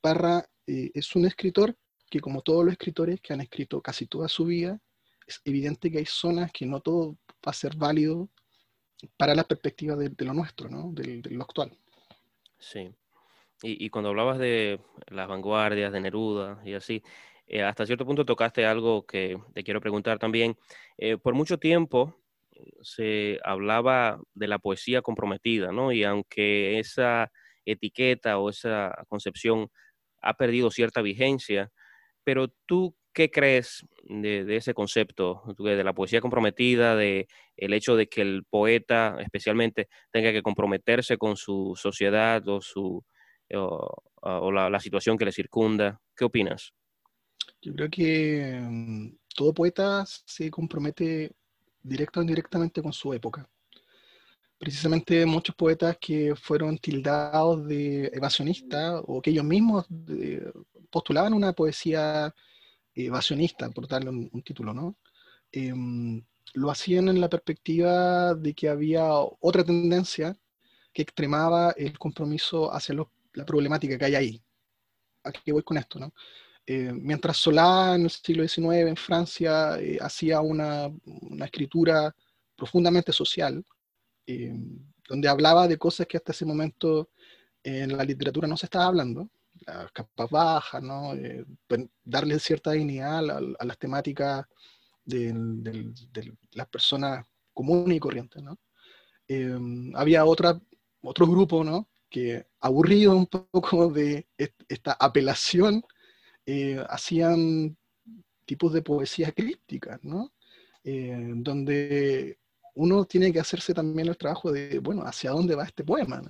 Parra 0.00 0.44
eh, 0.66 0.90
es 0.94 1.14
un 1.16 1.26
escritor 1.26 1.76
que 2.10 2.20
como 2.20 2.42
todos 2.42 2.64
los 2.64 2.72
escritores 2.72 3.20
que 3.20 3.32
han 3.32 3.40
escrito 3.40 3.80
casi 3.80 4.06
toda 4.06 4.28
su 4.28 4.44
vida, 4.44 4.78
es 5.26 5.40
evidente 5.44 5.90
que 5.90 5.98
hay 5.98 6.06
zonas 6.06 6.52
que 6.52 6.66
no 6.66 6.80
todo 6.80 7.16
va 7.46 7.50
a 7.50 7.54
ser 7.54 7.76
válido 7.76 8.28
para 9.16 9.34
la 9.34 9.44
perspectiva 9.44 9.96
de, 9.96 10.12
lo 10.18 10.34
nuestro, 10.34 10.68
¿no? 10.68 10.92
de, 10.92 11.22
lo 11.30 11.42
actual. 11.42 11.72
Sí. 12.58 12.94
Y, 13.64 13.90
cuando 13.90 14.10
hablabas 14.10 14.38
de 14.38 14.80
las 15.06 15.28
vanguardias, 15.28 15.92
de 15.92 16.00
Neruda 16.00 16.60
y 16.64 16.74
así, 16.74 17.00
eh, 17.46 17.62
hasta 17.62 17.86
cierto 17.86 18.04
punto 18.04 18.24
tocaste 18.24 18.66
algo 18.66 19.06
que 19.06 19.38
te 19.54 19.62
quiero 19.62 19.80
preguntar 19.80 20.18
también. 20.18 20.56
Eh, 20.98 21.16
por 21.16 21.34
mucho 21.34 21.58
tiempo, 21.58 22.16
se 22.82 23.38
hablaba 23.44 24.20
de 24.34 24.48
la 24.48 24.58
poesía 24.58 25.02
comprometida, 25.02 25.72
¿no? 25.72 25.92
Y 25.92 26.04
aunque 26.04 26.78
esa 26.78 27.30
etiqueta 27.64 28.38
o 28.38 28.50
esa 28.50 28.92
concepción 29.08 29.68
ha 30.20 30.34
perdido 30.34 30.70
cierta 30.70 31.02
vigencia, 31.02 31.70
pero 32.24 32.48
tú, 32.66 32.96
¿qué 33.12 33.30
crees 33.30 33.84
de, 34.04 34.56
ese 34.56 34.74
concepto, 34.74 35.42
de 35.58 35.84
la 35.84 35.92
poesía 35.92 36.20
comprometida, 36.20 36.96
de 36.96 37.26
el 37.56 37.72
hecho 37.74 37.96
de 37.96 38.08
que 38.08 38.22
el 38.22 38.44
poeta 38.48 39.16
especialmente 39.20 39.88
tenga 40.10 40.32
que 40.32 40.42
comprometerse 40.42 41.18
con 41.18 41.36
su 41.36 41.74
sociedad 41.76 42.46
o, 42.48 42.60
su, 42.60 43.04
o, 43.50 44.52
la, 44.52 44.80
situación 44.80 45.18
que 45.18 45.24
le 45.24 45.32
circunda? 45.32 46.00
¿Qué 46.16 46.24
opinas? 46.24 46.72
Yo 47.60 47.74
creo 47.74 47.90
que 47.90 48.60
mm, 48.60 49.16
todo 49.34 49.52
poeta 49.52 50.04
se 50.06 50.50
compromete 50.50 51.32
directo 51.82 52.20
o 52.20 52.22
indirectamente 52.22 52.82
con 52.82 52.92
su 52.92 53.12
época. 53.12 53.48
Precisamente 54.58 55.26
muchos 55.26 55.56
poetas 55.56 55.96
que 56.00 56.34
fueron 56.36 56.78
tildados 56.78 57.66
de 57.66 58.06
evasionistas 58.14 59.02
o 59.06 59.20
que 59.20 59.30
ellos 59.30 59.44
mismos 59.44 59.86
eh, 60.08 60.52
postulaban 60.90 61.34
una 61.34 61.52
poesía 61.52 62.32
evasionista, 62.94 63.70
por 63.70 63.88
darle 63.88 64.10
un, 64.10 64.42
título, 64.42 64.72
¿no? 64.74 64.96
Em, 65.50 66.22
lo 66.54 66.70
hacían 66.70 67.08
en 67.08 67.20
la 67.20 67.28
perspectiva 67.28 68.34
de 68.34 68.54
que 68.54 68.68
había 68.68 69.04
otra 69.40 69.64
tendencia 69.64 70.36
que 70.92 71.02
extremaba 71.02 71.72
el 71.72 71.98
compromiso 71.98 72.72
hacia 72.72 72.94
la 73.34 73.44
problemática 73.46 73.98
que 73.98 74.04
hay 74.04 74.14
ahí. 74.14 74.42
¿A 75.24 75.32
qué 75.32 75.52
voy 75.52 75.62
con 75.62 75.78
esto? 75.78 75.98
No? 75.98 76.12
Eh, 76.66 76.92
mientras 76.92 77.38
Solá 77.38 77.96
en 77.96 78.02
el 78.02 78.10
siglo 78.10 78.46
XIX 78.46 78.88
en 78.88 78.96
Francia 78.96 79.80
eh, 79.80 79.98
hacía 80.00 80.40
una, 80.40 80.88
escritura 81.44 82.14
profundamente 82.56 83.12
social, 83.12 83.64
eh, 84.26 84.54
donde 85.08 85.28
hablaba 85.28 85.66
de 85.66 85.76
cosas 85.76 86.06
que 86.06 86.16
hasta 86.16 86.30
ese 86.30 86.44
momento 86.44 87.10
en 87.64 87.96
la 87.96 88.04
literatura 88.04 88.46
no 88.46 88.56
se 88.56 88.66
estaba 88.66 88.86
hablando, 88.86 89.28
las 89.66 89.90
capas 89.92 90.30
bajas, 90.30 90.82
¿no? 90.82 91.12
darle 92.04 92.38
cierta 92.38 92.72
dignidad 92.72 93.18
a, 93.58 93.64
las 93.64 93.78
temáticas 93.78 94.46
de, 95.04 95.92
las 96.52 96.68
personas 96.68 97.26
comunes 97.52 97.96
y 97.96 98.00
corrientes. 98.00 98.42
¿no? 98.42 98.58
había 99.94 100.24
otra, 100.24 100.60
otro 101.02 101.26
grupo 101.26 101.62
¿no? 101.62 101.88
que 102.08 102.46
aburrido 102.60 103.16
un 103.16 103.26
poco 103.26 103.88
de 103.88 104.26
esta 104.68 104.92
apelación 104.98 105.84
eh, 106.46 106.84
hacían 106.88 107.76
tipos 108.44 108.72
de 108.72 108.82
poesía 108.82 109.32
críptica, 109.32 109.98
¿no? 110.02 110.32
Eh, 110.84 111.32
donde 111.36 112.38
uno 112.74 113.04
tiene 113.04 113.32
que 113.32 113.40
hacerse 113.40 113.74
también 113.74 114.08
el 114.08 114.16
trabajo 114.16 114.50
de, 114.50 114.78
bueno, 114.78 115.02
¿hacia 115.02 115.30
dónde 115.30 115.54
va 115.54 115.64
este 115.64 115.84
poema? 115.84 116.22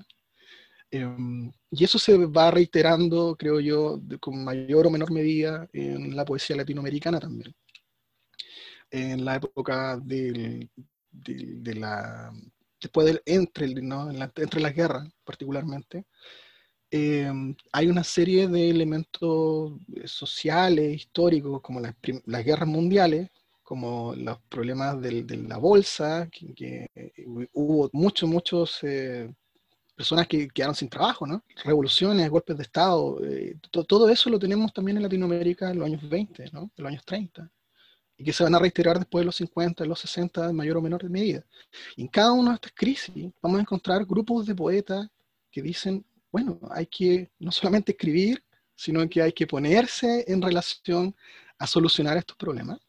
Em, 0.90 1.50
y 1.70 1.84
eso 1.84 1.98
se 1.98 2.16
va 2.26 2.50
reiterando, 2.50 3.34
creo 3.38 3.60
yo, 3.60 4.00
con 4.20 4.44
mayor 4.44 4.86
o 4.86 4.90
menor 4.90 5.10
medida 5.10 5.68
en 5.72 6.14
la 6.14 6.24
poesía 6.24 6.56
latinoamericana 6.56 7.18
también. 7.18 7.54
En 8.90 9.24
la 9.24 9.36
época 9.36 9.96
del, 9.96 10.68
de, 11.10 11.74
la... 11.74 12.30
después 12.80 13.06
del 13.06 13.22
entre, 13.24 13.68
¿no? 13.82 14.10
entre 14.10 14.60
las 14.60 14.74
guerras 14.74 15.08
particularmente, 15.24 16.04
Em, 16.94 17.56
hay 17.72 17.86
una 17.88 18.04
serie 18.04 18.46
de 18.48 18.68
elementos 18.68 19.72
eh, 19.96 20.06
sociales, 20.06 20.94
históricos, 20.94 21.62
como 21.62 21.80
las, 21.80 21.94
guerras 22.44 22.68
mundiales, 22.68 23.30
como 23.62 24.14
los 24.14 24.38
problemas 24.50 25.00
de 25.00 25.24
la 25.48 25.56
bolsa, 25.56 26.28
que, 26.30 26.90
eh, 26.94 27.12
hubo 27.54 27.88
muchos, 27.94 28.28
muchos 28.28 28.78
eh, 28.82 29.34
personas 29.96 30.28
que 30.28 30.48
quedaron 30.48 30.74
sin 30.74 30.90
trabajo, 30.90 31.26
¿no? 31.26 31.42
Revoluciones, 31.64 32.28
golpes 32.28 32.58
de 32.58 32.64
Estado, 32.64 33.18
todo 33.88 34.10
eso 34.10 34.28
lo 34.28 34.38
tenemos 34.38 34.70
también 34.74 34.98
en 34.98 35.04
Latinoamérica 35.04 35.70
en 35.70 35.78
los 35.78 35.86
años 35.86 36.06
20, 36.06 36.50
¿no? 36.52 36.70
En 36.76 36.84
los 36.84 36.88
años 36.90 37.04
30 37.06 37.50
y 38.18 38.24
que 38.24 38.34
se 38.34 38.44
van 38.44 38.54
a 38.54 38.58
reiterar 38.58 38.98
después 38.98 39.22
de 39.22 39.26
los 39.26 39.36
50, 39.36 39.82
de 39.82 39.88
los 39.88 40.00
60, 40.00 40.50
en 40.50 40.56
mayor 40.56 40.76
o 40.76 40.82
menor 40.82 41.08
medida. 41.08 41.42
Y 41.96 42.02
en 42.02 42.08
cada 42.08 42.32
una 42.32 42.50
de 42.50 42.54
estas 42.56 42.72
crisis 42.72 43.32
vamos 43.40 43.58
a 43.58 43.62
encontrar 43.62 44.04
grupos 44.04 44.44
de 44.44 44.54
poetas 44.54 45.08
que 45.50 45.62
dicen, 45.62 46.04
bueno, 46.32 46.58
hay 46.70 46.86
que 46.86 47.30
no 47.38 47.52
solamente 47.52 47.92
escribir, 47.92 48.42
sino 48.74 49.06
que 49.08 49.20
hay 49.20 49.32
que 49.32 49.46
ponerse 49.46 50.24
en 50.26 50.40
relación 50.40 51.14
a 51.58 51.66
solucionar 51.66 52.16
estos 52.16 52.36
problemas. 52.36 52.80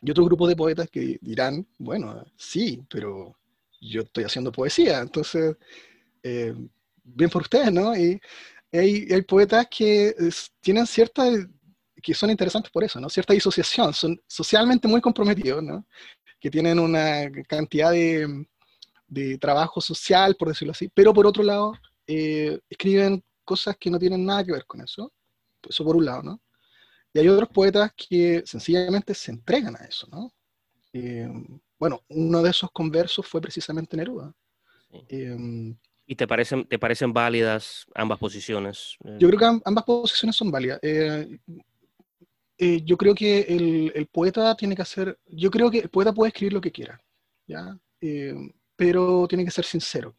Y 0.00 0.10
otro 0.10 0.24
grupo 0.24 0.46
de 0.46 0.54
poetas 0.54 0.88
que 0.88 1.18
dirán, 1.20 1.66
bueno, 1.76 2.24
sí, 2.36 2.82
pero 2.88 3.36
yo 3.80 4.02
estoy 4.02 4.24
haciendo 4.24 4.52
poesía, 4.52 5.00
entonces, 5.00 5.56
eh, 6.22 6.54
bien 7.02 7.30
por 7.30 7.42
ustedes, 7.42 7.72
¿no? 7.72 7.96
Y 7.96 8.20
hay, 8.72 9.22
poetas 9.22 9.66
que 9.68 10.14
tienen 10.60 10.86
cierta, 10.86 11.24
que 12.00 12.14
son 12.14 12.30
interesantes 12.30 12.70
por 12.70 12.84
eso, 12.84 13.00
¿no? 13.00 13.08
Cierta 13.08 13.34
disociación, 13.34 13.92
son 13.92 14.20
socialmente 14.28 14.86
muy 14.86 15.00
comprometidos, 15.00 15.62
¿no? 15.62 15.84
Que 16.38 16.50
tienen 16.50 16.78
una 16.78 17.30
cantidad 17.48 17.90
de 17.90 19.38
trabajo 19.38 19.80
social, 19.80 20.36
por 20.36 20.48
decirlo 20.48 20.72
así, 20.72 20.88
pero 20.94 21.12
por 21.12 21.26
otro 21.26 21.42
lado, 21.42 21.72
eh, 22.06 22.58
escriben 22.68 23.22
cosas 23.44 23.76
que 23.78 23.90
no 23.90 23.98
tienen 23.98 24.24
nada 24.24 24.44
que 24.44 24.52
ver 24.52 24.66
con 24.66 24.80
eso. 24.80 25.12
Eso 25.68 25.84
por 25.84 25.96
un 25.96 26.04
lado, 26.04 26.22
¿no? 26.22 26.40
Y 27.12 27.18
hay 27.18 27.28
otros 27.28 27.48
poetas 27.48 27.92
que 27.96 28.42
sencillamente 28.44 29.14
se 29.14 29.32
entregan 29.32 29.74
a 29.76 29.84
eso, 29.84 30.06
¿no? 30.10 30.32
Eh, 30.92 31.28
bueno, 31.78 32.02
uno 32.08 32.42
de 32.42 32.50
esos 32.50 32.70
conversos 32.70 33.26
fue 33.26 33.40
precisamente 33.40 33.96
Neruda. 33.96 34.32
Eh, 35.08 35.74
¿Y 36.06 36.14
te 36.14 36.26
parecen, 36.26 36.64
te 36.66 36.78
parecen 36.78 37.12
válidas 37.12 37.86
ambas 37.94 38.18
posiciones? 38.18 38.96
Yo 39.18 39.28
creo 39.28 39.38
que 39.38 39.60
ambas 39.64 39.84
posiciones 39.84 40.36
son 40.36 40.50
válidas. 40.50 40.78
eh, 40.82 41.38
yo 42.58 42.96
creo 42.96 43.14
que 43.14 43.40
el, 43.40 44.08
poeta 44.12 44.54
tiene 44.56 44.76
que 44.76 44.82
hacer, 44.82 45.18
yo 45.26 45.50
creo 45.50 45.70
que 45.70 45.80
el 45.80 45.90
poeta 45.90 46.12
puede 46.12 46.28
escribir 46.28 46.52
lo 46.52 46.60
que 46.60 46.72
quiera, 46.72 47.02
¿ya? 47.46 47.76
Eh, 48.00 48.34
pero 48.76 49.26
tiene 49.28 49.44
que 49.44 49.50
ser 49.50 49.64
sincero. 49.64 50.16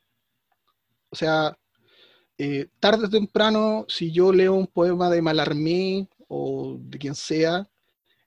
O 1.09 1.15
sea, 1.15 1.57
eh, 2.37 2.69
tarde 2.79 3.07
o 3.07 3.09
temprano, 3.09 3.85
si 3.87 4.11
yo 4.11 4.31
leo 4.31 4.53
un 4.53 4.67
poema 4.67 5.09
de 5.09 5.21
Malarmé 5.21 6.07
o 6.27 6.77
de 6.79 6.97
quien 6.97 7.15
sea 7.15 7.67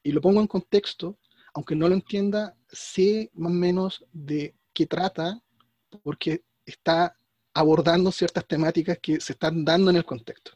y 0.02 0.12
lo 0.12 0.20
pongo 0.20 0.40
en 0.40 0.46
contexto, 0.46 1.18
aunque 1.54 1.76
no 1.76 1.88
lo 1.88 1.94
entienda, 1.94 2.56
sé 2.68 3.30
más 3.34 3.52
o 3.52 3.54
menos 3.54 4.04
de 4.12 4.54
qué 4.72 4.86
trata, 4.86 5.40
porque 6.02 6.42
está 6.64 7.16
abordando 7.54 8.12
ciertas 8.12 8.46
temáticas 8.46 8.98
que 9.00 9.20
se 9.20 9.32
están 9.32 9.64
dando 9.64 9.90
en 9.90 9.96
el 9.96 10.04
contexto. 10.04 10.52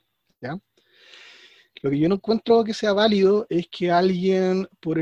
Lo 1.82 1.90
que 1.90 1.98
yo 1.98 2.08
no 2.08 2.14
encuentro 2.14 2.64
que 2.64 2.72
sea 2.72 2.92
válido 2.92 3.46
es 3.50 3.68
que 3.68 3.90
alguien, 3.90 4.68
por, 4.80 4.98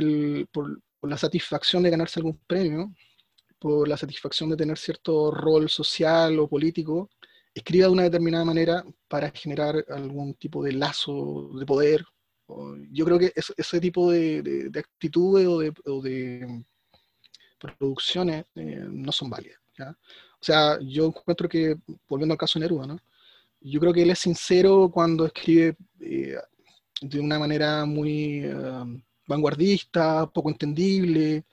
la 1.02 1.16
satisfacción 1.16 1.82
de 1.82 1.90
ganarse 1.90 2.20
algún 2.20 2.38
premio, 2.46 2.92
por 3.58 3.86
la 3.86 3.96
satisfacción 3.96 4.50
de 4.50 4.56
tener 4.56 4.78
cierto 4.78 5.30
rol 5.30 5.68
social 5.68 6.38
o 6.38 6.48
político, 6.48 7.10
escriba 7.54 7.86
de 7.86 7.92
una 7.92 8.02
determinada 8.04 8.44
manera 8.44 8.84
para 9.08 9.30
generar 9.30 9.84
algún 9.88 10.34
tipo 10.34 10.62
de 10.62 10.72
lazo 10.72 11.50
de 11.54 11.66
poder. 11.66 12.04
Yo 12.90 13.04
creo 13.04 13.18
que 13.18 13.32
ese 13.34 13.80
tipo 13.80 14.10
de, 14.10 14.42
de, 14.42 14.78
actitudes 14.78 15.46
o 15.46 16.02
de, 16.02 16.64
producciones 17.58 18.44
eh, 18.56 18.84
no 18.88 19.12
son 19.12 19.30
válidas. 19.30 19.58
O 19.78 20.44
sea, 20.44 20.78
yo 20.82 21.06
encuentro 21.06 21.48
que, 21.48 21.76
volviendo 22.08 22.34
al 22.34 22.38
caso 22.38 22.58
de 22.58 22.64
Neruda, 22.64 22.86
¿no? 22.86 22.98
yo 23.64 23.80
creo 23.80 23.92
que 23.92 24.02
él 24.02 24.10
es 24.10 24.18
sincero 24.18 24.90
cuando 24.92 25.26
escribe 25.26 25.76
eh, 26.00 26.36
de 27.00 27.20
una 27.20 27.38
manera 27.38 27.84
muy 27.84 28.44
eh, 28.44 29.02
vanguardista, 29.26 30.26
poco 30.26 30.50
entendible, 30.50 31.44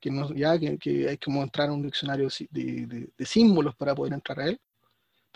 que, 0.00 0.10
no, 0.10 0.32
ya, 0.34 0.58
que, 0.58 1.08
hay 1.08 1.18
que 1.18 1.30
a 1.30 1.72
un 1.72 1.82
diccionario 1.82 2.28
de, 2.50 3.10
de, 3.16 3.26
símbolos 3.26 3.74
para 3.76 3.94
poder 3.94 4.14
entrar 4.14 4.40
a 4.40 4.48
él. 4.48 4.60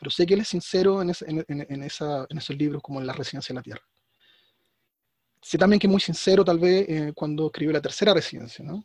Pero 0.03 0.11
sé 0.11 0.27
que 0.27 0.35
él 0.35 0.41
es 0.41 0.49
sincero 0.49 1.01
en, 1.01 1.12
en, 1.47 1.83
esa, 1.85 2.27
en 2.29 2.37
esos 2.37 2.57
libros 2.57 2.83
como 2.83 3.01
en 3.01 3.07
La 3.07 3.12
Residencia 3.12 3.53
de 3.53 3.59
la 3.61 3.62
Tierra. 3.62 3.83
Sé 5.41 5.57
también 5.57 5.79
que 5.79 5.87
es 5.87 5.91
muy 5.93 6.01
sincero 6.01 6.45
tal 6.45 6.59
vez 6.59 6.88
eh, 6.88 7.12
cuando 7.15 7.47
escribió 7.47 7.73
La 7.73 7.81
Tercera 7.81 8.12
Residencia. 8.12 8.65
¿no? 8.65 8.85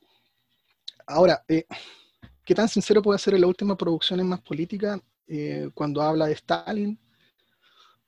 Ahora, 1.08 1.44
eh, 1.48 1.66
¿qué 2.46 2.54
tan 2.54 2.70
sincero 2.70 3.02
puede 3.02 3.18
ser 3.18 3.34
en 3.34 3.42
la 3.42 3.48
última 3.48 3.76
producción 3.76 4.28
más 4.28 4.42
política 4.42 5.02
cuando 5.74 6.04
habla 6.04 6.28
de 6.28 6.34
Stalin? 6.34 7.00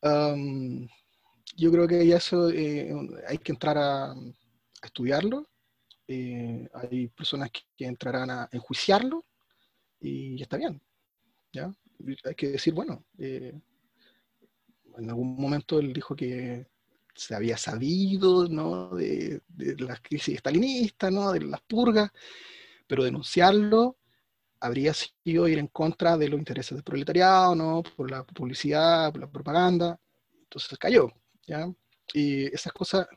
Um, 0.04 0.88
yo 1.58 1.72
creo 1.72 1.88
que 1.88 2.13
eso 2.13 2.52
eh, 2.52 2.93
hay 3.28 3.39
que 3.39 3.54
entrar 3.54 3.76
a, 3.76 4.13
estudiarlo. 4.84 5.50
Eh, 6.08 6.69
hay 6.76 7.08
personas 7.08 7.50
que, 7.50 7.88
entrarán 7.88 8.30
a 8.30 8.50
enjuiciarlo 8.52 9.26
y 10.00 10.39
está 10.39 10.58
bien. 10.58 10.80
¿ya? 11.52 11.74
Hay 12.26 12.36
que 12.36 12.50
decir, 12.50 12.74
bueno, 12.74 13.06
eh, 13.18 13.54
en 14.98 15.10
algún 15.10 15.36
momento 15.36 15.80
él 15.80 15.94
dijo 15.94 16.16
que 16.16 16.68
se 17.14 17.36
había 17.36 17.58
sabido 17.58 18.48
¿no? 18.48 18.96
de, 18.96 19.42
las 19.80 20.02
crisis 20.02 20.36
estalinistas, 20.36 21.12
¿no? 21.12 21.32
de 21.32 21.42
las 21.42 21.62
purgas, 21.62 22.12
pero 22.88 23.04
denunciarlo 23.04 23.98
habría 24.62 24.94
sido 24.94 25.48
ir 25.48 25.58
en 25.58 25.68
contra 25.68 26.18
de 26.18 26.30
los 26.30 26.40
intereses 26.40 26.76
del 26.76 26.84
proletariado, 26.84 27.56
¿no? 27.56 27.84
por 27.84 28.10
la 28.10 28.24
publicidad, 28.24 29.12
por 29.12 29.22
la 29.22 29.32
propaganda. 29.32 30.00
Entonces 30.44 30.78
cayó. 30.78 31.12
Y 32.14 32.46
esas 32.54 32.74
cosas 32.74 33.08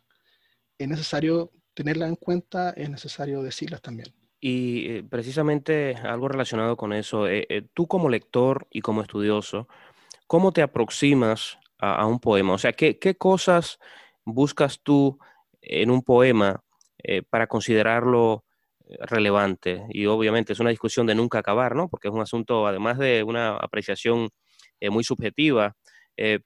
es 0.79 0.89
necesario 0.89 1.53
tenerlas 1.75 2.09
en 2.09 2.17
cuenta, 2.17 2.71
es 2.71 2.89
necesario 2.89 3.43
decirlas 3.43 3.81
también. 3.81 4.13
Y 4.45 4.89
eh, 4.89 5.05
precisamente 5.09 5.95
algo 6.03 6.27
relacionado 6.27 6.77
con 6.77 6.93
eso, 6.93 7.29
eh, 7.29 7.47
eh, 7.49 7.63
tú 7.75 7.87
como 7.87 8.09
lector 8.09 8.67
y 8.73 8.81
como 8.81 9.01
estudioso, 9.03 9.69
¿cómo 10.27 10.53
te 10.53 10.63
aproximas 10.63 11.59
a, 11.79 12.07
un 12.07 12.19
poema? 12.19 12.55
O 12.55 12.59
sea, 12.59 12.73
¿qué, 12.73 12.99
cosas 13.17 13.79
buscas 14.25 14.81
tú 14.83 15.19
en 15.61 15.93
un 15.93 16.03
poema 16.03 16.65
para 17.31 17.47
considerarlo 17.47 18.45
relevante? 19.01 19.87
Y 19.91 20.07
obviamente 20.07 20.53
es 20.55 20.61
una 20.61 20.71
discusión 20.71 21.07
de 21.07 21.15
nunca 21.15 21.39
acabar, 21.39 21.77
¿no? 21.77 21.89
Porque 21.89 22.09
es 22.09 22.15
un 22.15 22.21
asunto, 22.23 22.67
además 22.67 22.99
de 22.99 23.23
una 23.23 23.57
apreciación 23.57 24.31
muy 24.91 25.05
subjetiva, 25.05 25.77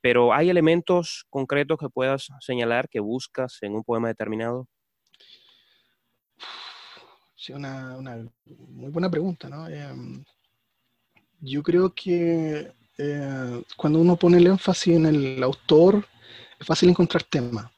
pero 0.02 0.35
¿hay 0.35 0.50
elementos 0.50 1.24
concretos 1.30 1.78
que 1.78 1.88
puedas 1.88 2.28
señalar 2.40 2.88
que 2.90 3.00
buscas 3.00 3.59
en 3.62 3.74
un 3.74 3.85
poema 3.85 4.09
determinado? 4.09 4.68
Sí, 7.46 7.52
una, 7.52 7.96
muy 8.48 8.90
buena 8.90 9.09
pregunta, 9.09 9.48
¿no? 9.48 9.68
Em, 9.68 10.24
yo 11.38 11.62
creo 11.62 11.94
que 11.94 12.72
eh, 12.98 13.62
cuando 13.76 14.00
uno 14.00 14.16
pone 14.16 14.38
el 14.38 14.48
énfasis 14.48 14.96
en 14.96 15.06
el 15.06 15.40
autor, 15.44 16.04
es 16.59 16.66
fácil 16.66 16.88
encontrar 16.88 17.22
temas. 17.22 17.70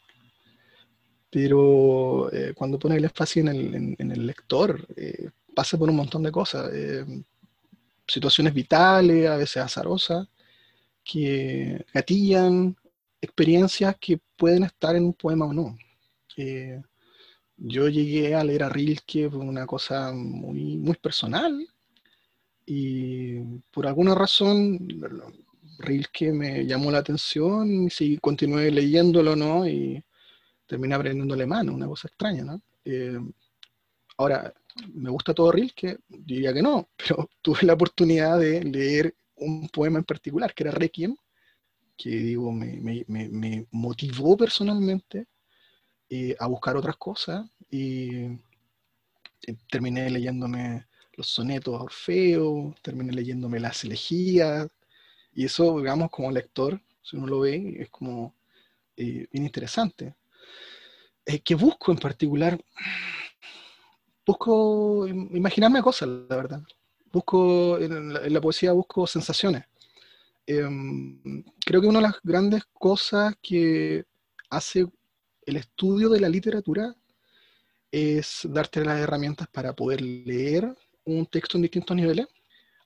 Pero 1.28 2.32
eh, 2.32 2.54
cuando 2.56 2.78
pone 2.78 2.96
el 2.96 3.04
énfasis 3.04 3.42
en 3.42 3.48
el, 3.48 3.96
en 3.98 4.10
el 4.10 4.26
lector, 4.26 4.86
pasa 5.54 5.76
por 5.76 5.90
un 5.90 5.96
montón 5.96 6.22
de 6.22 6.32
cosas. 6.32 6.72
Em, 6.72 7.22
situaciones 8.06 8.54
vitales, 8.54 9.28
a 9.28 9.36
veces 9.36 9.58
azarosas, 9.58 10.28
que 11.04 11.84
gatillan 11.92 12.74
experiencias 13.20 13.96
que 14.00 14.18
pueden 14.34 14.64
estar 14.64 14.96
en 14.96 15.04
un 15.04 15.12
poema 15.12 15.44
o 15.44 15.52
no. 15.52 15.76
Eh, 16.38 16.80
yo 17.58 17.88
llegué 17.88 18.34
a 18.34 18.44
leer 18.44 18.62
a 18.62 18.68
Rilke 18.68 19.28
por 19.28 19.40
una 19.40 19.66
cosa 19.66 20.12
muy, 20.12 20.76
muy 20.76 20.96
personal 20.96 21.66
y 22.64 23.40
por 23.70 23.86
alguna 23.86 24.14
razón 24.14 24.78
Rilke 25.78 26.32
me 26.32 26.66
llamó 26.66 26.90
la 26.90 26.98
atención 26.98 27.84
y 27.84 27.90
sí, 27.90 28.18
continué 28.20 28.70
leyéndolo, 28.70 29.36
¿no? 29.36 29.66
Y 29.66 30.02
terminé 30.66 30.94
aprendiendo 30.94 31.34
alemán, 31.34 31.70
una 31.70 31.86
cosa 31.86 32.08
extraña, 32.08 32.44
¿no? 32.44 32.62
Eh, 32.84 33.18
ahora, 34.18 34.52
¿me 34.92 35.10
gusta 35.10 35.34
todo 35.34 35.52
Rilke? 35.52 35.98
Diría 36.08 36.52
que 36.52 36.62
no, 36.62 36.88
pero 36.96 37.28
tuve 37.42 37.60
la 37.62 37.74
oportunidad 37.74 38.38
de 38.38 38.62
leer 38.64 39.14
un 39.36 39.68
poema 39.68 39.98
en 39.98 40.04
particular, 40.04 40.54
que 40.54 40.64
era 40.64 40.72
Requiem, 40.72 41.16
que 41.96 42.10
digo, 42.10 42.52
me, 42.52 43.66
motivó 43.72 44.36
personalmente 44.36 45.26
eh, 46.10 46.36
a 46.38 46.46
buscar 46.46 46.76
otras 46.76 46.96
cosas 46.96 47.46
y 47.70 48.24
eh, 48.24 49.56
terminé 49.70 50.10
leyéndome 50.10 50.86
los 51.14 51.28
sonetos 51.28 51.74
a 51.74 51.82
Orfeo, 51.84 52.74
terminé 52.82 53.12
leyéndome 53.12 53.60
las 53.60 53.84
elegías, 53.84 54.68
y 55.34 55.44
eso, 55.44 55.78
digamos, 55.78 56.10
como 56.10 56.30
lector, 56.30 56.80
si 57.02 57.16
uno 57.16 57.26
lo 57.26 57.40
ve, 57.40 57.76
es 57.80 57.90
como 57.90 58.34
eh, 58.96 59.26
bien 59.32 59.44
interesante. 59.44 60.14
¿Qué 61.44 61.54
busco 61.54 61.92
en 61.92 61.98
particular? 61.98 62.58
Busco 64.24 65.06
imaginarme 65.06 65.82
cosas, 65.82 66.08
la 66.08 66.36
verdad 66.36 66.62
busco, 67.12 67.78
en 67.78 68.32
la, 68.32 68.40
poesía 68.40 68.72
busco 68.72 69.06
sensaciones. 69.06 69.64
Em, 70.46 71.44
creo 71.64 71.80
que 71.80 71.86
una 71.86 71.98
de 71.98 72.06
las 72.06 72.14
grandes 72.22 72.64
cosas 72.72 73.34
que 73.42 74.04
hace 74.50 74.86
el 75.48 75.56
estudio 75.56 76.10
de 76.10 76.20
la 76.20 76.28
literatura 76.28 76.94
es 77.90 78.40
darte 78.44 78.84
las 78.84 79.00
herramientas 79.00 79.48
para 79.48 79.72
poder 79.72 80.02
leer 80.02 80.76
un 81.04 81.24
texto 81.24 81.56
en 81.56 81.62
distintos 81.62 81.96
niveles. 81.96 82.26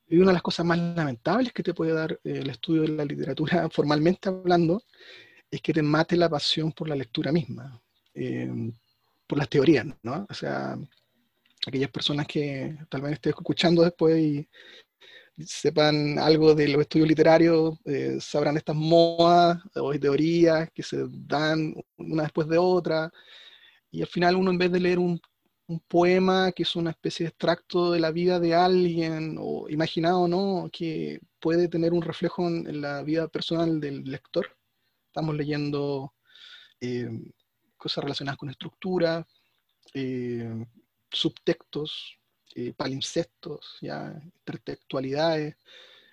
Y 0.07 0.19
una 0.19 0.29
de 0.29 0.35
las 0.35 0.43
cosas 0.43 0.65
más 0.65 0.79
lamentables 0.79 1.53
que 1.53 1.65
te 1.65 1.75
puede 1.75 1.93
dar 1.93 2.21
el 2.23 2.49
estudio 2.51 2.83
de 2.83 2.89
la 2.89 3.05
literatura, 3.05 3.69
formalmente 3.73 4.29
hablando, 4.29 4.85
es 5.51 5.61
que 5.61 5.73
te 5.73 5.83
mate 5.83 6.17
la 6.17 6.29
pasión 6.29 6.71
por 6.71 6.89
la 6.89 6.95
lectura 6.95 7.33
misma, 7.33 7.83
em, 8.15 8.73
por 9.27 9.39
las 9.39 9.49
teorías, 9.49 9.87
¿no? 10.03 10.25
O 10.31 10.35
sea, 10.35 10.79
aquellas 11.67 11.91
personas 11.91 12.27
que 12.29 12.79
tal 12.89 13.03
vez 13.03 13.15
estén 13.15 13.31
escuchando 13.31 13.83
después 13.83 14.17
y 14.21 14.49
sepan 15.39 16.19
algo 16.19 16.55
de 16.55 16.69
los 16.69 16.83
estudios 16.83 17.09
literarios, 17.09 17.79
eh, 17.85 18.19
sabrán 18.21 18.57
estas 18.57 18.77
modas 18.77 19.63
o 19.75 19.93
teorías 19.99 20.71
que 20.73 20.83
se 20.83 21.05
dan 21.09 21.75
una 21.97 22.25
después 22.25 22.49
de 22.49 22.59
otra, 22.59 23.11
y 23.91 24.03
al 24.03 24.09
final 24.09 24.37
uno 24.37 24.51
en 24.51 24.59
vez 24.59 24.73
de 24.73 24.81
leer 24.81 24.99
un, 24.99 25.21
poema 25.89 26.53
que 26.53 26.65
es 26.65 26.77
una 26.77 26.91
especie 26.91 27.25
de 27.25 27.29
extracto 27.31 27.93
de 27.93 28.01
la 28.01 28.11
vida 28.11 28.39
de 28.39 28.55
alguien, 28.55 29.39
o 29.41 29.71
imaginado 29.71 30.29
no, 30.29 30.69
que 30.71 31.19
puede 31.41 31.69
tener 31.69 31.95
un 31.95 32.03
reflejo 32.03 32.47
en, 32.47 32.83
la 32.83 33.03
vida 33.03 33.27
personal 33.29 33.81
del 33.81 34.05
lector, 34.05 34.55
estamos 35.07 35.35
leyendo 35.35 36.13
eh, 36.79 37.09
cosas 37.79 38.05
relacionadas 38.05 38.37
con 38.39 38.51
estructura, 38.51 39.27
eh, 39.95 40.67
subtextos, 41.11 42.19
eh, 42.55 42.73
palimpsestos, 42.77 43.79
ya, 43.81 44.21
intertextualidades, 44.25 45.57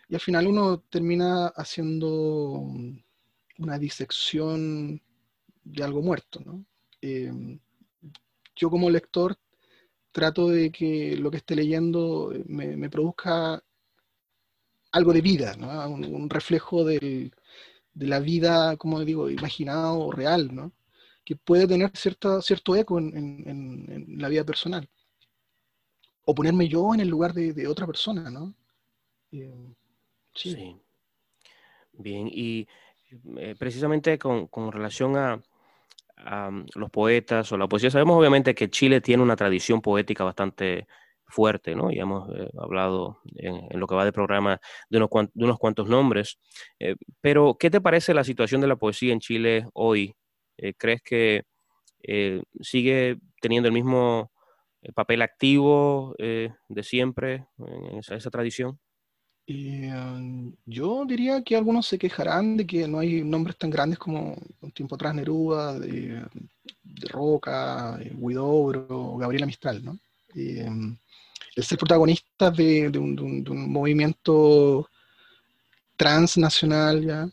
y 0.08 0.16
al 0.16 0.22
final 0.22 0.48
uno 0.48 0.80
termina 0.90 1.48
haciendo 1.48 2.66
una 3.58 3.78
disección 3.78 5.02
de 5.64 5.84
algo 5.84 6.02
muerto, 6.02 6.40
¿no? 6.46 6.66
Eh, 7.02 7.32
yo 8.56 8.70
como 8.70 8.90
lector 8.90 9.38
trato 10.12 10.50
de 10.50 10.72
que 10.72 11.16
lo 11.18 11.32
que 11.32 11.38
esté 11.38 11.56
leyendo 11.56 12.34
me, 12.48 12.90
produzca 12.90 13.64
algo 14.92 15.14
de 15.14 15.22
vida, 15.22 15.56
un, 15.88 16.30
reflejo 16.30 16.84
de 16.84 17.32
la 17.94 18.20
vida, 18.20 18.76
como 18.78 19.06
digo, 19.06 19.30
imaginado 19.30 20.00
o 20.00 20.12
real, 20.12 20.54
¿no? 20.54 20.74
que 21.30 21.36
puede 21.36 21.68
tener 21.68 21.92
cierto 21.96 22.76
eco 22.76 22.98
en, 22.98 24.16
la 24.18 24.30
vida 24.30 24.44
personal. 24.44 24.90
O 26.30 26.36
ponerme 26.36 26.68
yo 26.68 26.94
en 26.94 27.00
el 27.00 27.08
lugar 27.08 27.34
de, 27.34 27.68
otra 27.68 27.88
persona, 27.88 28.30
¿no? 28.30 28.54
Eh, 29.32 29.74
sí. 30.36 30.80
Bien, 31.94 32.30
y 32.32 32.68
eh, 33.40 33.56
precisamente 33.58 34.20
con, 34.20 34.48
relación 34.72 35.18
a, 35.18 35.42
los 36.76 36.92
poetas 36.92 37.52
o 37.52 37.58
la 37.58 37.68
poesía. 37.68 37.90
Sabemos 37.90 38.16
obviamente 38.16 38.54
que 38.54 38.70
Chile 38.70 39.02
tiene 39.02 39.24
una 39.24 39.36
tradición 39.36 39.82
poética 39.82 40.24
bastante 40.24 40.86
fuerte, 41.26 41.74
¿no? 41.74 41.92
Y 41.92 41.98
hemos 41.98 42.30
eh, 42.36 42.48
hablado 42.60 43.22
en, 43.38 43.80
lo 43.80 43.88
que 43.88 43.96
va 43.96 44.06
de 44.06 44.12
programa 44.12 44.62
de 44.88 44.98
unos, 45.00 45.58
cuantos 45.58 45.90
nombres. 45.90 46.38
Eh, 46.78 46.96
pero, 47.22 47.58
¿qué 47.60 47.72
te 47.72 47.82
parece 47.82 48.14
la 48.14 48.24
situación 48.24 48.62
de 48.62 48.68
la 48.68 48.76
poesía 48.76 49.14
en 49.14 49.20
Chile 49.20 49.66
hoy? 49.74 50.14
¿Crees 50.78 51.02
que 51.02 51.44
sigue 52.62 53.18
teniendo 53.42 53.68
el 53.68 53.74
mismo 53.74 54.30
papel 54.94 55.22
activo 55.22 56.16
de 56.18 56.84
siempre 56.84 57.46
en 57.58 58.00
esa 58.00 58.30
tradición? 58.30 58.80
Um, 59.50 60.54
yo 60.66 61.06
diría 61.06 61.42
que 61.42 61.56
algunos 61.56 61.88
se 61.88 61.98
quejarán 61.98 62.56
de 62.56 62.68
que 62.68 62.88
no 62.88 63.00
hay 63.00 63.24
nombres 63.24 63.58
tan 63.58 63.72
grandes 63.72 63.98
como 63.98 64.38
un 64.62 64.72
tiempo 64.72 64.94
atrás 64.94 65.16
Neruda, 65.16 65.80
de, 65.80 66.24
Roca, 67.10 67.98
de 67.98 68.12
Guidobro, 68.16 69.18
Gabriela 69.18 69.48
Mistral, 69.48 69.84
¿no? 69.84 69.98
Um, 70.36 70.96
el 71.56 71.64
ser 71.64 71.80
protagonista 71.80 72.52
de, 72.52 72.90
un, 72.90 73.72
movimiento 73.72 74.88
transnacional, 75.96 77.04
¿ya? 77.04 77.30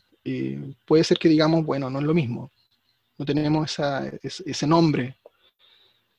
puede 0.85 1.03
ser 1.03 1.17
que 1.19 1.29
digamos, 1.29 1.63
bueno, 1.65 1.89
no 1.89 1.99
es 1.99 2.05
lo 2.05 2.13
mismo, 2.13 2.51
no 3.17 3.25
tenemos 3.25 3.77
ese 4.23 4.67
nombre. 4.67 5.17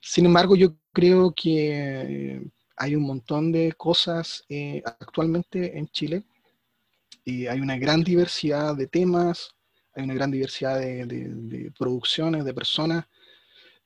Sin 0.01 0.27
embargo, 0.27 0.55
yo 0.55 0.75
creo 0.99 1.33
que 1.33 2.43
hay 2.77 2.97
un 2.97 3.05
montón 3.05 3.53
de 3.53 3.73
cosas 3.73 4.45
eh, 4.49 4.83
actualmente 4.85 5.79
en 5.79 5.87
Chile 5.89 6.25
hay 7.49 7.61
una 7.61 7.77
gran 7.77 8.03
diversidad 8.03 8.75
de 8.77 8.87
temas, 8.87 9.55
hay 9.95 10.05
una 10.05 10.15
gran 10.15 10.31
diversidad 10.31 10.79
de, 10.79 11.73
producciones, 11.79 12.45
de 12.45 12.55
personas. 12.55 13.05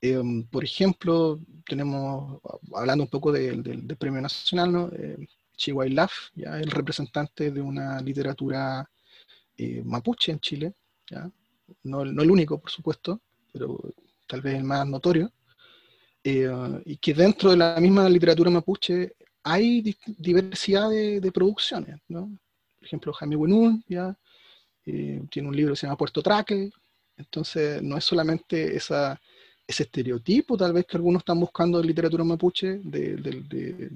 Em, 0.00 0.44
por 0.44 0.64
ejemplo, 0.64 1.40
tenemos, 1.66 2.40
hablando 2.74 3.04
un 3.04 3.10
poco 3.10 3.32
del 3.32 3.96
Premio 3.98 4.20
Nacional, 4.20 4.72
¿no? 4.72 4.90
Eh, 4.92 5.28
Laf, 5.90 6.12
¿ya? 6.34 6.58
el 6.58 6.70
representante 6.70 7.50
de 7.50 7.60
una 7.60 8.00
literatura 8.00 8.88
eh, 9.56 9.82
mapuche 9.84 10.32
en 10.32 10.40
Chile, 10.40 10.74
¿ya? 11.08 11.30
No 11.84 12.02
el 12.02 12.30
único, 12.30 12.58
por 12.58 12.70
supuesto, 12.70 13.20
pero 13.52 13.78
tal 14.26 14.40
vez 14.42 14.54
el 14.54 14.64
más 14.64 14.86
notorio. 14.86 15.32
Eh, 16.24 16.48
y 16.84 16.96
que 16.98 17.14
dentro 17.14 17.50
de 17.50 17.56
la 17.56 17.80
misma 17.80 18.08
literatura 18.08 18.50
mapuche 18.50 19.14
hay 19.42 19.96
diversidad 20.06 20.88
de, 20.88 21.32
producciones, 21.32 21.96
¿no? 22.08 22.30
Por 22.78 22.86
ejemplo, 22.86 23.12
Jaime 23.12 23.36
Buenún, 23.36 23.84
ya, 23.88 24.16
eh, 24.86 25.20
tiene 25.30 25.48
un 25.48 25.56
libro 25.56 25.72
que 25.72 25.80
se 25.80 25.86
llama 25.86 25.96
Puerto 25.96 26.22
Traque, 26.22 26.70
entonces 27.16 27.82
no 27.82 27.96
es 27.96 28.04
solamente 28.04 28.76
esa, 28.76 29.20
ese 29.66 29.84
estereotipo 29.84 30.56
tal 30.56 30.72
vez 30.72 30.86
que 30.86 30.96
algunos 30.96 31.20
están 31.20 31.40
buscando 31.40 31.80
en 31.80 31.86
literatura 31.86 32.24
mapuche, 32.24 32.80
de, 32.84 33.16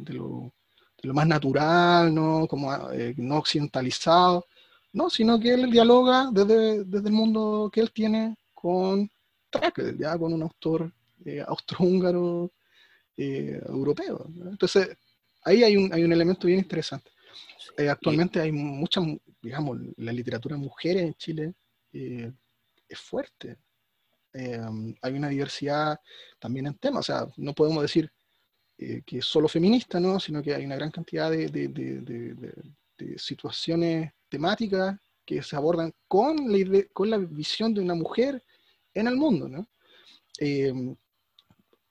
lo, 0.09 0.53
más 1.15 1.27
natural, 1.29 2.13
¿no? 2.13 2.49
Como 2.49 2.73
eh, 2.93 3.15
no 3.19 3.39
occidentalizado, 3.39 4.47
no, 4.93 5.11
sino 5.11 5.39
que 5.39 5.55
él 5.55 5.71
dialoga 5.71 6.31
desde, 6.33 6.85
desde 6.85 7.09
el 7.09 7.15
mundo 7.15 7.71
que 7.73 7.81
él 7.81 7.93
tiene 7.93 8.37
con 8.55 9.09
Traque, 9.51 9.95
ya 9.97 10.19
con 10.19 10.33
un 10.33 10.43
autor 10.43 10.93
eh, 11.27 11.43
austrohúngaro 11.45 12.53
eh, 13.17 13.61
europeo. 13.67 14.27
Entonces, 14.49 14.97
ahí 15.43 15.65
hay 15.65 15.77
un, 15.77 15.93
hay 15.93 16.05
un 16.05 16.13
elemento 16.13 16.47
bien 16.47 16.61
interesante. 16.61 17.11
Eh, 17.77 17.89
actualmente 17.89 18.41
hay 18.41 18.53
mucha, 18.53 19.01
digamos, 19.43 19.77
la 19.97 20.13
literatura 20.13 20.57
mujeres 20.57 21.03
en 21.03 21.15
Chile 21.15 21.55
es 21.93 23.01
fuerte. 23.01 23.57
hay 24.33 25.13
una 25.15 25.29
diversidad 25.29 25.99
también 26.39 26.67
en 26.67 26.75
temas, 26.75 27.01
o 27.01 27.13
sea, 27.13 27.27
no 27.39 27.55
podemos 27.55 27.83
decir 27.83 28.13
que 28.77 29.19
es 29.19 29.25
solo 29.25 29.49
feminista, 29.49 29.99
¿no? 29.99 30.21
sino 30.21 30.43
que 30.43 30.55
hay 30.55 30.65
una 30.65 30.77
gran 30.77 30.91
cantidad 30.91 31.31
de, 31.31 31.49
de, 31.49 31.69
de, 31.69 33.19
situaciones 33.19 34.13
temáticas 34.29 34.97
que 35.25 35.43
se 35.43 35.57
abordan 35.57 35.93
con 36.07 36.37
la, 36.53 36.85
con 36.93 37.11
la 37.11 37.19
visión 37.19 37.73
de 37.73 37.81
una 37.81 37.95
mujer 37.95 38.45
en 38.93 39.07
el 39.09 39.17
mundo. 39.17 39.49
¿no? 39.49 39.67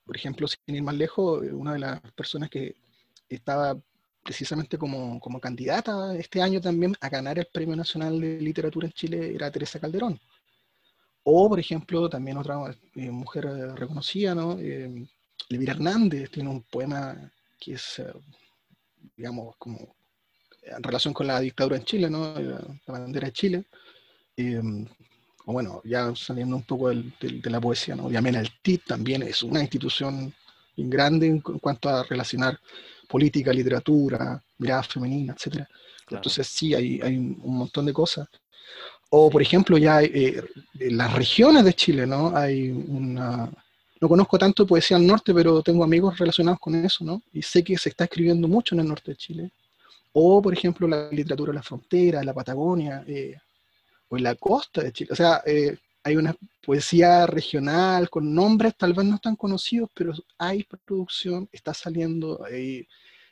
Por 0.05 0.15
ejemplo, 0.15 0.47
sin 0.47 0.75
ir 0.75 0.83
más 0.83 0.95
lejos, 0.95 1.43
eh, 1.43 1.53
una 1.53 1.73
de 1.73 1.79
las 1.79 2.01
personas 2.13 2.49
que 2.49 2.75
estaba 3.29 3.77
precisamente 4.23 4.77
como, 4.77 5.19
como, 5.19 5.39
candidata 5.39 6.15
este 6.15 6.41
año 6.41 6.59
también 6.59 6.95
a 6.99 7.09
ganar 7.09 7.37
el 7.37 7.47
Premio 7.51 7.75
Nacional 7.75 8.19
de 8.19 8.41
Literatura 8.41 8.87
en 8.87 8.93
Chile 8.93 9.35
era 9.35 9.51
Teresa 9.51 9.79
Calderón. 9.79 10.19
O, 11.23 11.49
por 11.49 11.59
ejemplo, 11.59 12.07
también 12.09 12.37
otra 12.37 12.55
eh, 12.95 13.09
mujer 13.09 13.45
eh, 13.45 13.75
reconocida, 13.75 14.35
¿no? 14.35 14.59
Eh, 14.59 15.07
Hernández 15.49 16.29
tiene 16.31 16.49
un 16.49 16.63
poema 16.63 17.31
que 17.59 17.73
es, 17.73 18.01
digamos, 19.15 19.55
como 19.57 19.95
en 20.61 20.83
relación 20.83 21.13
con 21.13 21.27
la 21.27 21.39
dictadura 21.39 21.77
en 21.77 21.83
Chile, 21.83 22.09
¿no? 22.09 22.39
La, 22.39 22.61
bandera 22.87 23.27
de 23.27 23.33
Chile 23.33 23.65
o 25.45 25.53
bueno, 25.53 25.81
ya 25.83 26.13
saliendo 26.15 26.55
un 26.55 26.63
poco 26.63 26.89
de 26.89 27.49
la 27.49 27.61
poesía, 27.61 27.95
¿no? 27.95 28.05
Obviamente 28.05 28.39
el 28.39 28.49
TIT 28.61 28.85
también 28.85 29.21
es 29.23 29.43
una 29.43 29.61
institución 29.61 30.33
grande 30.75 31.27
en, 31.27 31.39
cuanto 31.39 31.89
a 31.89 32.03
relacionar 32.03 32.59
política, 33.07 33.53
literatura, 33.53 34.41
mirada 34.57 34.83
femenina, 34.83 35.33
etc. 35.33 35.63
Entonces 36.09 36.47
sí, 36.47 36.73
hay, 36.73 36.99
hay, 37.01 37.17
un 37.17 37.57
montón 37.57 37.85
de 37.85 37.93
cosas. 37.93 38.27
O 39.09 39.29
por 39.29 39.41
ejemplo, 39.41 39.77
ya 39.77 40.01
eh, 40.01 40.43
en 40.79 40.97
las 40.97 41.13
regiones 41.13 41.63
de 41.63 41.73
Chile, 41.73 42.05
¿no? 42.07 42.35
Hay 42.35 42.71
una... 42.71 43.49
No 44.01 44.09
conozco 44.09 44.37
tanto 44.37 44.67
poesía 44.67 44.97
al 44.97 45.07
norte, 45.07 45.33
pero 45.33 45.61
tengo 45.61 45.83
amigos 45.83 46.17
relacionados 46.17 46.59
con 46.59 46.75
eso, 46.75 47.05
¿no? 47.05 47.21
Y 47.31 47.41
sé 47.41 47.63
que 47.63 47.77
se 47.77 47.89
está 47.89 48.03
escribiendo 48.03 48.47
mucho 48.47 48.75
en 48.75 48.81
el 48.81 48.87
norte 48.87 49.11
de 49.11 49.17
Chile. 49.17 49.51
O, 50.11 50.41
por 50.41 50.53
ejemplo, 50.53 50.87
la 50.87 51.09
literatura 51.11 51.51
de 51.51 51.55
la 51.55 51.63
frontera, 51.63 52.23
la 52.23 52.33
Patagonia, 52.33 53.03
eh, 53.07 53.35
o 54.07 54.17
en 54.17 54.23
la 54.23 54.35
costa 54.35 54.83
de 54.83 54.91
Chile. 54.91 55.09
O 55.11 55.15
sea, 55.15 55.41
eh, 55.45 55.77
hay 56.03 56.15
una 56.17 56.35
poesía 56.63 57.25
regional 57.25 58.09
con 58.09 58.33
nombres 58.33 58.75
tal 58.77 58.93
vez 58.93 59.05
no 59.05 59.19
tan 59.19 59.35
conocidos, 59.35 59.89
pero 59.95 60.13
hay 60.37 60.63
producción, 60.85 61.49
está 61.51 61.73
saliendo 61.73 62.45
eh, 62.49 62.87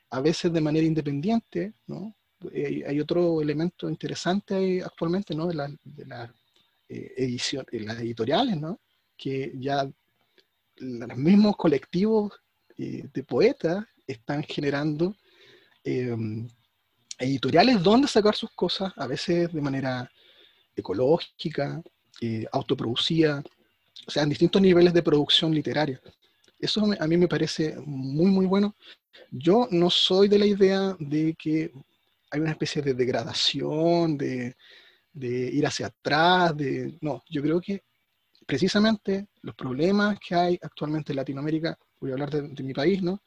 a 0.10 0.22
veces 0.22 0.52
de 0.52 0.62
manera 0.62 0.86
independiente, 0.86 1.74
¿no? 1.88 2.16
Eh, 2.52 2.84
hay 2.86 3.00
otro 3.00 3.42
elemento 3.42 3.90
interesante 3.90 4.82
actualmente, 4.84 5.36
¿no? 5.36 5.48
De 5.48 5.54
la, 5.54 5.68
de 5.84 6.06
la 6.06 6.34
edición, 6.90 7.66
de 7.72 7.80
las 7.80 8.00
editoriales, 8.00 8.60
¿no? 8.60 8.80
Que 9.18 9.54
ya 9.56 9.90
los 10.78 11.18
mismos 11.18 11.56
colectivos 11.56 12.34
de 12.76 13.24
poetas 13.24 13.86
están 14.06 14.44
generando 14.44 15.16
editoriales 17.20 17.82
donde 17.82 18.08
sacar 18.08 18.36
sus 18.36 18.52
cosas, 18.52 18.92
a 18.98 19.08
veces 19.08 19.52
de 19.54 19.62
manera 19.62 20.12
ecológica, 20.76 21.82
eh, 22.22 22.46
autoproducida, 22.52 23.44
o 24.08 24.12
sea, 24.12 24.24
en 24.24 24.30
distintos 24.30 24.62
niveles 24.62 24.94
de 24.94 25.04
producción 25.04 25.54
literaria. 25.54 26.00
Eso 26.60 26.86
a 26.98 27.08
mí 27.08 27.18
me 27.18 27.28
parece 27.28 27.76
muy, 27.86 28.32
muy 28.32 28.46
bueno. 28.46 28.76
Yo 29.32 29.68
no 29.72 29.90
soy 29.90 30.28
de 30.28 30.40
la 30.40 30.46
idea 30.46 30.96
de 31.00 31.36
que 31.38 31.72
hay 32.32 32.40
una 32.40 32.52
especie 32.52 32.82
de 32.82 32.94
degradación, 32.94 34.18
de, 34.18 34.56
ir 35.14 35.66
hacia 35.68 35.88
atrás. 35.88 36.56
No, 37.02 37.22
yo 37.30 37.42
creo 37.42 37.62
que 37.62 37.84
precisamente 38.46 39.28
los 39.42 39.56
problemas 39.56 40.18
que 40.20 40.36
hay 40.36 40.60
actualmente 40.62 41.12
en 41.12 41.18
Latinoamérica, 41.18 41.78
voy 42.00 42.12
a 42.12 42.14
hablar 42.14 42.32
de, 42.32 42.64
mi 42.64 42.74
país, 42.74 43.04
¿no? 43.04 43.22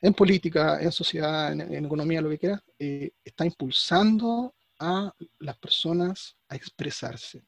En 0.00 0.14
política, 0.14 0.80
en 0.80 0.90
sociedad, 0.90 1.52
en, 1.52 1.84
economía, 1.84 2.22
lo 2.22 2.30
que 2.30 2.38
quiera, 2.38 2.64
eh, 2.78 3.10
está 3.22 3.44
impulsando 3.44 4.54
a 4.80 5.14
las 5.38 5.58
personas 5.58 6.36
a 6.48 6.56
expresarse. 6.56 7.44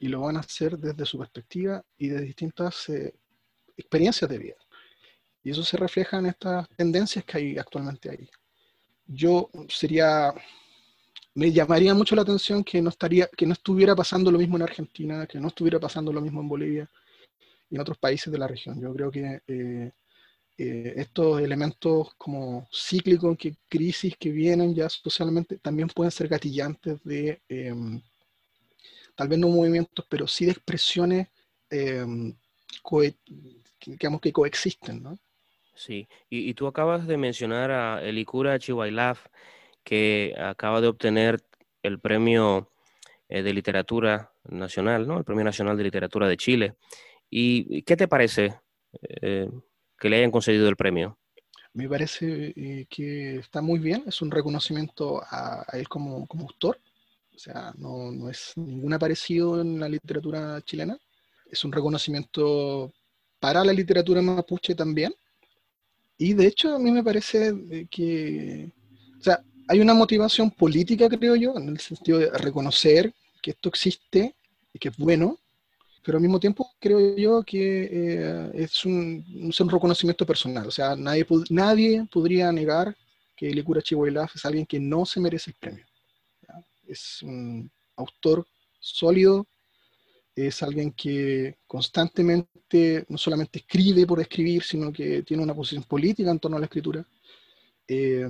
Y 0.00 0.08
lo 0.08 0.22
van 0.22 0.36
a 0.36 0.40
hacer 0.40 0.76
desde 0.76 1.06
su 1.06 1.18
perspectiva 1.18 1.82
y 1.96 2.08
de 2.08 2.20
distintas 2.20 2.88
eh, 2.90 3.14
experiencias 3.76 4.28
de 4.28 4.38
vida. 4.38 4.56
Y 5.42 5.50
eso 5.50 5.62
se 5.62 5.76
refleja 5.76 6.18
en 6.18 6.26
estas 6.26 6.68
tendencias 6.70 7.24
que 7.24 7.38
hay 7.38 7.58
actualmente 7.58 8.10
ahí. 8.10 8.28
Yo 9.06 9.50
sería, 9.68 10.34
me 11.34 11.52
llamaría 11.52 11.94
mucho 11.94 12.16
la 12.16 12.22
atención 12.22 12.64
que 12.64 12.82
no, 12.82 12.90
estaría, 12.90 13.28
que 13.28 13.46
no 13.46 13.52
estuviera 13.52 13.94
pasando 13.94 14.30
lo 14.30 14.38
mismo 14.38 14.56
en 14.56 14.62
Argentina, 14.62 15.26
que 15.26 15.38
no 15.38 15.48
estuviera 15.48 15.78
pasando 15.78 16.12
lo 16.12 16.20
mismo 16.20 16.40
en 16.40 16.48
Bolivia, 16.48 16.90
y 17.70 17.76
en 17.76 17.80
otros 17.80 17.98
países 17.98 18.32
de 18.32 18.38
la 18.38 18.48
región. 18.48 18.80
Yo 18.80 18.92
creo 18.94 19.10
que 19.10 19.42
eh, 19.46 19.92
eh, 20.56 20.94
estos 20.96 21.40
elementos 21.40 22.14
como 22.16 22.68
cíclicos, 22.72 23.36
que 23.36 23.56
crisis 23.68 24.16
que 24.16 24.30
vienen 24.30 24.74
ya 24.74 24.88
socialmente, 24.88 25.58
también 25.58 25.88
pueden 25.88 26.10
ser 26.10 26.28
gatillantes 26.28 27.02
de, 27.02 27.40
em, 27.48 28.00
tal 29.14 29.28
vez 29.28 29.38
no 29.38 29.48
movimientos, 29.48 30.06
pero 30.08 30.26
sí 30.26 30.44
de 30.44 30.52
expresiones 30.52 31.28
em, 31.70 32.34
digamos 33.86 34.20
que 34.20 34.32
coexisten, 34.32 35.02
¿no? 35.02 35.18
Sí, 35.74 36.06
y, 36.30 36.54
tú 36.54 36.68
acabas 36.68 37.06
de 37.06 37.16
mencionar 37.16 37.70
a 37.72 38.02
Elikura 38.02 38.58
Chihuailaf, 38.58 39.26
que 39.82 40.34
acaba 40.38 40.80
de 40.80 40.86
obtener 40.86 41.42
el 41.82 41.98
premio 41.98 42.70
eh, 43.28 43.42
de 43.42 43.52
literatura 43.52 44.32
nacional, 44.44 45.06
¿no? 45.06 45.18
El 45.18 45.24
Premio 45.24 45.42
Nacional 45.44 45.76
de 45.76 45.84
Literatura 45.84 46.28
de 46.28 46.36
Chile. 46.36 46.74
¿Y 47.28 47.82
qué 47.82 47.96
te 47.96 48.06
parece 48.06 48.54
eh, 49.20 49.50
que 50.04 50.10
le 50.10 50.18
hayan 50.18 50.30
concedido 50.30 50.68
el 50.68 50.76
premio? 50.76 51.18
Me 51.72 51.88
parece 51.88 52.52
eh, 52.54 52.86
que 52.90 53.36
está 53.36 53.62
muy 53.62 53.78
bien, 53.78 54.04
es 54.06 54.20
un 54.20 54.30
reconocimiento 54.30 55.22
a, 55.30 55.64
él 55.72 55.88
como, 55.88 56.26
autor, 56.30 56.78
o 57.34 57.38
sea, 57.38 57.72
no, 57.78 58.12
no, 58.12 58.28
es 58.28 58.52
ningún 58.54 58.92
aparecido 58.92 59.62
en 59.62 59.80
la 59.80 59.88
literatura 59.88 60.60
chilena, 60.60 60.98
es 61.50 61.64
un 61.64 61.72
reconocimiento 61.72 62.92
para 63.40 63.64
la 63.64 63.72
literatura 63.72 64.20
mapuche 64.20 64.74
también, 64.74 65.14
y 66.18 66.34
de 66.34 66.48
hecho 66.48 66.74
a 66.74 66.78
mí 66.78 66.90
me 66.90 67.02
parece 67.02 67.88
que, 67.90 68.70
o 69.18 69.22
sea, 69.22 69.42
hay 69.68 69.80
una 69.80 69.94
motivación 69.94 70.50
política, 70.50 71.08
creo 71.08 71.34
yo, 71.34 71.56
en 71.56 71.70
el 71.70 71.80
sentido 71.80 72.18
de 72.18 72.30
reconocer 72.30 73.10
que 73.40 73.52
esto 73.52 73.70
existe 73.70 74.34
y 74.70 74.78
que 74.78 74.90
es 74.90 74.98
bueno, 74.98 75.38
pero 76.04 76.18
al 76.18 76.22
mismo 76.22 76.38
tiempo 76.38 76.70
creo 76.78 77.16
yo 77.16 77.42
que 77.42 77.88
eh, 77.90 78.50
es, 78.54 78.84
un, 78.84 79.24
un, 79.58 79.70
reconocimiento 79.70 80.26
personal. 80.26 80.66
O 80.66 80.70
sea, 80.70 80.94
nadie, 80.94 81.26
nadie 81.48 82.06
podría 82.12 82.52
negar 82.52 82.94
que 83.34 83.50
Licura 83.50 83.80
Chihuahilaf 83.80 84.36
es 84.36 84.44
alguien 84.44 84.66
que 84.66 84.78
no 84.78 85.06
se 85.06 85.18
merece 85.18 85.50
el 85.50 85.56
premio. 85.58 85.84
Es 86.86 87.22
un 87.22 87.70
autor 87.96 88.46
sólido, 88.78 89.46
es 90.36 90.62
alguien 90.62 90.92
que 90.92 91.56
constantemente 91.66 93.06
no 93.08 93.16
solamente 93.16 93.60
escribe 93.60 94.06
por 94.06 94.20
escribir, 94.20 94.62
sino 94.62 94.92
que 94.92 95.22
tiene 95.22 95.42
una 95.42 95.54
posición 95.54 95.84
política 95.84 96.30
en 96.30 96.38
torno 96.38 96.58
a 96.58 96.60
la 96.60 96.66
escritura. 96.66 97.04
Eh, 97.88 98.26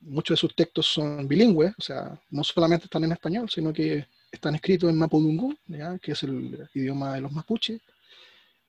muchos 0.00 0.36
de 0.36 0.40
sus 0.40 0.54
textos 0.54 0.86
son 0.86 1.26
bilingües, 1.26 1.74
o 1.76 1.82
sea, 1.82 2.20
no 2.30 2.44
solamente 2.44 2.84
están 2.84 3.02
en 3.04 3.12
español, 3.12 3.50
sino 3.50 3.72
que 3.72 4.06
están 4.32 4.54
escritos 4.54 4.90
en 4.90 4.98
Mapudungun, 4.98 5.56
que 6.00 6.12
es 6.12 6.22
el 6.22 6.68
idioma 6.74 7.14
de 7.14 7.20
los 7.20 7.30
mapuches, 7.30 7.80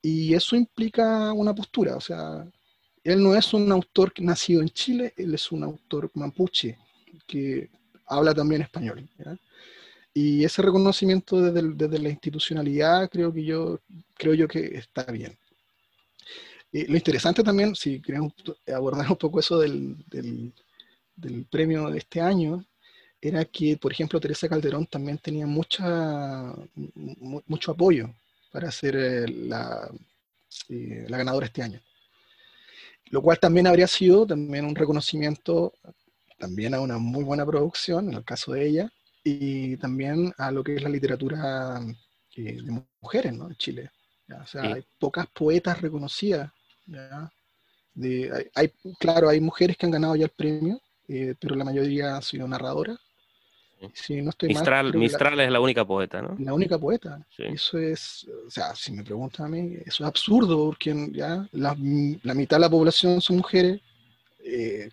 y 0.01 0.33
eso 0.33 0.57
implica 0.57 1.31
una 1.31 1.55
postura, 1.55 1.95
o 1.95 2.01
sea, 2.01 2.45
él 3.03 3.23
no 3.23 3.35
es 3.35 3.53
un 3.53 3.71
autor 3.71 4.13
nacido 4.19 4.61
en 4.61 4.69
Chile, 4.69 5.13
él 5.17 5.33
es 5.33 5.51
un 5.51 5.63
autor 5.63 6.11
mapuche 6.13 6.77
que 7.25 7.69
habla 8.05 8.33
también 8.33 8.61
español. 8.61 9.07
Y 10.13 10.43
ese 10.43 10.61
reconocimiento 10.61 11.41
desde, 11.41 11.99
la 11.99 12.09
institucionalidad 12.09 13.09
creo 13.09 13.33
que 13.33 13.43
yo 13.43 13.79
creo 14.15 14.33
yo 14.33 14.47
que 14.47 14.77
está 14.77 15.03
bien. 15.05 15.37
lo 16.71 16.95
interesante 16.95 17.43
también, 17.43 17.75
si 17.75 18.01
queremos 18.01 18.33
abordar 18.73 19.09
un 19.09 19.17
poco 19.17 19.39
eso 19.39 19.59
del, 19.59 19.97
del 21.15 21.45
premio 21.49 21.89
de 21.89 21.99
este 21.99 22.21
año, 22.21 22.65
era 23.23 23.45
que, 23.45 23.77
por 23.77 23.93
ejemplo, 23.93 24.19
Teresa 24.19 24.49
Calderón 24.49 24.85
también 24.85 25.17
tenía 25.17 25.47
mucha, 25.47 26.53
mucho 27.47 27.71
apoyo 27.71 28.13
para 28.51 28.69
ser 28.69 28.97
eh, 28.97 29.27
la, 29.29 29.89
eh, 30.67 31.05
la, 31.07 31.17
ganadora 31.17 31.45
este 31.45 31.61
año. 31.61 31.79
Lo 33.11 33.21
cual 33.21 33.39
también 33.39 33.65
habría 33.67 33.87
sido 33.87 34.27
también 34.27 34.65
un 34.65 34.75
reconocimiento 34.75 35.73
también 36.37 36.73
a 36.73 36.81
una 36.81 36.97
muy 36.97 37.23
buena 37.23 37.45
producción, 37.45 38.09
en 38.09 38.15
el 38.15 38.25
caso 38.25 38.51
de 38.51 38.67
ella, 38.67 38.91
y 39.23 39.77
también 39.77 40.33
a 40.37 40.51
lo 40.51 40.61
que 40.61 40.75
es 40.75 40.83
la 40.83 40.89
literatura 40.89 41.79
eh, 42.35 42.61
de 42.61 42.83
mujeres 42.99 43.33
¿no? 43.33 43.47
en 43.47 43.55
Chile. 43.55 43.89
O 44.41 44.45
sea, 44.45 44.63
hay 44.73 44.83
pocas 44.99 45.27
poetas 45.27 45.79
reconocidas. 45.79 46.51
De, 47.93 48.49
hay, 48.53 48.73
claro, 48.99 49.29
hay 49.29 49.39
mujeres 49.39 49.77
que 49.77 49.85
han 49.85 49.93
ganado 49.93 50.15
ya 50.17 50.25
el 50.25 50.31
premio, 50.31 50.81
pero 51.39 51.55
la 51.55 51.63
mayoría 51.63 52.17
han 52.17 52.23
sido 52.23 52.47
narradoras 52.47 52.99
Mistral, 54.41 54.93
Mistral 54.93 55.39
es 55.39 55.51
la 55.51 55.59
única 55.59 55.85
poeta, 55.85 56.21
¿no? 56.21 56.35
La 56.39 56.53
única 56.53 56.77
poeta. 56.77 57.25
Eso 57.37 57.77
es, 57.77 58.27
o 58.45 58.49
sea, 58.49 58.75
si 58.75 58.91
me 58.91 59.03
preguntan 59.03 59.47
a 59.47 59.49
mí, 59.49 59.75
eso 59.85 60.03
es 60.03 60.07
absurdo, 60.07 60.65
porque 60.65 61.09
ya 61.11 61.47
la, 61.51 61.75
mitad 61.75 62.57
de 62.57 62.61
la 62.61 62.69
población 62.69 63.21
son 63.21 63.37
mujeres, 63.37 63.81
eh, 64.43 64.89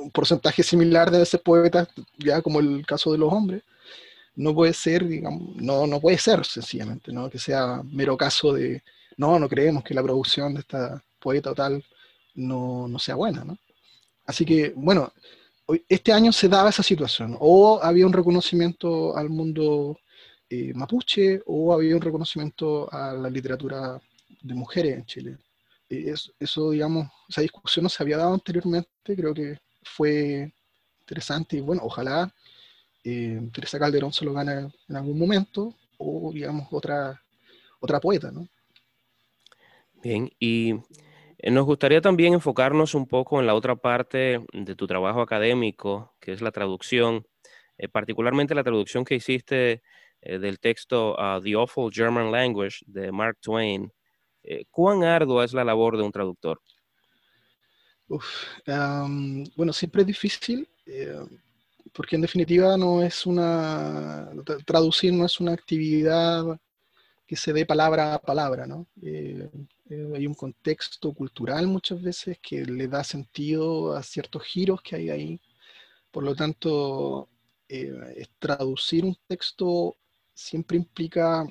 un 0.00 0.10
porcentaje 0.10 0.62
similar 0.62 1.10
debe 1.10 1.24
ser 1.24 1.42
poetas, 1.42 1.88
ya 2.18 2.42
como 2.42 2.60
el 2.60 2.84
caso 2.86 3.12
de 3.12 3.18
los 3.18 3.32
hombres. 3.32 3.62
No 4.34 4.54
puede 4.54 4.72
ser, 4.72 5.06
digamos, 5.06 5.56
no, 5.56 5.86
no 5.86 6.00
puede 6.00 6.18
ser 6.18 6.44
sencillamente, 6.44 7.12
¿no? 7.12 7.28
Que 7.28 7.38
sea 7.38 7.82
mero 7.84 8.16
caso 8.16 8.52
de, 8.52 8.82
no, 9.16 9.38
no 9.38 9.48
creemos 9.48 9.82
que 9.82 9.94
la 9.94 10.02
producción 10.02 10.54
de 10.54 10.60
esta 10.60 11.02
poeta 11.18 11.50
o 11.50 11.54
tal 11.54 11.84
no, 12.34 12.86
no 12.86 12.98
sea 12.98 13.16
buena, 13.16 13.44
¿no? 13.44 13.58
Así 14.26 14.44
que, 14.44 14.72
bueno, 14.76 15.12
este 15.88 16.12
año 16.12 16.32
se 16.32 16.48
daba 16.48 16.70
esa 16.70 16.82
situación, 16.82 17.36
o 17.40 17.80
había 17.82 18.06
un 18.06 18.12
reconocimiento 18.12 19.16
al 19.16 19.28
mundo 19.28 19.98
eh, 20.48 20.72
mapuche, 20.74 21.42
o 21.46 21.72
había 21.72 21.94
un 21.96 22.02
reconocimiento 22.02 22.92
a 22.92 23.12
la 23.12 23.28
literatura 23.30 24.00
de 24.42 24.54
mujeres 24.54 24.96
en 24.96 25.06
Chile. 25.06 25.38
eso, 25.88 26.70
digamos, 26.70 27.08
esa 27.28 27.42
discusión 27.42 27.84
no 27.84 27.88
se 27.88 28.02
había 28.02 28.18
dado 28.18 28.34
anteriormente, 28.34 28.90
creo 29.04 29.34
que 29.34 29.58
fue 29.82 30.52
interesante 31.00 31.56
y 31.56 31.60
bueno, 31.60 31.82
ojalá 31.84 32.32
eh, 33.04 33.40
Teresa 33.52 33.78
Calderón 33.78 34.12
se 34.12 34.24
lo 34.24 34.32
gane 34.34 34.70
en 34.88 34.96
algún 34.96 35.18
momento, 35.18 35.74
o 35.98 36.30
digamos 36.32 36.68
otra, 36.70 37.20
otra 37.80 38.00
poeta, 38.00 38.30
¿no? 38.30 38.48
Bien, 40.02 40.30
y 40.38 40.72
eh, 40.72 40.82
nos 41.44 41.64
gustaría 41.64 42.00
también 42.00 42.34
enfocarnos 42.34 42.94
un 42.94 43.06
poco 43.06 43.40
en 43.40 43.46
la 43.46 43.54
otra 43.54 43.76
parte 43.76 44.44
de 44.52 44.74
tu 44.74 44.86
trabajo 44.86 45.20
académico, 45.20 46.14
que 46.20 46.32
es 46.32 46.42
la 46.42 46.50
traducción, 46.50 47.26
eh, 47.78 47.88
particularmente 47.88 48.54
la 48.54 48.64
traducción 48.64 49.04
que 49.04 49.14
hiciste 49.14 49.82
eh, 50.20 50.38
del 50.38 50.58
texto 50.58 51.16
The 51.42 51.54
Awful 51.54 51.92
German 51.92 52.32
Language 52.32 52.78
de 52.86 53.12
Mark 53.12 53.38
Twain. 53.40 53.92
¿Cuán 54.70 55.04
ardua 55.04 55.44
es 55.44 55.52
la 55.52 55.64
labor 55.64 55.96
de 55.96 56.02
un 56.04 56.12
traductor? 56.12 56.60
bueno, 58.08 59.72
siempre 59.74 60.00
es 60.00 60.06
difícil, 60.06 60.66
porque 61.92 62.16
en 62.16 62.22
definitiva 62.22 62.76
no 62.78 63.02
es 63.02 63.26
una, 63.26 64.30
traducir 64.64 65.12
no 65.12 65.26
es 65.26 65.38
una 65.40 65.52
actividad 65.52 66.58
que 67.26 67.36
se 67.36 67.52
dé 67.52 67.66
palabra 67.66 68.14
a 68.14 68.18
palabra, 68.18 68.66
¿no? 68.66 68.86
Eh, 69.90 70.12
hay 70.14 70.26
un 70.26 70.34
contexto 70.34 71.12
cultural 71.12 71.66
muchas 71.66 72.02
veces 72.02 72.38
que 72.42 72.64
le 72.64 72.88
da 72.88 73.02
sentido 73.04 73.94
a 73.96 74.02
ciertos 74.02 74.42
giros 74.44 74.82
que 74.82 74.96
hay 74.96 75.10
ahí. 75.10 75.40
Por 76.10 76.24
lo 76.24 76.34
tanto, 76.34 77.28
eh, 77.68 78.26
traducir 78.38 79.04
un 79.04 79.16
texto 79.26 79.96
siempre 80.34 80.76
implica 80.76 81.46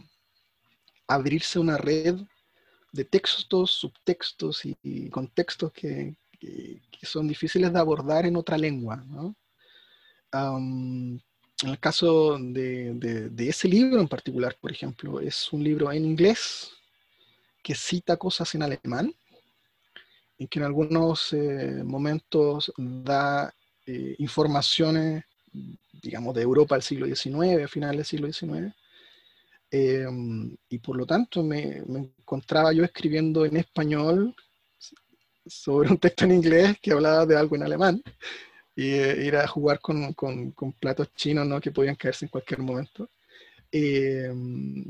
abrirse 1.07 1.59
una 1.59 1.77
red 1.77 2.17
de 2.91 3.05
textos, 3.05 3.71
subtextos 3.71 4.63
y, 4.65 5.09
contextos 5.09 5.71
que, 5.71 6.15
son 7.03 7.27
difíciles 7.27 7.71
de 7.73 7.79
abordar 7.79 8.25
en 8.25 8.35
otra 8.35 8.57
lengua. 8.57 9.03
en 10.33 11.21
el 11.63 11.79
caso 11.79 12.37
de, 12.39 13.31
ese 13.37 13.67
libro 13.67 13.99
en 14.01 14.07
particular, 14.07 14.55
por 14.59 14.71
ejemplo, 14.71 15.19
es 15.19 15.51
un 15.51 15.63
libro 15.63 15.91
en 15.91 16.05
inglés, 16.05 16.76
que 17.67 17.75
cita 17.75 18.15
cosas 18.15 18.55
en 18.55 18.63
alemán 18.63 19.13
y 20.37 20.47
que 20.47 20.59
en 20.59 20.65
algunos 20.65 21.33
eh, 21.33 21.81
momentos 21.83 22.71
da 22.77 23.53
eh, 23.85 24.15
informaciones, 24.19 25.25
digamos, 26.01 26.33
de 26.33 26.43
Europa 26.43 26.75
del 26.75 26.81
siglo 26.81 27.05
XIX, 27.05 27.65
a 27.65 27.67
finales 27.67 27.97
del 27.97 28.05
siglo 28.05 28.31
XIX. 28.31 28.73
Em, 29.69 30.55
y 30.69 30.77
por 30.77 30.95
lo 30.95 31.05
tanto 31.05 31.43
me, 31.43 31.79
encontraba 32.19 32.71
yo 32.71 32.85
escribiendo 32.85 33.45
en 33.45 33.57
español 33.57 34.33
sobre 35.45 35.89
un 35.89 35.97
texto 35.97 36.23
en 36.23 36.31
inglés 36.31 36.77
que 36.81 36.93
hablaba 36.93 37.25
de 37.25 37.35
algo 37.35 37.57
en 37.57 37.63
alemán 37.63 38.01
y 38.77 38.91
eh, 38.91 39.25
ir 39.25 39.35
a 39.35 39.45
jugar 39.45 39.81
con, 39.81 40.13
con, 40.13 40.51
con, 40.51 40.71
platos 40.71 41.13
chinos 41.15 41.45
¿no? 41.45 41.59
que 41.59 41.71
podían 41.71 41.97
caerse 41.97 42.23
en 42.23 42.29
cualquier 42.29 42.61
momento. 42.61 43.09
Eh, 43.71 44.31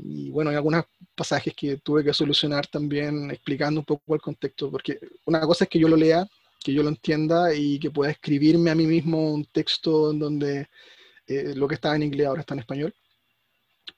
y 0.04 0.30
bueno, 0.30 0.50
hay 0.50 0.56
algunos 0.56 0.84
pasajes 1.14 1.54
que 1.54 1.78
tuve 1.78 2.04
que 2.04 2.14
solucionar 2.14 2.66
también 2.66 3.30
explicando 3.30 3.80
un 3.80 3.86
poco 3.86 4.14
el 4.14 4.20
contexto, 4.20 4.70
porque 4.70 4.98
una 5.24 5.40
cosa 5.40 5.64
es 5.64 5.70
que 5.70 5.78
yo 5.78 5.88
lo 5.88 5.96
lea, 5.96 6.28
que 6.62 6.72
yo 6.72 6.82
lo 6.82 6.88
entienda 6.88 7.54
y 7.54 7.78
que 7.78 7.90
pueda 7.90 8.10
escribirme 8.10 8.70
a 8.70 8.74
mí 8.74 8.86
mismo 8.86 9.32
un 9.32 9.44
texto 9.46 10.12
en 10.12 10.18
donde 10.18 10.68
eh, 11.26 11.54
lo 11.54 11.68
que 11.68 11.74
estaba 11.74 11.96
en 11.96 12.04
inglés 12.04 12.26
ahora 12.26 12.40
está 12.40 12.54
en 12.54 12.60
español, 12.60 12.94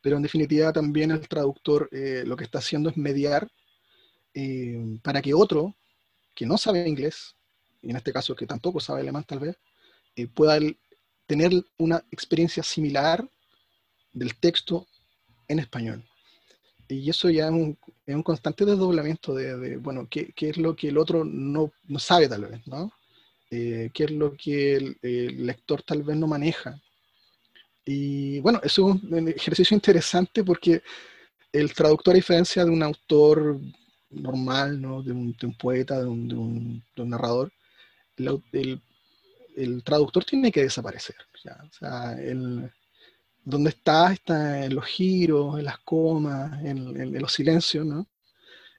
pero 0.01 0.17
en 0.17 0.23
definitiva 0.23 0.73
también 0.73 1.11
el 1.11 1.29
traductor 1.29 1.89
eh, 1.93 2.23
lo 2.27 2.37
que 2.37 2.45
está 2.45 2.59
haciendo 2.59 2.91
es 2.91 2.97
mediar 2.97 3.51
eh, 4.35 4.99
para 5.03 5.21
que 5.21 5.35
otro 5.35 5.75
que 6.35 6.47
no 6.47 6.57
sabe 6.57 6.89
inglés, 6.89 7.35
y 7.83 7.91
en 7.91 7.97
este 7.97 8.13
caso 8.13 8.35
que 8.35 8.47
tampoco 8.47 8.81
sabe 8.81 9.01
alemán 9.01 9.25
tal 9.25 9.41
vez, 9.41 9.57
eh, 10.17 10.27
pueda 10.27 10.59
tener 11.27 11.53
una 11.79 12.05
experiencia 12.11 12.63
similar 12.63 13.29
del 14.13 14.35
texto 14.37 14.87
en 15.49 15.59
español. 15.59 16.05
Y 16.89 17.09
eso 17.09 17.31
ya 17.31 17.47
es 17.47 17.53
un, 17.53 17.79
constante 18.23 18.65
desdoblamiento 18.65 19.35
de, 19.35 19.77
bueno, 19.77 20.09
¿qué, 20.11 20.33
¿qué, 20.35 20.51
es 20.51 20.57
lo 20.57 20.75
que 20.75 20.89
el 20.89 20.99
otro 20.99 21.25
no, 21.25 21.73
sabe 21.99 22.29
tal 22.29 22.47
vez, 22.47 22.67
¿no? 22.67 22.93
Eh, 23.51 23.91
qué 23.95 24.05
es 24.05 24.11
lo 24.11 24.35
que 24.37 24.77
el, 24.77 25.47
lector 25.47 25.83
tal 25.83 26.03
vez 26.03 26.17
no 26.17 26.27
maneja. 26.27 26.81
Y 27.85 28.41
bueno, 28.41 28.61
es 28.63 28.79
un 28.79 29.29
ejercicio 29.29 29.75
interesante 29.75 30.45
porque 30.45 30.83
el 31.53 31.73
traductor, 31.73 32.15
a 32.15 32.17
diferencia 32.17 32.65
de 32.65 32.71
un 32.71 32.83
autor 32.83 33.59
normal, 34.11 34.81
¿no? 34.81 35.03
de, 35.03 35.13
un, 35.13 35.35
poeta, 35.59 36.01
de 36.01 36.07
un, 36.07 36.29
de 36.29 37.03
un, 37.03 37.11
narrador, 37.11 37.53
el, 38.17 38.81
el, 39.57 39.83
traductor 39.83 40.25
tiene 40.25 40.53
que 40.53 40.63
desaparecer. 40.63 41.17
¿ya? 41.45 41.59
O 41.63 41.73
sea, 41.73 42.13
el, 42.21 42.71
donde 43.45 43.71
está, 43.71 44.13
está 44.13 44.65
en 44.65 44.75
los 44.75 44.87
giros, 44.87 45.59
en 45.59 45.65
las 45.65 45.79
comas, 45.79 46.63
en, 46.65 47.13
los 47.21 47.33
silencios, 47.33 47.87
¿no? 47.87 48.07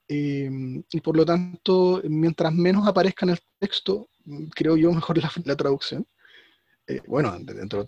Em, 0.08 0.84
y 0.92 1.02
por 1.02 1.16
lo 1.16 1.26
tanto, 1.26 2.02
mientras 2.06 2.54
menos 2.54 2.88
aparezca 2.88 3.26
en 3.26 3.32
el 3.32 3.40
texto, 3.60 4.10
creo 4.56 4.78
yo 4.78 4.92
mejor 4.92 5.18
la, 5.46 5.56
traducción. 5.56 6.06
Eh, 6.88 7.02
bueno, 7.08 7.38
dentro, 7.40 7.88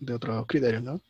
de, 0.00 0.14
otros, 0.14 0.46
criterios, 0.46 0.82
¿no? 0.82 1.02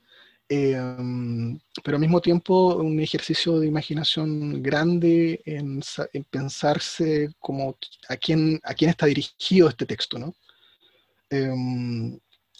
Em, 0.48 1.58
pero 1.84 1.96
al 1.96 2.00
mismo 2.00 2.20
tiempo 2.22 2.76
un 2.76 2.98
ejercicio 3.00 3.60
de 3.60 3.66
imaginación 3.66 4.62
grande 4.62 5.42
en, 5.44 5.82
en, 6.14 6.24
pensarse 6.24 7.30
como 7.38 7.76
a 8.08 8.16
quién, 8.16 8.58
a 8.64 8.72
quién 8.72 8.90
está 8.90 9.06
dirigido 9.06 9.68
este 9.68 9.84
texto, 9.86 10.18
¿no? 10.18 10.34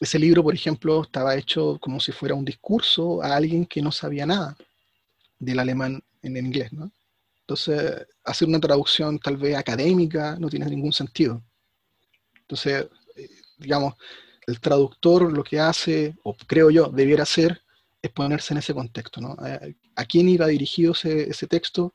Ese 0.01 0.18
libro, 0.18 0.44
por 0.44 0.55
ejemplo, 0.55 1.03
estaba 1.03 1.34
hecho 1.36 1.78
como 1.80 1.99
si 1.99 2.12
fuera 2.12 2.34
un 2.34 2.44
discurso 2.44 3.22
a 3.22 3.34
alguien 3.34 3.66
que 3.66 3.82
no 3.82 3.90
sabía 3.90 4.26
nada 4.26 4.57
del 5.38 5.59
alemán 5.59 6.03
en 6.22 6.36
inglés, 6.36 6.72
¿no? 6.72 6.92
Entonces, 7.40 8.07
hacer 8.24 8.46
una 8.46 8.61
traducción 8.61 9.18
tal 9.18 9.36
vez 9.36 9.57
académica 9.57 10.36
no 10.38 10.49
tiene 10.49 10.66
ningún 10.66 10.92
sentido. 10.92 11.42
Entonces, 12.42 12.86
eh, 13.16 13.28
digamos, 13.57 13.94
el 14.46 14.61
traductor 14.61 15.32
lo 15.32 15.42
que 15.42 15.59
hace, 15.59 16.14
o 16.22 16.36
creo 16.46 16.70
yo, 16.70 16.88
debiera 16.88 17.24
hacer, 17.24 17.62
es 18.01 18.11
ponerse 18.12 18.55
en 18.55 18.59
ese 18.59 18.74
contexto, 18.74 19.20
¿no? 19.20 19.36
¿A 19.96 20.05
quién 20.05 20.28
iba 20.28 20.46
dirigido 20.46 20.92
ese, 20.92 21.28
ese 21.28 21.46
texto? 21.49 21.94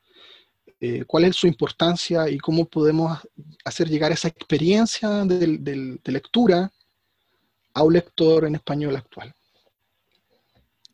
Eh, 0.81 1.05
¿Cuál 1.05 1.25
es 1.25 1.37
su 1.37 1.47
importancia 1.47 2.29
y 2.29 2.37
cómo 2.37 2.65
podemos 2.65 3.19
hacer 3.63 3.87
llegar 3.87 4.11
esa 4.11 4.27
experiencia 4.27 5.23
de, 5.23 5.97
de 6.03 6.11
lectura 6.11 6.71
a 7.73 7.83
un 7.83 7.93
lector 7.93 8.45
en 8.45 8.55
español 8.55 8.95
actual. 8.95 9.33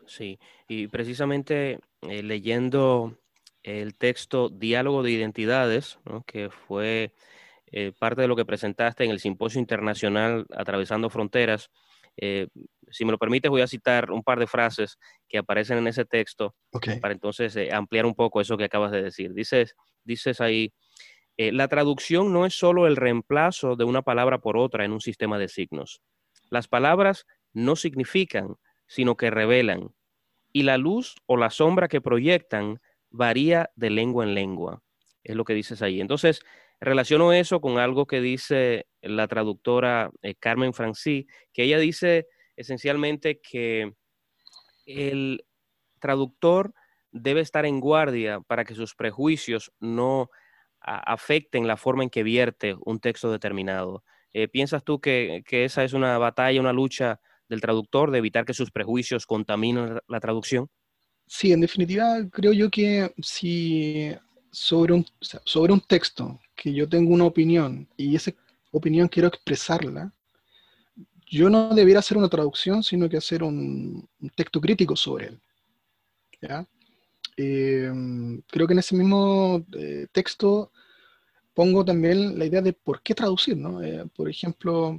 Sí, 0.10 0.40
y 0.68 0.88
precisamente 0.88 1.80
eh, 2.02 2.24
leyendo 2.24 3.16
el 3.62 3.96
texto 3.96 4.50
Diálogo 4.50 5.04
de 5.04 5.12
Identidades, 5.12 6.00
que 6.26 6.50
fue 6.50 7.14
eh, 7.72 7.92
parte 8.00 8.22
de 8.22 8.28
lo 8.28 8.36
que 8.36 8.46
presentaste 8.46 9.04
en 9.04 9.12
el 9.12 9.20
Simposio 9.20 9.60
Internacional 9.60 10.48
Atravesando 10.56 11.12
Fronteras, 11.12 11.70
eh, 12.18 12.48
si 12.90 13.06
me 13.06 13.12
lo 13.12 13.20
permites, 13.20 13.52
voy 13.52 13.62
a 13.62 13.68
citar 13.68 14.10
un 14.12 14.24
par 14.24 14.40
de 14.40 14.48
frases 14.48 14.98
que 15.28 15.38
aparecen 15.38 15.78
en 15.78 15.88
ese 15.88 16.06
texto 16.06 16.56
para 17.02 17.14
entonces 17.14 17.56
ampliar 17.72 18.08
un 18.08 18.16
poco 18.16 18.42
eso 18.42 18.58
que 18.58 18.64
acabas 18.64 18.92
de 18.92 19.04
decir. 19.04 19.34
Dices, 19.34 19.76
dices 20.04 20.42
ahí, 20.42 20.74
la 21.38 21.68
traducción 21.68 22.34
no 22.34 22.48
es 22.48 22.56
solo 22.56 22.88
el 22.88 22.96
reemplazo 22.96 23.76
de 23.76 23.86
una 23.86 24.02
palabra 24.02 24.40
por 24.40 24.58
otra 24.58 24.86
en 24.86 24.92
un 24.92 25.02
sistema 25.02 25.38
de 25.38 25.48
signos. 25.50 26.02
Las 26.50 26.68
palabras 26.68 27.26
no 27.54 27.76
significan, 27.76 28.56
sino 28.88 29.18
que 29.18 29.30
revelan. 29.30 29.94
Y 30.52 30.64
la 30.64 30.78
luz 30.78 31.16
o 31.26 31.38
la 31.38 31.50
sombra 31.50 31.88
que 31.88 32.02
proyectan 32.02 32.82
varía 33.10 33.70
de 33.76 33.90
lengua 33.90 34.24
en 34.24 34.34
lengua. 34.34 34.82
Es 35.24 35.36
lo 35.36 35.46
que 35.46 35.54
dices 35.54 35.82
ahí. 35.82 36.02
Entonces, 36.02 36.42
relaciono 36.80 37.34
eso 37.34 37.62
con 37.62 37.78
algo 37.78 38.08
que 38.08 38.22
dice 38.22 38.88
la 39.02 39.28
traductora 39.28 40.12
eh, 40.22 40.36
Carmen 40.36 40.74
Francí, 40.74 41.28
que 41.54 41.64
ella 41.64 41.78
dice 41.78 42.28
esencialmente 42.56 43.40
que 43.40 43.94
el 44.86 45.46
traductor 46.00 46.74
debe 47.12 47.42
estar 47.42 47.66
en 47.66 47.80
guardia 47.80 48.40
para 48.42 48.66
que 48.66 48.76
sus 48.76 48.96
prejuicios 48.96 49.72
no 49.80 50.30
afecten 50.82 51.68
la 51.68 51.78
forma 51.78 52.04
en 52.04 52.10
que 52.10 52.24
vierte 52.24 52.76
un 52.86 53.00
texto 53.00 53.32
determinado. 53.32 54.04
Eh, 54.34 54.48
¿Piensas 54.48 54.84
tú 54.84 55.00
que, 55.00 55.44
esa 55.50 55.84
es 55.84 55.94
una 55.94 56.18
batalla, 56.18 56.60
una 56.60 56.74
lucha 56.74 57.20
del 57.48 57.62
traductor 57.62 58.12
de 58.12 58.20
evitar 58.20 58.46
que 58.46 58.54
sus 58.54 58.72
prejuicios 58.72 59.26
contaminen 59.26 60.00
la 60.08 60.20
traducción? 60.20 60.70
Sí, 61.26 61.52
en 61.52 61.62
definitiva, 61.62 62.28
creo 62.32 62.54
yo 62.54 62.70
que 62.70 63.14
si 63.22 64.12
sobre 64.52 64.94
un, 64.94 65.06
sobre 65.20 65.74
un 65.74 65.82
texto 65.82 66.40
que 66.56 66.74
yo 66.74 66.88
tengo 66.88 67.14
una 67.14 67.26
opinión 67.26 67.88
y 67.98 68.16
esa 68.16 68.32
opinión 68.72 69.08
quiero 69.08 69.28
expresarla, 69.28 70.12
yo 71.26 71.50
no 71.50 71.74
debiera 71.76 72.00
hacer 72.00 72.18
una 72.18 72.30
traducción, 72.30 72.84
sino 72.84 73.08
que 73.08 73.18
hacer 73.18 73.44
un, 73.44 74.08
texto 74.36 74.60
crítico 74.60 74.96
sobre 74.96 75.28
él. 75.28 75.40
Eh, 77.38 77.92
creo 78.48 78.68
que 78.68 78.74
en 78.74 78.80
ese 78.80 78.96
mismo 78.96 79.64
eh, 79.74 80.08
texto 80.12 80.72
pongo 81.60 81.84
también 81.84 82.40
la 82.40 82.46
idea 82.46 82.62
de 82.62 82.72
por 82.72 83.02
qué 83.02 83.14
traducir, 83.14 83.58
¿no? 83.58 83.84
Eh, 83.84 84.06
por 84.16 84.30
ejemplo, 84.30 84.98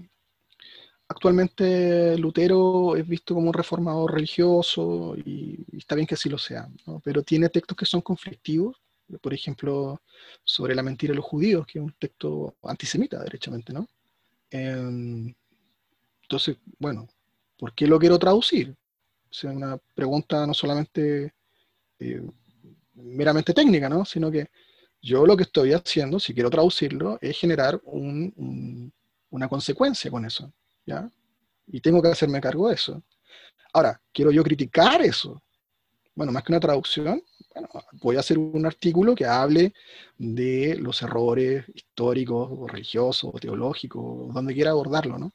actualmente 1.09 2.19
Lutero 2.19 2.97
es 2.97 3.09
visto 3.09 3.35
como 3.35 3.47
un 3.47 3.55
reformador 3.55 4.13
religioso 4.13 5.17
y, 5.17 5.65
está 5.73 5.95
bien 5.95 6.07
que 6.07 6.17
así 6.17 6.29
lo 6.29 6.37
sea, 6.37 6.69
¿no? 6.87 7.01
pero 7.03 7.23
tiene 7.23 7.49
textos 7.49 7.75
que 7.79 7.87
son 7.87 8.03
conflictivos, 8.03 8.77
por 9.23 9.33
ejemplo, 9.33 10.03
sobre 10.45 10.75
la 10.75 10.83
mentira 10.83 11.13
de 11.13 11.17
los 11.17 11.25
judíos, 11.25 11.67
que 11.67 11.79
es 11.79 11.83
un 11.83 11.95
texto 11.99 12.55
antisemita, 12.65 13.19
derechamente, 13.25 13.73
¿no? 13.73 13.89
Em, 14.51 15.35
entonces, 16.25 16.59
bueno, 16.79 17.09
¿por 17.57 17.73
qué 17.75 17.87
lo 17.87 17.99
quiero 17.99 18.19
traducir? 18.19 18.77
es 19.31 19.45
una 19.45 19.79
pregunta 19.95 20.47
no 20.47 20.53
solamente 20.53 21.33
eh, 22.01 22.23
meramente 22.97 23.55
técnica, 23.55 23.89
¿no? 23.89 24.05
Sino 24.05 24.31
que 24.31 24.51
yo 25.03 25.27
lo 25.27 25.37
que 25.37 25.45
estoy 25.45 25.73
haciendo, 25.73 26.21
si 26.21 26.35
quiero 26.35 26.51
traducirlo, 26.51 27.19
es 27.21 27.39
generar 27.39 27.81
una 27.85 29.49
consecuencia 29.49 30.11
con 30.11 30.25
eso, 30.25 30.53
¿ya? 30.85 31.11
Y 31.67 31.81
tengo 31.81 32.03
que 32.03 32.09
hacerme 32.09 32.41
cargo 32.41 32.69
de 32.69 32.75
eso. 32.75 33.03
Ahora, 33.73 34.01
¿quiero 34.13 34.31
yo 34.31 34.43
criticar 34.43 35.03
eso? 35.03 35.43
Bueno, 36.15 36.33
más 36.33 36.43
que 36.43 36.53
una 36.53 36.61
traducción, 36.61 37.23
bueno, 37.55 37.69
voy 38.03 38.17
a 38.17 38.21
hacer 38.21 38.39
un 38.39 38.67
artículo 38.67 39.15
que 39.15 39.25
hable 39.25 39.73
de 40.19 40.77
los 40.77 41.01
errores 41.03 41.65
históricos, 41.75 42.49
o 42.51 42.67
religiosos, 42.67 43.31
o 43.33 43.39
teológicos, 43.39 44.35
donde 44.35 44.55
quiera 44.55 44.71
abordarlo, 44.71 45.19
¿no? 45.19 45.33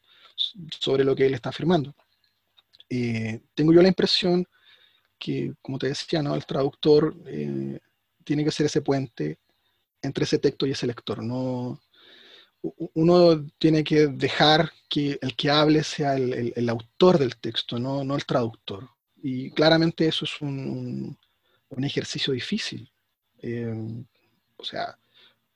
Sobre 0.80 1.04
lo 1.04 1.16
que 1.16 1.26
él 1.26 1.34
está 1.34 1.50
afirmando. 1.50 1.96
Eh, 2.90 3.42
tengo 3.56 3.74
yo 3.74 3.82
la 3.82 3.88
impresión 3.88 4.46
que, 5.18 5.54
como 5.62 5.80
te 5.80 5.88
decía, 5.88 6.22
¿no? 6.22 6.36
el 6.36 6.46
traductor 6.46 7.16
eh, 7.26 7.80
tiene 8.24 8.44
que 8.44 8.52
ser 8.52 8.68
ese 8.68 8.82
puente 8.82 9.40
entre 10.06 10.26
ese 10.26 10.40
texto 10.40 10.66
y 10.66 10.72
ese 10.72 10.88
lector. 10.88 11.24
No, 11.24 11.80
uno 12.94 13.46
tiene 13.58 13.84
que 13.84 14.08
dejar 14.08 14.72
que 14.90 15.18
el 15.22 15.36
que 15.36 15.50
hable 15.50 15.84
sea 15.84 16.16
el, 16.16 16.70
autor 16.70 17.18
del 17.18 17.38
texto, 17.38 17.80
no, 17.80 18.16
el 18.16 18.26
traductor. 18.26 18.90
Y 19.22 19.52
claramente 19.52 20.08
eso 20.08 20.26
es 20.26 20.42
un, 20.42 21.18
ejercicio 21.78 22.34
difícil. 22.34 22.90
Eh, 23.42 23.74
o 24.58 24.64
sea, 24.64 24.98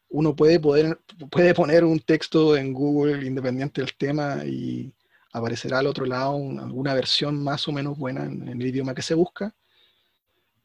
uno 0.10 0.36
puede, 0.36 0.60
poder, 0.60 1.00
puede 1.32 1.54
poner 1.54 1.84
un 1.84 2.00
texto 2.00 2.58
en 2.58 2.74
Google 2.74 3.26
independiente 3.26 3.82
del 3.82 3.96
tema 3.96 4.44
y 4.46 4.92
aparecerá 5.32 5.80
al 5.80 5.88
otro 5.88 6.06
lado 6.06 6.36
alguna 6.60 6.94
versión 6.94 7.42
más 7.44 7.68
o 7.68 7.72
menos 7.72 7.98
buena 7.98 8.26
en, 8.26 8.48
en 8.48 8.62
el 8.62 8.68
idioma 8.68 8.96
que 8.96 9.02
se 9.02 9.14
busca, 9.14 9.56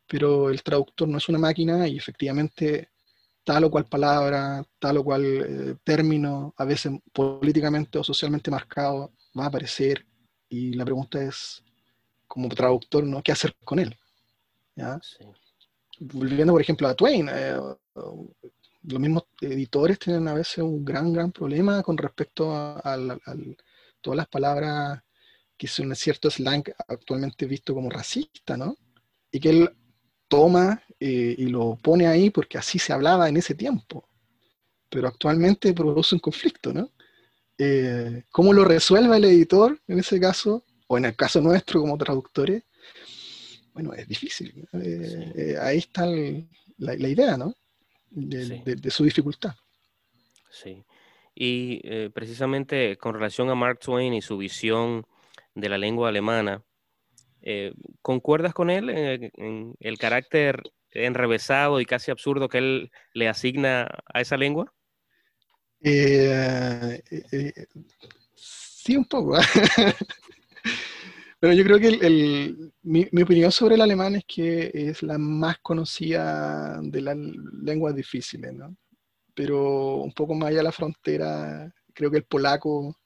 pero 0.09 0.51
el 0.51 0.62
traductor 0.62 1.09
no 1.09 1.18
es 1.18 1.28
una 1.28 1.39
máquina 1.39 1.87
y 1.87 1.97
efectivamente 1.97 2.89
tal 3.45 3.64
o 3.64 3.70
cual 3.70 3.84
palabra, 3.84 4.64
tal 4.78 4.99
o 4.99 5.05
cual 5.05 5.24
eh, 5.24 5.76
término, 5.84 6.55
a 6.57 6.64
veces 6.64 6.92
políticamente 7.12 7.99
o 7.99 8.05
socialmente 8.05 8.51
marcado, 8.51 9.12
va 9.38 9.45
a 9.45 9.49
aparecer. 9.49 10.07
Y 10.49 10.74
la 10.74 10.84
pregunta 10.84 11.22
es, 11.22 11.62
como 12.26 12.49
traductor, 12.49 13.05
¿no? 13.05 13.22
¿qué 13.22 13.32
hacer 13.32 13.55
con 13.64 13.78
él? 13.78 13.97
Volviendo, 16.01 16.53
por 16.53 16.62
ejemplo, 16.62 16.88
a 16.88 16.95
Twain, 16.95 17.28
eh, 17.30 17.59
los 17.95 19.01
mismos 19.01 19.24
editores 19.40 19.99
tienen 19.99 20.28
a 20.28 20.34
veces 20.34 20.59
un 20.59 20.84
gran, 20.84 21.12
gran 21.12 21.32
problema 21.32 21.82
con 21.82 21.97
respecto 21.97 22.55
a, 22.55 22.82
todas 24.01 24.16
las 24.16 24.28
palabras 24.28 25.01
que 25.57 25.66
son 25.66 25.95
cierto 25.95 26.30
slang 26.30 26.64
actualmente 26.88 27.47
visto 27.47 27.72
como 27.72 27.88
racista, 27.88 28.57
¿no? 28.57 28.76
Y 29.30 29.40
que 29.40 29.51
él 29.51 29.70
toma 30.28 30.82
eh, 31.01 31.34
y 31.36 31.47
lo 31.47 31.76
pone 31.76 32.07
ahí 32.07 32.30
porque 32.30 32.59
así 32.59 32.78
se 32.78 32.92
hablaba 32.92 33.28
en 33.28 33.36
ese 33.36 33.55
tiempo. 33.55 34.09
Pero 34.88 35.09
actualmente 35.09 35.72
produce 35.72 36.14
un 36.14 36.20
conflicto, 36.20 36.72
¿no? 36.72 36.90
Eh, 37.59 38.24
¿Cómo 38.30 38.53
lo 38.53 38.64
resuelve 38.64 39.16
el 39.16 39.24
editor 39.24 39.80
en 39.86 39.99
ese 39.99 40.20
caso? 40.20 40.64
O 40.86 40.99
en 40.99 41.07
el 41.07 41.16
caso 41.16 41.40
nuestro 41.40 41.80
como 41.80 41.99
traductores. 41.99 42.62
Bueno, 43.72 43.92
es 43.95 44.07
difícil. 44.07 44.68
Eh, 44.72 45.57
ahí 45.61 45.78
está 45.78 46.07
la, 46.07 47.09
idea, 47.09 47.36
¿no? 47.36 47.55
De, 48.11 48.90
su 48.90 49.05
dificultad. 49.05 49.55
Sí. 50.51 50.84
Y 51.34 52.09
precisamente 52.11 52.97
con 52.97 53.14
relación 53.14 53.51
a 53.51 53.57
Mark 53.57 53.80
Twain 53.80 54.14
y 54.14 54.22
su 54.22 54.38
visión 54.38 55.05
de 55.55 55.68
la 55.68 55.78
lengua 55.78 56.11
alemana, 56.11 56.62
eh, 57.47 57.74
¿Concuerdas 58.01 58.55
con 58.55 58.70
él 58.70 58.88
en, 58.88 59.74
el 59.78 59.99
carácter 59.99 60.62
enrevesado 60.95 61.80
y 61.80 61.86
casi 61.86 62.11
absurdo 62.11 62.49
que 62.49 62.59
él 62.59 62.90
le 63.12 63.28
asigna 63.28 63.88
a 64.12 64.20
esa 64.20 64.36
lengua? 64.36 64.72
Eh, 65.80 67.03
eh, 67.11 67.53
sí, 68.34 68.97
un 68.97 69.05
poco. 69.05 69.36
Pero 71.45 71.53
yo 71.53 71.64
creo 71.64 71.78
que 71.78 72.70
mi, 72.84 73.22
opinión 73.22 73.53
sobre 73.53 73.74
el 73.74 73.82
alemán 73.82 74.16
es 74.16 74.24
que 74.26 74.70
es 74.72 75.03
la 75.03 75.18
más 75.18 75.59
conocida 75.59 76.80
de 76.80 77.03
las 77.03 77.18
lenguas 77.18 77.95
difíciles, 77.95 78.55
¿no? 78.55 78.74
Pero 79.34 79.97
un 79.97 80.12
poco 80.12 80.34
más 80.34 80.49
allá 80.49 80.59
de 80.59 80.62
la 80.62 80.72
frontera, 80.72 81.70
creo 81.92 82.11
que 82.11 82.16
el 82.16 82.24
polaco 82.24 82.97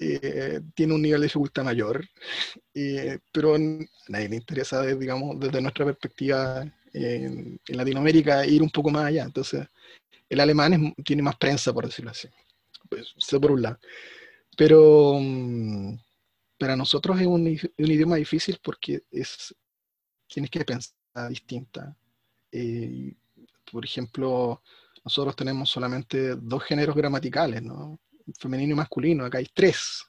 eh, 0.00 0.60
tiene 0.74 0.94
un 0.94 1.02
nivel 1.02 1.20
de 1.20 1.26
dificultad 1.26 1.62
mayor, 1.62 2.04
eh, 2.74 3.20
pero 3.32 3.54
a 3.54 3.58
nadie 3.58 4.28
le 4.28 4.36
interesa, 4.36 4.82
digamos, 4.82 5.38
desde 5.38 5.60
nuestra 5.60 5.84
perspectiva 5.84 6.64
en, 6.92 7.60
Latinoamérica, 7.68 8.46
ir 8.46 8.62
un 8.62 8.70
poco 8.70 8.90
más 8.90 9.06
allá. 9.06 9.24
Entonces, 9.24 9.66
el 10.28 10.40
alemán 10.40 10.94
tiene 11.04 11.22
más 11.22 11.36
prensa, 11.36 11.72
por 11.72 11.86
decirlo 11.86 12.10
así. 12.10 12.28
Pues, 12.88 13.14
eso 13.16 13.40
por 13.40 13.52
un 13.52 13.62
lado. 13.62 13.78
Pero 14.56 15.18
mm, 15.20 15.96
para 16.58 16.76
nosotros 16.76 17.20
es 17.20 17.26
un, 17.26 17.46
idioma 17.76 18.16
difícil 18.16 18.58
porque 18.62 19.02
es, 19.10 19.54
tienes 20.26 20.50
que 20.50 20.64
pensar 20.64 20.94
distinta. 21.28 21.96
Eh, 22.50 23.14
por 23.70 23.84
ejemplo, 23.84 24.62
nosotros 25.04 25.36
tenemos 25.36 25.70
solamente 25.70 26.34
dos 26.36 26.64
géneros 26.64 26.96
gramaticales, 26.96 27.62
¿no? 27.62 27.98
femenino 28.38 28.74
y 28.74 28.76
masculino, 28.76 29.24
acá 29.24 29.38
hay 29.38 29.46
tres. 29.52 30.04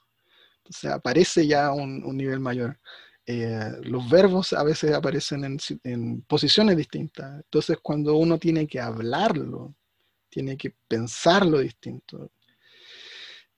Sea, 0.68 0.94
aparece 0.94 1.46
ya 1.46 1.72
un, 1.72 2.04
un 2.04 2.16
nivel 2.16 2.40
mayor. 2.40 2.78
Eh, 3.26 3.72
los 3.82 4.08
verbos 4.08 4.52
a 4.52 4.62
veces 4.62 4.92
aparecen 4.92 5.58
en, 5.84 6.22
posiciones 6.22 6.76
distintas. 6.76 7.36
Entonces, 7.36 7.78
cuando 7.82 8.16
uno 8.16 8.38
tiene 8.38 8.66
que 8.66 8.80
hablarlo, 8.80 9.74
tiene 10.28 10.56
que 10.56 10.74
pensarlo 10.88 11.58
distinto. 11.58 12.30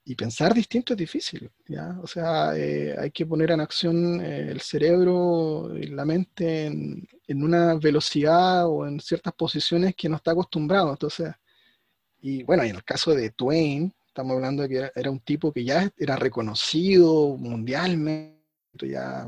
Y 0.05 0.15
pensar 0.15 0.53
distinto 0.53 0.93
es 0.93 0.97
difícil, 0.97 1.49
¿ya? 1.65 1.97
O 2.03 2.07
sea, 2.07 2.57
eh, 2.57 2.93
hay 2.99 3.11
que 3.11 3.25
poner 3.25 3.51
en 3.51 3.61
acción 3.61 4.19
eh, 4.21 4.51
el 4.51 4.59
cerebro 4.59 5.71
y 5.77 5.87
la 5.87 6.03
mente 6.03 6.65
en, 6.65 7.07
una 7.27 7.75
velocidad 7.75 8.67
o 8.67 8.85
en 8.85 8.99
ciertas 8.99 9.33
posiciones 9.33 9.95
que 9.95 10.09
no 10.09 10.17
está 10.17 10.31
acostumbrado. 10.31 10.91
Entonces, 10.91 11.33
y 12.21 12.43
bueno, 12.43 12.63
en 12.63 12.75
el 12.75 12.83
caso 12.83 13.15
de 13.15 13.31
Twain, 13.31 13.93
Estamos 14.13 14.35
hablando 14.35 14.61
de 14.61 14.69
que 14.69 14.91
era 14.93 15.09
un 15.09 15.21
tipo 15.21 15.51
que 15.51 15.63
ya 15.63 15.91
era 15.97 16.15
reconocido 16.15 17.35
mundialmente, 17.35 18.37
ya 18.83 19.27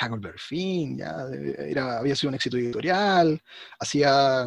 Huckleberry 0.00 0.38
Finn, 0.38 0.98
ya 0.98 1.26
era, 1.58 1.98
había 1.98 2.16
sido 2.16 2.30
un 2.30 2.34
éxito 2.34 2.56
editorial, 2.56 3.40
hacía 3.78 4.46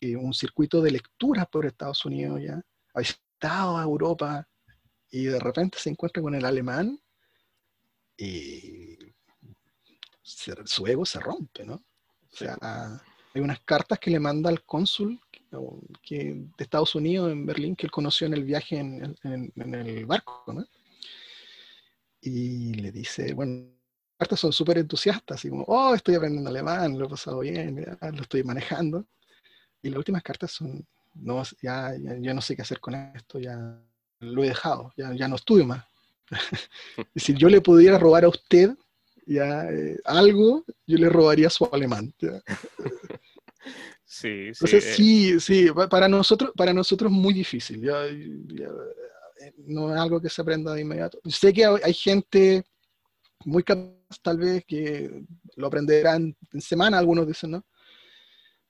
eh, 0.00 0.16
un 0.16 0.34
circuito 0.34 0.82
de 0.82 0.90
lecturas 0.90 1.46
por 1.48 1.66
Estados 1.66 2.04
Unidos, 2.04 2.40
ya 2.42 2.60
había 2.92 3.08
estado 3.08 3.78
a 3.78 3.82
Europa 3.82 4.48
y 5.10 5.24
de 5.24 5.38
repente 5.38 5.78
se 5.78 5.90
encuentra 5.90 6.22
con 6.22 6.34
el 6.34 6.44
alemán 6.44 7.00
y 8.16 8.96
su 10.22 10.86
ego 10.86 11.04
se 11.04 11.20
rompe, 11.20 11.64
¿no? 11.64 11.74
O 11.74 12.36
sea, 12.36 12.56
hay 13.32 13.40
unas 13.40 13.60
cartas 13.60 13.98
que 13.98 14.10
le 14.10 14.18
manda 14.18 14.50
al 14.50 14.64
cónsul 14.64 15.20
que, 16.02 16.16
de 16.16 16.64
Estados 16.64 16.94
Unidos, 16.94 17.30
en 17.30 17.46
Berlín, 17.46 17.76
que 17.76 17.86
él 17.86 17.92
conoció 17.92 18.26
en 18.26 18.34
el 18.34 18.44
viaje 18.44 18.78
en, 18.78 19.16
el 19.24 20.06
barco, 20.06 20.44
¿no? 20.52 20.64
Y 22.20 22.74
le 22.74 22.90
dice, 22.90 23.34
bueno, 23.34 23.73
son 24.36 24.52
súper 24.52 24.78
entusiastas, 24.78 25.38
así 25.38 25.48
como, 25.48 25.64
oh, 25.64 25.94
estoy 25.94 26.14
aprendiendo 26.14 26.50
alemán, 26.50 26.98
lo 26.98 27.06
he 27.06 27.08
pasado 27.08 27.40
bien, 27.40 27.84
lo 28.00 28.22
estoy 28.22 28.42
manejando. 28.42 29.06
Y 29.82 29.90
las 29.90 29.98
últimas 29.98 30.22
cartas 30.22 30.50
son, 30.52 30.86
no, 31.14 31.42
ya, 31.62 31.92
ya, 32.20 32.34
no 32.34 32.40
sé 32.40 32.56
qué 32.56 32.62
hacer 32.62 32.80
con 32.80 32.94
esto, 32.94 33.38
ya 33.38 33.78
lo 34.20 34.44
he 34.44 34.48
dejado, 34.48 34.92
ya, 34.96 35.12
ya 35.14 35.28
no 35.28 35.36
estudio 35.36 35.66
más. 35.66 35.84
si 37.16 37.34
yo 37.34 37.48
le 37.48 37.60
pudiera 37.60 37.98
robar 37.98 38.24
a 38.24 38.28
usted 38.28 38.74
ya 39.26 39.64
eh, 39.70 39.98
algo, 40.04 40.64
yo 40.86 40.98
le 40.98 41.08
robaría 41.08 41.50
su 41.50 41.68
alemán. 41.70 42.12
Sí, 44.06 44.28
sí. 44.28 44.64
Entonces, 44.64 44.84
eh. 44.84 44.94
sí, 44.94 45.40
sí, 45.40 45.66
para 45.90 46.06
nosotros, 46.06 46.52
para 46.54 46.72
nosotros 46.72 47.10
es 47.10 47.18
muy 47.18 47.34
difícil. 47.34 47.82
Eh, 47.84 49.52
no 49.66 49.92
es 49.92 50.00
algo 50.00 50.20
que 50.20 50.28
se 50.28 50.40
aprenda 50.40 50.72
de 50.72 50.82
inmediato. 50.82 51.18
Sé 51.24 51.52
que 51.52 51.64
hay 51.64 51.94
gente 51.94 52.64
muy 53.44 53.62
capaz, 53.62 54.18
tal 54.22 54.38
vez, 54.38 54.64
que 54.66 55.24
lo 55.56 55.66
aprenderán 55.66 56.36
en 56.52 56.60
semana, 56.60 56.98
algunos 56.98 57.26
dicen, 57.26 57.52
¿no? 57.52 57.64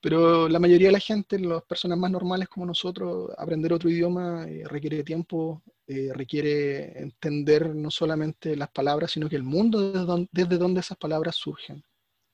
Pero 0.01 0.49
la 0.49 0.59
mayoría 0.59 0.89
de 0.89 0.93
la 0.93 1.01
gente, 1.01 1.39
las 1.39 1.63
personas 1.63 1.97
más 1.97 2.11
normales 2.11 2.49
como 2.49 2.67
nosotros, 2.67 3.31
aprender 3.39 3.73
otro 3.73 3.89
idioma 3.89 4.45
eh, 4.47 4.63
requiere 4.67 5.03
tiempo, 5.03 5.63
requiere 5.87 6.99
entender 6.99 7.75
no 7.75 7.91
solamente 7.91 8.57
las 8.57 8.71
palabras, 8.71 9.11
sino 9.11 9.29
que 9.29 9.37
el 9.37 9.43
mundo 9.43 9.93
desde 9.93 10.07
donde, 10.07 10.29
desde 10.33 10.59
donde 10.59 10.81
esas 10.81 10.97
palabras 10.97 11.37
surgen. 11.37 11.83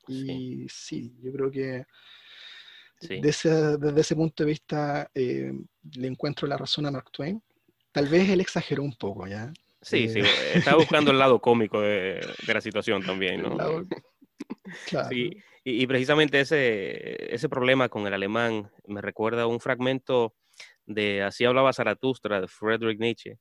Y 0.06 0.66
sí 0.68 1.16
yo 1.20 1.32
creo 1.32 1.50
que 1.50 1.84
desde 3.08 4.00
ese 4.00 4.14
punto 4.14 4.44
de 4.44 4.50
vista, 4.50 5.10
eh, 5.14 5.52
le 5.96 6.06
encuentro 6.06 6.46
la 6.46 6.56
razón 6.56 6.86
a 6.86 6.90
Mark 6.90 7.10
Twain. 7.10 7.42
Tal 7.92 8.08
vez 8.08 8.28
él 8.28 8.40
exageró 8.40 8.82
un 8.82 8.94
poco, 8.94 9.26
¿ya? 9.26 9.52
Sí, 9.82 10.08
sí, 10.08 10.20
eh, 10.20 10.24
está 10.54 10.76
buscando 10.76 11.10
el 11.10 11.18
lado 11.18 11.40
cómico 11.40 11.80
de, 11.80 12.20
la 12.46 12.60
situación 12.60 13.02
también, 13.02 13.42
¿no? 13.42 13.56
Claro. 13.56 13.86
Sí, 15.08 15.36
y, 15.64 15.86
precisamente 15.86 16.40
ese, 16.40 17.34
ese 17.34 17.48
problema 17.48 17.88
con 17.88 18.06
el 18.06 18.14
alemán 18.14 18.70
me 18.86 19.00
recuerda 19.00 19.42
a 19.42 19.46
un 19.46 19.60
fragmento 19.60 20.34
de 20.86 21.22
Así 21.22 21.44
hablaba 21.44 21.72
Zaratustra, 21.72 22.40
de 22.40 22.48
Friedrich 22.48 22.98
Nietzsche, 22.98 23.38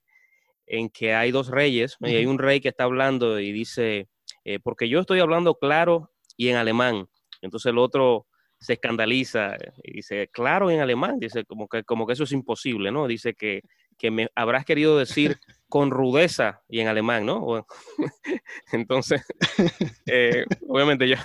en 0.66 0.90
que 0.90 1.14
hay 1.14 1.32
dos 1.32 1.50
reyes, 1.50 1.98
y 2.02 2.16
hay 2.16 2.26
un 2.26 2.38
rey 2.38 2.62
que 2.62 2.70
está 2.70 2.84
hablando 2.84 3.40
y 3.40 3.52
dice, 3.52 4.08
eh, 4.44 4.60
porque 4.60 4.88
yo 4.88 5.00
estoy 5.00 5.20
hablando 5.20 5.56
claro 5.56 6.12
y 6.38 6.50
en 6.50 6.58
alemán. 6.58 7.08
Entonces 7.42 7.72
el 7.72 7.78
otro 7.78 8.28
se 8.60 8.74
escandaliza 8.74 9.56
y 9.84 9.94
dice, 9.94 10.30
claro 10.32 10.70
en 10.70 10.82
alemán, 10.82 11.20
dice 11.20 11.46
como 11.46 11.68
que, 11.68 11.84
como 11.84 12.06
que 12.06 12.14
eso 12.14 12.26
es 12.26 12.32
imposible, 12.32 12.92
¿no? 12.92 13.08
Dice 13.08 13.34
que, 13.34 13.62
que 13.98 14.12
me 14.12 14.28
habrás 14.36 14.66
querido 14.66 14.98
decir 14.98 15.38
con 15.70 15.92
rudeza 15.92 16.64
y 16.68 16.80
en 16.82 16.88
alemán, 16.88 17.26
¿no? 17.26 17.66
Entonces, 18.74 19.22
eh, 20.08 20.44
obviamente 20.68 21.08
yo 21.08 21.16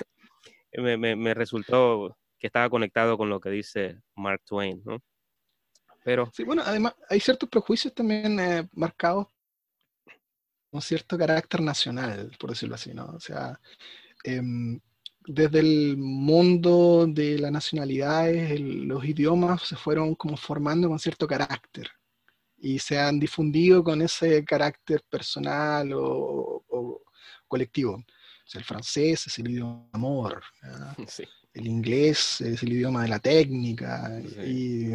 me, 0.74 1.16
me, 1.16 1.34
resultó 1.34 2.16
que 2.38 2.46
estaba 2.48 2.68
conectado 2.68 3.16
con 3.16 3.30
lo 3.30 3.40
que 3.40 3.48
dice 3.50 4.00
Mark 4.14 4.42
Twain, 4.44 4.82
¿no? 4.84 5.02
Pero... 6.04 6.30
Sí, 6.34 6.44
bueno, 6.44 6.62
además 6.64 6.94
hay 7.08 7.18
ciertos 7.20 7.48
prejuicios 7.48 7.94
también 7.94 8.38
eh, 8.38 8.68
marcados 8.72 9.28
con 10.70 10.82
cierto 10.82 11.16
carácter 11.16 11.62
nacional, 11.62 12.30
por 12.38 12.50
decirlo 12.50 12.74
así, 12.74 12.92
¿no? 12.92 13.06
O 13.06 13.20
sea, 13.20 13.58
em, 14.24 14.78
desde 15.26 15.60
el 15.60 15.96
mundo 15.96 17.06
de 17.08 17.38
las 17.38 17.50
nacionalidades, 17.50 18.60
los 18.60 19.02
idiomas 19.04 19.62
se 19.62 19.76
fueron 19.76 20.14
como 20.16 20.36
formando 20.36 20.88
con 20.88 20.98
cierto 20.98 21.26
carácter 21.26 21.88
y 22.64 22.78
se 22.78 22.98
han 22.98 23.20
difundido 23.20 23.84
con 23.84 24.00
ese 24.00 24.42
carácter 24.42 25.02
personal 25.10 25.90
o, 25.94 27.02
colectivo. 27.46 28.02
el 28.54 28.64
francés 28.64 29.26
es 29.26 29.38
el 29.38 29.50
idioma 29.50 29.82
de 29.82 29.90
amor, 29.92 30.42
el 31.54 31.66
inglés 31.66 32.40
es 32.40 32.62
el 32.62 32.72
idioma 32.72 33.02
de 33.02 33.08
la 33.08 33.18
técnica 33.18 34.10
y 34.44 34.94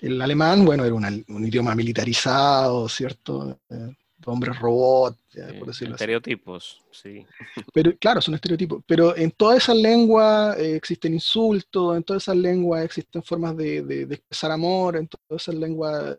el 0.00 0.22
alemán, 0.22 0.64
bueno, 0.64 0.84
era 0.84 0.94
un 0.94 1.44
idioma 1.44 1.74
militarizado, 1.74 2.88
¿cierto? 2.88 3.58
Eh, 3.68 3.92
hombres 4.26 4.58
robot, 4.58 5.18
por 5.58 5.68
decirlo 5.68 5.94
estereotipos, 5.94 6.80
sí. 6.90 7.26
Pero 7.74 7.96
claro, 7.98 8.20
son 8.20 8.34
estereotipos. 8.34 8.82
Pero 8.86 9.16
en 9.16 9.30
todas 9.32 9.64
esas 9.64 9.76
lenguas 9.76 10.56
eh, 10.58 10.76
existen 10.76 11.14
insultos, 11.14 11.96
en 11.96 12.04
todas 12.04 12.22
esas 12.22 12.36
lenguas 12.36 12.84
existen 12.84 13.22
formas 13.22 13.56
de, 13.56 14.06
expresar 14.10 14.52
amor, 14.52 14.96
en 14.96 15.08
todas 15.08 15.42
esas 15.42 15.54
lenguas 15.56 16.18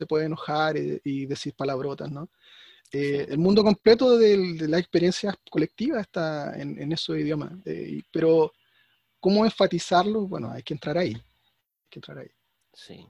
se 0.00 0.06
puede 0.06 0.26
enojar 0.26 0.76
y, 0.76 1.26
decir 1.26 1.54
palabrotas, 1.54 2.10
¿no? 2.10 2.28
Eh, 2.92 3.26
el 3.28 3.38
mundo 3.38 3.62
completo 3.62 4.18
de, 4.18 4.66
la 4.66 4.78
experiencia 4.78 5.34
colectiva 5.48 6.00
está 6.00 6.60
en, 6.60 6.92
esos 6.92 7.16
idiomas. 7.16 7.52
Eh, 7.64 8.02
pero 8.10 8.52
cómo 9.20 9.44
enfatizarlo, 9.44 10.26
bueno, 10.26 10.50
hay 10.50 10.62
que 10.62 10.74
entrar 10.74 10.98
ahí. 10.98 11.12
Hay 11.14 11.88
que 11.90 11.98
entrar 11.98 12.18
ahí. 12.18 12.30
Sí. 12.72 13.06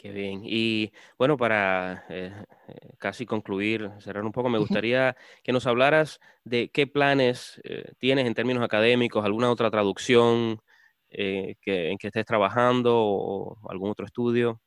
Qué 0.00 0.12
bien. 0.12 0.40
Y 0.44 0.92
bueno, 1.18 1.36
para 1.36 2.06
eh, 2.08 2.32
eh, 2.68 2.74
casi 2.96 3.26
concluir, 3.26 3.90
cerrar 4.00 4.24
un 4.24 4.32
poco, 4.32 4.48
me 4.48 4.58
gustaría 4.58 5.14
que 5.42 5.52
nos 5.52 5.66
hablaras 5.66 6.20
de 6.42 6.70
qué 6.70 6.86
planes 6.86 7.60
eh, 7.64 7.84
tienes 7.98 8.26
en 8.26 8.32
términos 8.32 8.64
académicos, 8.64 9.22
alguna 9.26 9.50
otra 9.50 9.70
traducción 9.70 10.62
que, 11.10 11.56
en 11.66 11.98
que 11.98 12.06
estés 12.06 12.24
trabajando 12.24 12.96
o 12.96 13.58
algún 13.68 13.90
otro 13.90 14.06
estudio. 14.06 14.62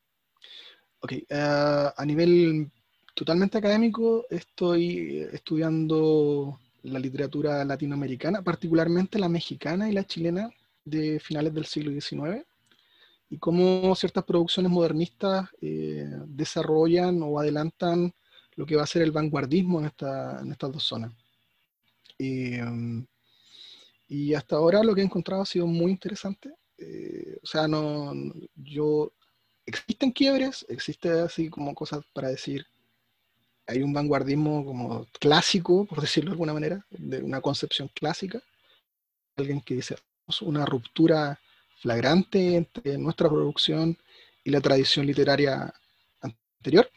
Ok, 1.04 1.12
a 1.30 2.06
nivel 2.06 2.72
totalmente 3.14 3.58
académico, 3.58 4.26
estoy 4.30 5.28
estudiando 5.34 6.58
la 6.84 6.98
literatura 6.98 7.66
latinoamericana, 7.66 8.42
particularmente 8.42 9.20
la 9.20 9.28
mexicana 9.28 9.90
y 9.90 9.92
la 9.92 10.06
chilena 10.06 10.50
de 10.86 11.20
finales 11.20 11.54
del 11.54 11.66
siglo 11.66 11.92
XIX 11.92 12.46
y 13.30 13.38
cómo 13.38 13.94
ciertas 13.96 14.24
producciones 14.24 14.72
modernistas 14.72 15.50
eh, 15.60 16.10
desarrollan 16.26 17.22
o 17.22 17.38
adelantan 17.38 18.14
lo 18.56 18.66
que 18.66 18.78
va 18.78 18.84
a 18.84 18.88
ser 18.88 19.02
el 19.02 19.12
vanguardismo 19.12 19.82
en, 19.82 19.88
esta, 19.88 20.40
en 20.40 20.54
estas 20.54 20.72
dos 20.72 20.84
zonas. 20.84 21.12
Em, 22.18 23.06
y 24.08 24.34
hasta 24.36 24.56
ahora 24.56 24.82
lo 24.82 24.96
que 24.96 25.02
he 25.02 25.04
encontrado 25.04 25.42
ha 25.42 25.46
sido 25.46 25.68
muy 25.68 25.92
interesante. 25.92 26.54
Eh, 26.78 27.40
o 27.44 27.46
sea, 27.46 27.68
no, 27.68 28.14
yo, 28.56 29.12
existen 29.66 30.12
quiebres, 30.12 30.66
existe 30.70 31.10
así 31.10 31.50
como 31.50 31.74
cosas 31.74 32.04
para 32.14 32.30
decir, 32.30 32.66
hay 33.68 33.82
un 33.82 33.94
vanguardismo 33.94 34.66
como 34.66 35.06
clásico, 35.20 35.86
por 35.86 36.02
decirlo 36.02 36.32
de 36.32 36.34
alguna 36.34 36.54
manera, 36.54 36.86
de 36.90 37.24
una 37.24 37.42
concepción 37.42 37.90
clásica. 37.94 38.42
Alguien 39.38 39.62
que 39.62 39.76
dice, 39.76 39.96
una 40.42 40.66
ruptura 40.66 41.40
flagrante 41.82 42.56
entre 42.56 42.98
nuestra 42.98 43.30
producción 43.30 43.98
y 44.44 44.52
la 44.52 44.62
tradición 44.62 45.06
literaria 45.06 45.74
anterior. 46.22 46.90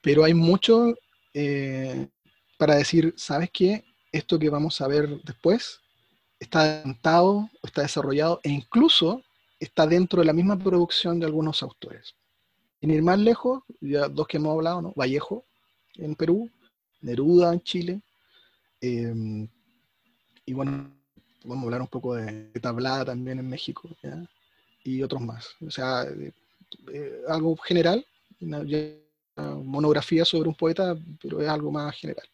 Pero 0.00 0.24
hay 0.24 0.34
mucho 0.34 0.94
eh, 1.34 2.08
para 2.56 2.76
decir, 2.76 3.14
¿sabes 3.16 3.50
qué? 3.52 3.84
Esto 4.12 4.38
que 4.38 4.50
vamos 4.50 4.80
a 4.80 4.88
ver 4.88 5.20
después 5.22 5.80
está 6.38 6.60
adelantado, 6.62 7.50
está 7.62 7.82
desarrollado 7.82 8.40
e 8.42 8.50
incluso 8.50 9.22
está 9.60 9.86
dentro 9.86 10.20
de 10.20 10.26
la 10.26 10.32
misma 10.32 10.58
producción 10.58 11.20
de 11.20 11.26
algunos 11.26 11.62
autores. 11.62 12.14
Sin 12.80 12.90
ir 12.90 13.02
más 13.02 13.18
lejos, 13.18 13.62
ya 13.80 14.08
dos 14.08 14.26
que 14.26 14.38
hemos 14.38 14.54
hablado, 14.54 14.82
¿no? 14.82 14.92
Vallejo 14.96 15.44
en 15.94 16.16
Perú, 16.16 16.50
Neruda 17.02 17.52
en 17.52 17.60
Chile, 17.60 18.00
eh, 18.80 19.46
y 20.46 20.52
bueno, 20.52 20.90
vamos 21.44 21.62
a 21.62 21.66
hablar 21.66 21.82
un 21.82 21.88
poco 21.88 22.14
de, 22.14 22.50
Tablada 22.60 23.04
también 23.04 23.38
en 23.38 23.48
México, 23.48 23.88
y 24.82 25.02
otros 25.02 25.20
más. 25.20 25.54
O 25.64 25.70
sea, 25.70 26.06
algo 27.28 27.56
general, 27.56 28.04
una, 28.40 28.64
monografía 29.62 30.24
sobre 30.24 30.48
un 30.48 30.54
poeta, 30.54 30.96
pero 31.22 31.40
es 31.40 31.48
algo 31.48 31.70
más 31.70 31.94
general. 31.96 32.26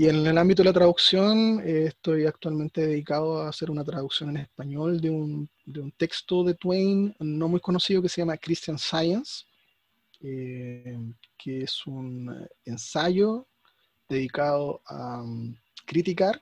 Y 0.00 0.06
en 0.08 0.24
el 0.24 0.38
ámbito 0.38 0.62
de 0.62 0.68
la 0.68 0.72
traducción, 0.72 1.60
eh, 1.66 1.86
estoy 1.88 2.24
actualmente 2.24 2.86
dedicado 2.86 3.42
a 3.42 3.48
hacer 3.48 3.68
una 3.68 3.82
traducción 3.82 4.30
en 4.30 4.36
español 4.36 5.00
de 5.00 5.10
un, 5.10 5.50
de 5.66 5.80
un, 5.80 5.90
texto 5.90 6.44
de 6.44 6.54
Twain 6.54 7.16
no 7.18 7.48
muy 7.48 7.58
conocido 7.58 8.00
que 8.00 8.08
se 8.08 8.20
llama 8.20 8.36
Christian 8.36 8.78
Science, 8.78 9.44
eh, 10.20 10.96
que 11.36 11.62
es 11.62 11.84
un 11.84 12.46
ensayo 12.64 13.48
dedicado 14.08 14.80
a 14.86 15.20
um, 15.20 15.52
criticar 15.84 16.40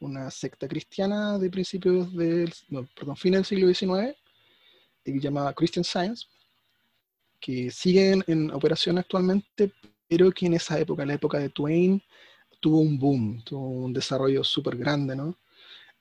una 0.00 0.30
secta 0.30 0.68
cristiana 0.68 1.38
de 1.38 1.48
principios 1.48 2.14
del, 2.14 2.52
no, 2.68 2.86
perdón, 2.94 3.16
fin 3.16 3.32
del 3.32 3.46
siglo 3.46 3.66
XIX, 3.72 4.14
que 5.02 5.12
se 5.12 5.20
llama 5.20 5.54
Christian 5.54 5.84
Science, 5.84 6.26
que 7.40 7.70
sigue 7.70 8.22
en, 8.26 8.50
operación 8.50 8.98
actualmente, 8.98 9.72
pero 10.06 10.30
que 10.32 10.44
en 10.44 10.54
esa 10.54 10.78
época, 10.78 11.00
en 11.00 11.08
la 11.08 11.14
época 11.14 11.38
de 11.38 11.48
Twain, 11.48 12.02
tuvo 12.60 12.80
un 12.80 12.98
boom, 12.98 13.42
tuvo 13.44 13.68
un 13.68 13.92
desarrollo 13.92 14.44
súper 14.44 14.76
grande, 14.76 15.16
¿no? 15.16 15.36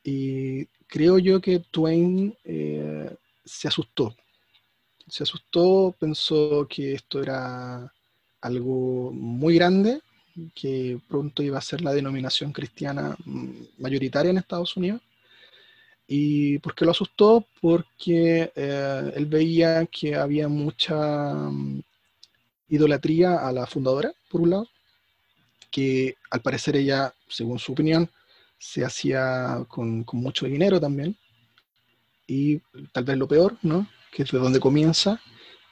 Y 0.04 0.66
creo 0.88 1.18
yo 1.20 1.42
que 1.42 1.60
Twain 1.72 2.36
eh, 2.44 3.16
se 3.46 3.68
asustó. 3.68 4.16
Se 5.08 5.24
asustó, 5.24 5.96
pensó 6.00 6.68
que 6.70 6.94
esto 6.94 7.22
era 7.22 7.92
algo 8.42 9.12
muy 9.12 9.56
grande 9.56 10.02
que 10.56 11.00
pronto 11.08 11.44
iba 11.44 11.58
a 11.58 11.62
ser 11.62 11.82
la 11.82 11.94
denominación 11.94 12.52
cristiana 12.54 13.16
mm, 13.26 13.50
mayoritaria 13.80 14.32
en 14.32 14.38
Estados 14.38 14.76
Unidos. 14.78 15.02
¿Y 16.08 16.58
por 16.60 16.74
qué 16.74 16.86
lo 16.86 16.92
asustó? 16.92 17.46
Porque 17.62 18.52
eh, 18.56 19.12
él 19.16 19.26
veía 19.26 19.86
que 19.88 20.16
había 20.16 20.48
mucha 20.48 21.34
mm, 21.34 21.82
idolatría 22.70 23.48
a 23.48 23.52
la 23.52 23.66
fundadora, 23.68 24.12
por 24.30 24.42
un 24.42 24.50
lado, 24.52 24.68
que 25.72 26.16
al 26.32 26.42
parecer 26.42 26.76
ella, 26.76 27.14
según 27.28 27.60
su 27.60 27.74
opinión, 27.74 28.10
se 28.58 28.84
hacía 28.84 29.66
con, 29.68 30.06
mucho 30.14 30.46
dinero 30.46 30.80
también. 30.80 31.18
Y 32.28 32.60
tal 32.92 33.06
vez 33.06 33.18
lo 33.18 33.28
peor, 33.28 33.58
¿no? 33.62 33.88
Que 34.12 34.24
es 34.24 34.32
de 34.32 34.38
donde 34.38 34.60
comienza, 34.60 35.20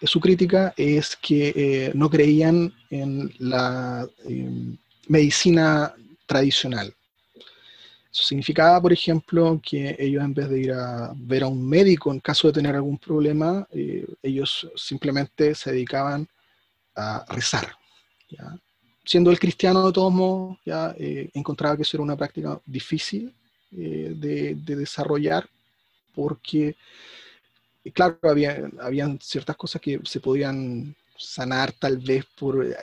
su 0.02 0.20
crítica 0.20 0.74
es 0.78 1.16
que 1.16 1.54
eh, 1.56 1.92
no 1.96 2.10
creían 2.10 2.74
en 2.90 3.34
la 3.40 4.08
em, 4.26 4.78
medicina 5.08 5.94
tradicional. 6.28 6.94
Eso 8.12 8.24
significaba, 8.24 8.82
por 8.82 8.94
ejemplo, 8.94 9.60
que 9.64 9.96
ellos 10.00 10.24
en 10.24 10.34
vez 10.34 10.50
de 10.50 10.60
ir 10.60 10.72
a 10.72 11.14
ver 11.16 11.44
a 11.44 11.48
un 11.48 11.68
médico 11.68 12.12
en 12.12 12.20
caso 12.20 12.48
de 12.48 12.54
tener 12.54 12.76
algún 12.76 12.98
problema, 12.98 13.68
eh, 13.72 14.06
ellos 14.22 14.70
simplemente 14.76 15.56
se 15.56 15.72
dedicaban 15.72 16.28
a 16.96 17.26
rezar. 17.30 17.76
Siendo 19.08 19.32
el 19.32 19.40
cristiano 19.40 19.88
de 19.88 19.94
todos 19.94 20.14
modos, 20.14 20.58
ya 20.66 20.94
eh, 21.00 21.30
encontraba 21.34 21.76
que 21.76 21.82
eso 21.82 21.98
era 21.98 22.04
una 22.04 22.18
práctica 22.18 22.60
difícil 22.66 23.34
de, 23.72 24.56
de 24.56 24.76
desarrollar 24.76 25.50
porque 26.14 26.76
claro, 27.94 28.18
había, 28.24 29.18
ciertas 29.22 29.56
cosas 29.56 29.82
que 29.82 30.00
se 30.04 30.20
podían 30.20 30.96
sanar 31.18 31.72
tal 31.74 31.98
vez 31.98 32.26
por, 32.38 32.66
eh, 32.66 32.76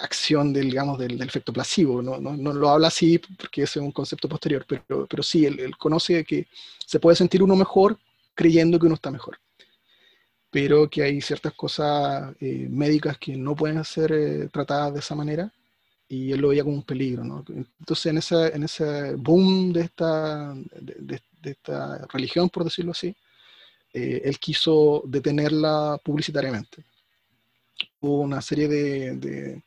acción 0.00 0.52
del, 0.52 0.70
digamos, 0.70 0.98
del, 0.98 1.20
efecto 1.22 1.52
placebo. 1.52 2.02
¿no? 2.02 2.18
No, 2.18 2.52
lo 2.52 2.68
habla 2.68 2.88
así 2.88 3.18
porque 3.18 3.62
ese 3.62 3.78
es 3.78 3.84
un 3.84 3.92
concepto 3.92 4.28
posterior, 4.28 4.64
pero 4.66 5.22
sí, 5.22 5.46
él, 5.46 5.76
conoce 5.76 6.24
que 6.24 6.46
se 6.84 7.00
puede 7.00 7.16
sentir 7.16 7.42
uno 7.42 7.56
mejor 7.56 7.98
creyendo 8.34 8.78
que 8.78 8.86
uno 8.86 8.94
está 8.94 9.10
mejor. 9.10 9.38
Pero 10.56 10.88
que 10.88 11.02
hay 11.02 11.20
ciertas 11.20 11.52
cosas 11.52 12.34
eh, 12.40 12.66
médicas 12.70 13.18
que 13.18 13.36
no 13.36 13.54
pueden 13.54 13.84
ser 13.84 14.10
eh, 14.12 14.48
tratadas 14.50 14.94
de 14.94 15.00
esa 15.00 15.14
manera 15.14 15.52
y 16.08 16.32
él 16.32 16.40
lo 16.40 16.48
veía 16.48 16.64
como 16.64 16.76
un 16.76 16.82
peligro. 16.82 17.24
¿no? 17.24 17.44
Entonces, 17.78 18.06
en 18.06 18.16
ese, 18.16 18.56
en 18.56 18.62
ese 18.62 19.14
boom 19.16 19.70
de 19.74 19.82
esta, 19.82 20.54
de 20.54 21.20
esta 21.42 22.06
religión, 22.10 22.48
por 22.48 22.64
decirlo 22.64 22.92
así, 22.92 23.14
eh, 23.92 24.22
él 24.24 24.38
quiso 24.38 25.02
detenerla 25.06 26.00
publicitariamente. 26.02 26.82
Hubo 28.00 28.20
una 28.20 28.40
serie 28.40 28.66
de, 28.66 29.16
de, 29.16 29.62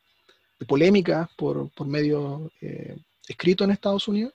polémicas 0.67 1.29
por, 1.37 1.69
por 1.69 1.85
medios 1.85 2.51
eh, 2.61 2.97
escritos 3.27 3.65
en 3.65 3.71
Estados 3.71 4.07
Unidos 4.07 4.33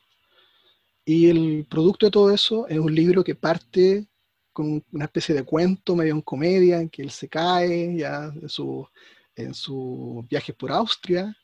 y 1.04 1.28
el 1.30 1.66
producto 1.68 2.06
de 2.06 2.12
todo 2.12 2.30
eso 2.32 2.68
es 2.68 2.78
un 2.78 2.94
libro 2.94 3.24
que 3.24 3.34
parte 3.34 4.06
con 4.54 4.82
una 4.92 5.04
especie 5.04 5.34
de 5.34 5.42
cuento 5.42 5.94
medio 5.96 6.14
en 6.14 6.22
comedia 6.22 6.80
en 6.80 6.88
que 6.88 7.02
él 7.02 7.10
se 7.10 7.28
cae 7.28 7.96
ya 7.98 8.32
en 8.40 8.48
su, 8.48 8.88
en 9.36 9.52
sus 9.52 10.26
viajes 10.28 10.54
por 10.54 10.72
Austria 10.72 11.36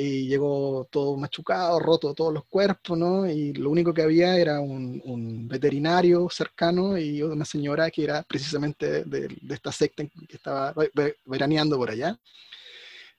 y 0.00 0.28
llegó 0.28 0.86
todo 0.92 1.16
machucado, 1.16 1.80
roto 1.80 2.14
todos 2.14 2.32
los 2.32 2.44
cuerpos, 2.44 2.96
¿no? 2.96 3.28
Y 3.28 3.52
lo 3.54 3.68
único 3.68 3.92
que 3.92 4.02
había 4.02 4.36
era 4.38 4.60
un, 4.60 5.48
veterinario 5.48 6.28
cercano 6.30 6.96
y 6.96 7.20
una 7.22 7.44
señora 7.44 7.90
que 7.90 8.04
era 8.04 8.22
precisamente 8.22 9.04
de, 9.04 9.28
esta 9.50 9.72
secta 9.72 10.04
que 10.06 10.36
estaba 10.36 10.72
veraneando 11.24 11.76
por 11.76 11.90
allá. 11.90 12.16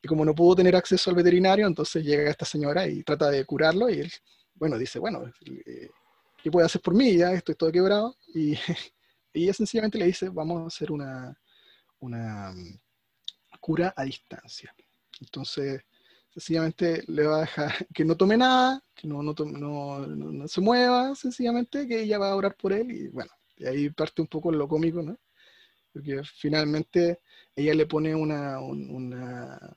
Y 0.01 0.07
como 0.07 0.23
no 0.23 0.33
pudo 0.33 0.55
tener 0.55 0.75
acceso 0.75 1.09
al 1.09 1.17
veterinario, 1.17 1.67
entonces 1.67 2.03
llega 2.03 2.29
esta 2.29 2.45
señora 2.45 2.87
y 2.87 3.03
trata 3.03 3.29
de 3.29 3.43
curarlo 3.45 3.89
y 3.89 3.99
él, 3.99 4.11
bueno, 4.55 4.77
dice, 4.77 4.99
bueno, 4.99 5.25
eh, 5.45 5.89
¿qué 6.41 6.49
puede 6.49 6.65
hacer 6.65 6.81
por 6.81 6.95
mí? 6.95 7.17
Ya 7.17 7.33
estoy 7.33 7.55
todo 7.55 7.73
quebrado. 7.73 8.15
Y, 8.33 8.53
y 9.33 9.43
ella 9.43 9.53
sencillamente 9.53 9.97
le 9.97 10.05
dice, 10.05 10.29
vamos 10.29 10.63
a 10.63 10.67
hacer 10.67 10.91
una, 10.91 11.37
una 11.99 12.51
mm, 12.51 12.79
cura 13.59 13.93
a 13.95 14.03
distancia. 14.03 14.73
Entonces 15.21 15.81
sencillamente 16.31 17.03
le 17.07 17.25
va 17.25 17.37
a 17.37 17.41
dejar 17.41 17.87
que 17.93 18.05
no 18.05 18.15
tome 18.15 18.37
nada, 18.37 18.83
que 18.95 19.07
no, 19.07 19.21
no, 19.23 19.33
no, 19.33 20.07
no, 20.07 20.47
se 20.47 20.61
mueva, 20.61 21.15
sencillamente 21.15 21.87
que 21.87 22.01
ella 22.01 22.17
va 22.17 22.31
a 22.31 22.35
orar 22.35 22.55
por 22.55 22.73
él 22.73 22.91
y 22.91 23.07
bueno, 23.09 23.31
y 23.57 23.65
ahí 23.65 23.89
parte 23.89 24.21
un 24.21 24.27
poco 24.27 24.51
lo 24.51 24.67
cómico, 24.67 25.01
¿no? 25.01 25.17
Porque 25.91 26.21
finalmente 26.23 27.19
ella 27.55 27.73
le 27.73 27.85
pone 27.85 28.15
una, 28.15 28.59
una, 28.59 29.75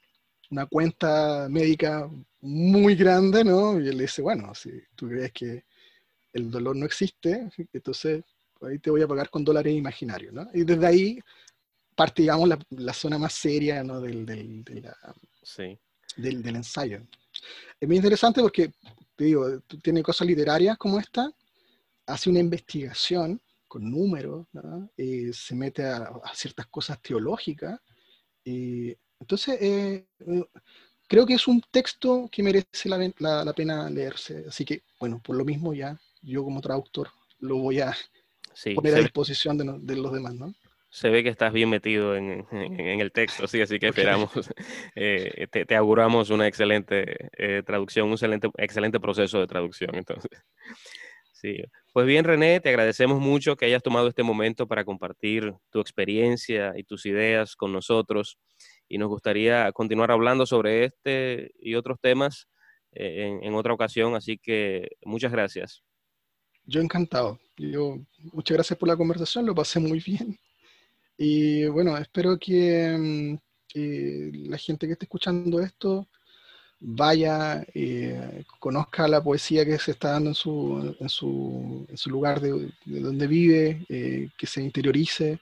una 0.51 0.67
cuenta 0.67 1.49
médica 1.49 2.09
muy 2.41 2.95
grande, 2.95 3.45
¿no? 3.45 3.81
Y 3.81 3.89
él 3.89 3.97
le 3.97 4.03
dice, 4.05 4.23
bueno, 4.23 4.55
si 4.55 4.71
tú 4.95 5.09
crees 5.09 5.33
que 5.33 5.65
el 6.33 6.51
dolor 6.51 6.77
no 6.77 6.87
existe, 6.87 7.51
entonces 7.73 8.25
ahí 8.67 8.79
te 8.79 8.91
voy 8.91 9.03
a 9.03 9.09
pagar 9.09 9.31
con 9.31 9.45
dólares 9.45 9.75
imaginarios, 9.75 10.33
¿no? 10.33 10.49
Y 10.55 10.65
desde 10.65 10.87
ahí 10.87 11.19
parte, 11.95 12.23
digamos, 12.23 12.49
la, 12.71 12.93
zona 12.93 13.19
más 13.19 13.33
seria 13.33 13.83
¿no? 13.85 14.01
del, 14.01 14.25
del, 14.25 14.65
del, 14.65 16.57
ensayo. 16.57 17.03
Es 17.81 17.89
muy 17.89 17.97
interesante 17.97 18.41
porque, 18.41 18.73
te 19.17 19.25
digo, 19.25 19.61
tiene 19.83 20.03
cosas 20.03 20.27
literarias 20.27 20.79
como 20.79 20.99
esta, 20.99 21.31
hace 22.07 22.31
una 22.31 22.41
investigación 22.41 23.41
con 23.69 23.91
números, 23.91 24.47
eh, 24.97 25.31
se 25.33 25.55
mete 25.55 25.85
a, 25.85 26.13
ciertas 26.35 26.67
cosas 26.67 27.01
teológicas. 27.01 27.81
y 28.45 28.97
entonces, 29.21 29.57
eh, 29.63 30.07
eh, 30.27 30.45
creo 31.07 31.25
que 31.25 31.35
es 31.35 31.47
un 31.47 31.63
texto 31.71 32.29
que 32.31 32.43
merece 32.43 32.89
la, 32.89 33.45
la, 33.45 33.53
pena 33.53 33.89
leerse. 33.89 34.47
Así 34.49 34.65
que, 34.65 34.83
bueno, 34.99 35.21
por 35.23 35.37
lo 35.37 35.45
mismo 35.45 35.73
ya 35.73 35.99
yo 36.23 36.43
como 36.43 36.61
traductor 36.61 37.09
lo 37.39 37.59
voy 37.59 37.81
a 37.81 37.95
poner 38.75 38.95
a 38.95 38.99
disposición 38.99 39.59
de, 39.59 39.79
de, 39.81 39.97
los 40.01 40.13
demás, 40.13 40.35
¿no? 40.35 40.53
Se 40.91 41.09
ve 41.09 41.23
que 41.23 41.31
estás 41.31 41.53
bien 41.53 41.71
metido 41.71 42.17
en, 42.17 42.47
en, 42.51 43.01
el 43.01 43.13
texto, 43.13 43.47
sí, 43.47 43.61
así 43.61 43.79
que 43.79 43.89
esperamos, 43.89 44.31
eh, 44.95 45.47
te, 45.51 45.65
te, 45.65 45.75
auguramos 45.75 46.31
una 46.31 46.47
excelente 46.47 47.31
eh, 47.39 47.63
traducción, 47.65 48.09
un 48.09 48.13
excelente, 48.13 48.51
excelente 48.59 49.01
proceso 49.01 49.41
de 49.41 49.47
traducción, 49.47 49.95
entonces. 49.95 50.31
Sí. 51.43 51.57
Pues 51.93 52.07
bien, 52.07 52.25
René, 52.25 52.61
te 52.61 52.69
agradecemos 52.69 53.19
mucho 53.19 53.57
que 53.57 53.65
hayas 53.65 53.83
tomado 53.83 54.07
este 54.07 54.23
momento 54.23 54.69
para 54.69 54.85
compartir 54.85 55.53
tu 55.71 55.81
experiencia 55.81 56.73
y 56.77 56.85
tus 56.85 57.05
ideas 57.05 57.57
con 57.57 57.73
nosotros 57.73 58.39
y 58.89 58.97
nos 58.97 59.09
gustaría 59.09 59.73
continuar 59.73 60.13
hablando 60.13 60.47
sobre 60.47 60.85
este 60.85 61.51
y 61.59 61.75
otros 61.75 61.99
temas 62.01 62.47
eh, 62.93 63.25
en, 63.27 63.43
en 63.43 63.55
otra 63.55 63.73
ocasión, 63.73 64.15
así 64.15 64.39
que 64.39 64.91
muchas 65.05 65.33
gracias. 65.33 65.83
Yo 66.67 66.81
encantado. 66.81 67.39
Yo, 67.57 67.99
muchas 68.33 68.57
gracias 68.57 68.79
por 68.79 68.89
la 68.89 68.97
conversación, 68.97 69.47
lo 69.47 69.55
pasé 69.55 69.81
muy 69.81 70.01
bien. 70.01 70.39
Y 71.17 71.67
bueno, 71.67 71.97
espero 71.99 72.39
que 72.39 72.97
mm, 72.99 74.49
la 74.49 74.59
gente 74.59 74.87
que 74.87 74.95
esté 74.95 75.05
escuchando 75.05 75.61
esto 75.61 76.09
vaya, 76.85 77.65
eh, 77.75 78.45
conozca 78.59 79.07
la 79.07 79.23
poesía 79.23 79.65
que 79.65 79.79
se 79.79 79.93
está 79.93 80.13
dando 80.13 80.31
en 80.31 81.09
su, 81.09 81.87
lugar 82.07 82.41
de, 82.41 82.73
donde 82.85 83.27
vive, 83.27 83.87
eh, 83.89 84.29
que 84.37 84.47
se 84.47 84.63
interiorice. 84.63 85.39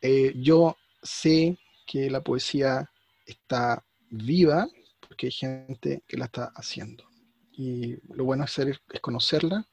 Eh, 0.00 0.32
yo 0.36 0.76
sé 1.02 1.58
que 1.86 2.10
la 2.10 2.22
poesía 2.22 2.90
está 3.26 3.84
viva 4.10 4.66
porque 5.06 5.26
hay 5.26 5.32
gente 5.32 6.02
que 6.08 6.16
la 6.16 6.26
está 6.26 6.52
haciendo. 6.54 7.04
Y 7.52 7.96
lo 8.14 8.24
bueno 8.24 8.44
es 8.44 9.00
conocerla. 9.00 9.66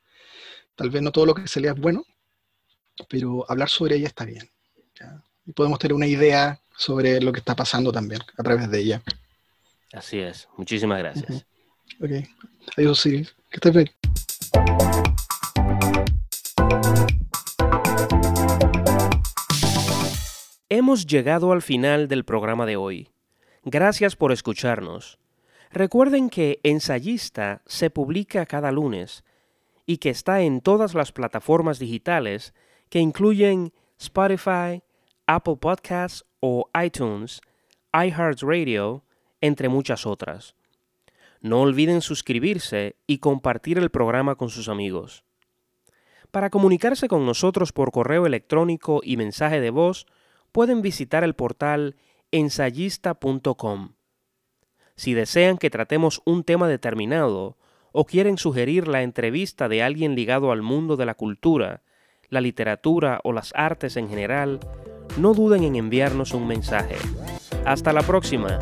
Tal 0.75 0.89
vez 0.89 1.01
no 1.01 1.11
todo 1.11 1.25
lo 1.25 1.33
que 1.33 1.47
se 1.47 1.61
lea 1.61 1.71
es 1.71 1.79
bueno, 1.79 2.03
pero 3.09 3.49
hablar 3.49 3.69
sobre 3.69 3.95
ella 3.95 4.07
está 4.07 4.25
bien. 4.25 4.49
Y 5.45 5.53
podemos 5.53 5.79
tener 5.79 5.93
una 5.93 6.07
idea 6.07 6.59
sobre 6.75 7.21
lo 7.21 7.31
que 7.31 7.39
está 7.39 7.55
pasando 7.55 7.91
también 7.91 8.21
a 8.37 8.43
través 8.43 8.69
de 8.69 8.79
ella. 8.79 9.01
Así 9.93 10.19
es. 10.19 10.49
Muchísimas 10.57 10.99
gracias. 10.99 11.45
Ok. 12.01 12.11
Adiós, 12.75 12.99
sí. 12.99 13.25
Que 13.49 13.55
estés 13.55 13.73
bien. 13.73 13.89
Hemos 20.67 21.05
llegado 21.05 21.53
al 21.53 21.61
final 21.61 22.09
del 22.09 22.25
programa 22.25 22.65
de 22.65 22.75
hoy. 22.75 23.09
Gracias 23.63 24.17
por 24.17 24.33
escucharnos. 24.33 25.19
Recuerden 25.71 26.29
que 26.29 26.59
Ensayista 26.63 27.61
se 27.65 27.89
publica 27.89 28.45
cada 28.45 28.71
lunes 28.73 29.23
y 29.85 29.97
que 29.97 30.09
está 30.09 30.41
en 30.41 30.61
todas 30.61 30.93
las 30.93 31.11
plataformas 31.11 31.79
digitales 31.79 32.53
que 32.89 32.99
incluyen 32.99 33.73
Spotify, 33.99 34.83
Apple 35.27 35.57
Podcasts 35.57 36.25
o 36.39 36.69
iTunes, 36.83 37.41
iHeartRadio, 37.93 39.03
entre 39.41 39.69
muchas 39.69 40.05
otras. 40.05 40.55
No 41.41 41.61
olviden 41.61 42.01
suscribirse 42.01 42.95
y 43.07 43.19
compartir 43.19 43.77
el 43.77 43.91
programa 43.91 44.35
con 44.35 44.49
sus 44.49 44.69
amigos. 44.69 45.23
Para 46.31 46.49
comunicarse 46.49 47.07
con 47.07 47.25
nosotros 47.25 47.71
por 47.71 47.91
correo 47.91 48.25
electrónico 48.25 49.01
y 49.03 49.15
mensaje 49.15 49.61
de 49.61 49.69
voz, 49.69 50.05
pueden 50.51 50.81
visitar 50.81 51.23
el 51.23 51.35
portal 51.35 51.95
ensayista.com. 52.31 53.93
Si 54.95 55.13
desean 55.13 55.57
que 55.57 55.69
tratemos 55.69 56.21
un 56.25 56.43
tema 56.43 56.67
determinado 56.67 57.57
o 57.97 58.05
quieren 58.05 58.37
sugerir 58.37 58.89
la 58.89 59.03
entrevista 59.03 59.69
de 59.69 59.81
alguien 59.81 60.15
ligado 60.15 60.51
al 60.51 60.61
mundo 60.61 60.97
de 60.97 61.05
la 61.05 61.13
cultura, 61.13 61.81
la 62.27 62.41
literatura 62.41 63.21
o 63.23 63.31
las 63.31 63.53
artes 63.55 63.95
en 63.95 64.09
general, 64.09 64.59
no 65.17 65.33
duden 65.33 65.63
en 65.63 65.77
enviarnos 65.77 66.33
un 66.33 66.45
mensaje. 66.45 66.97
Hasta 67.63 67.93
la 67.93 68.01
próxima. 68.01 68.59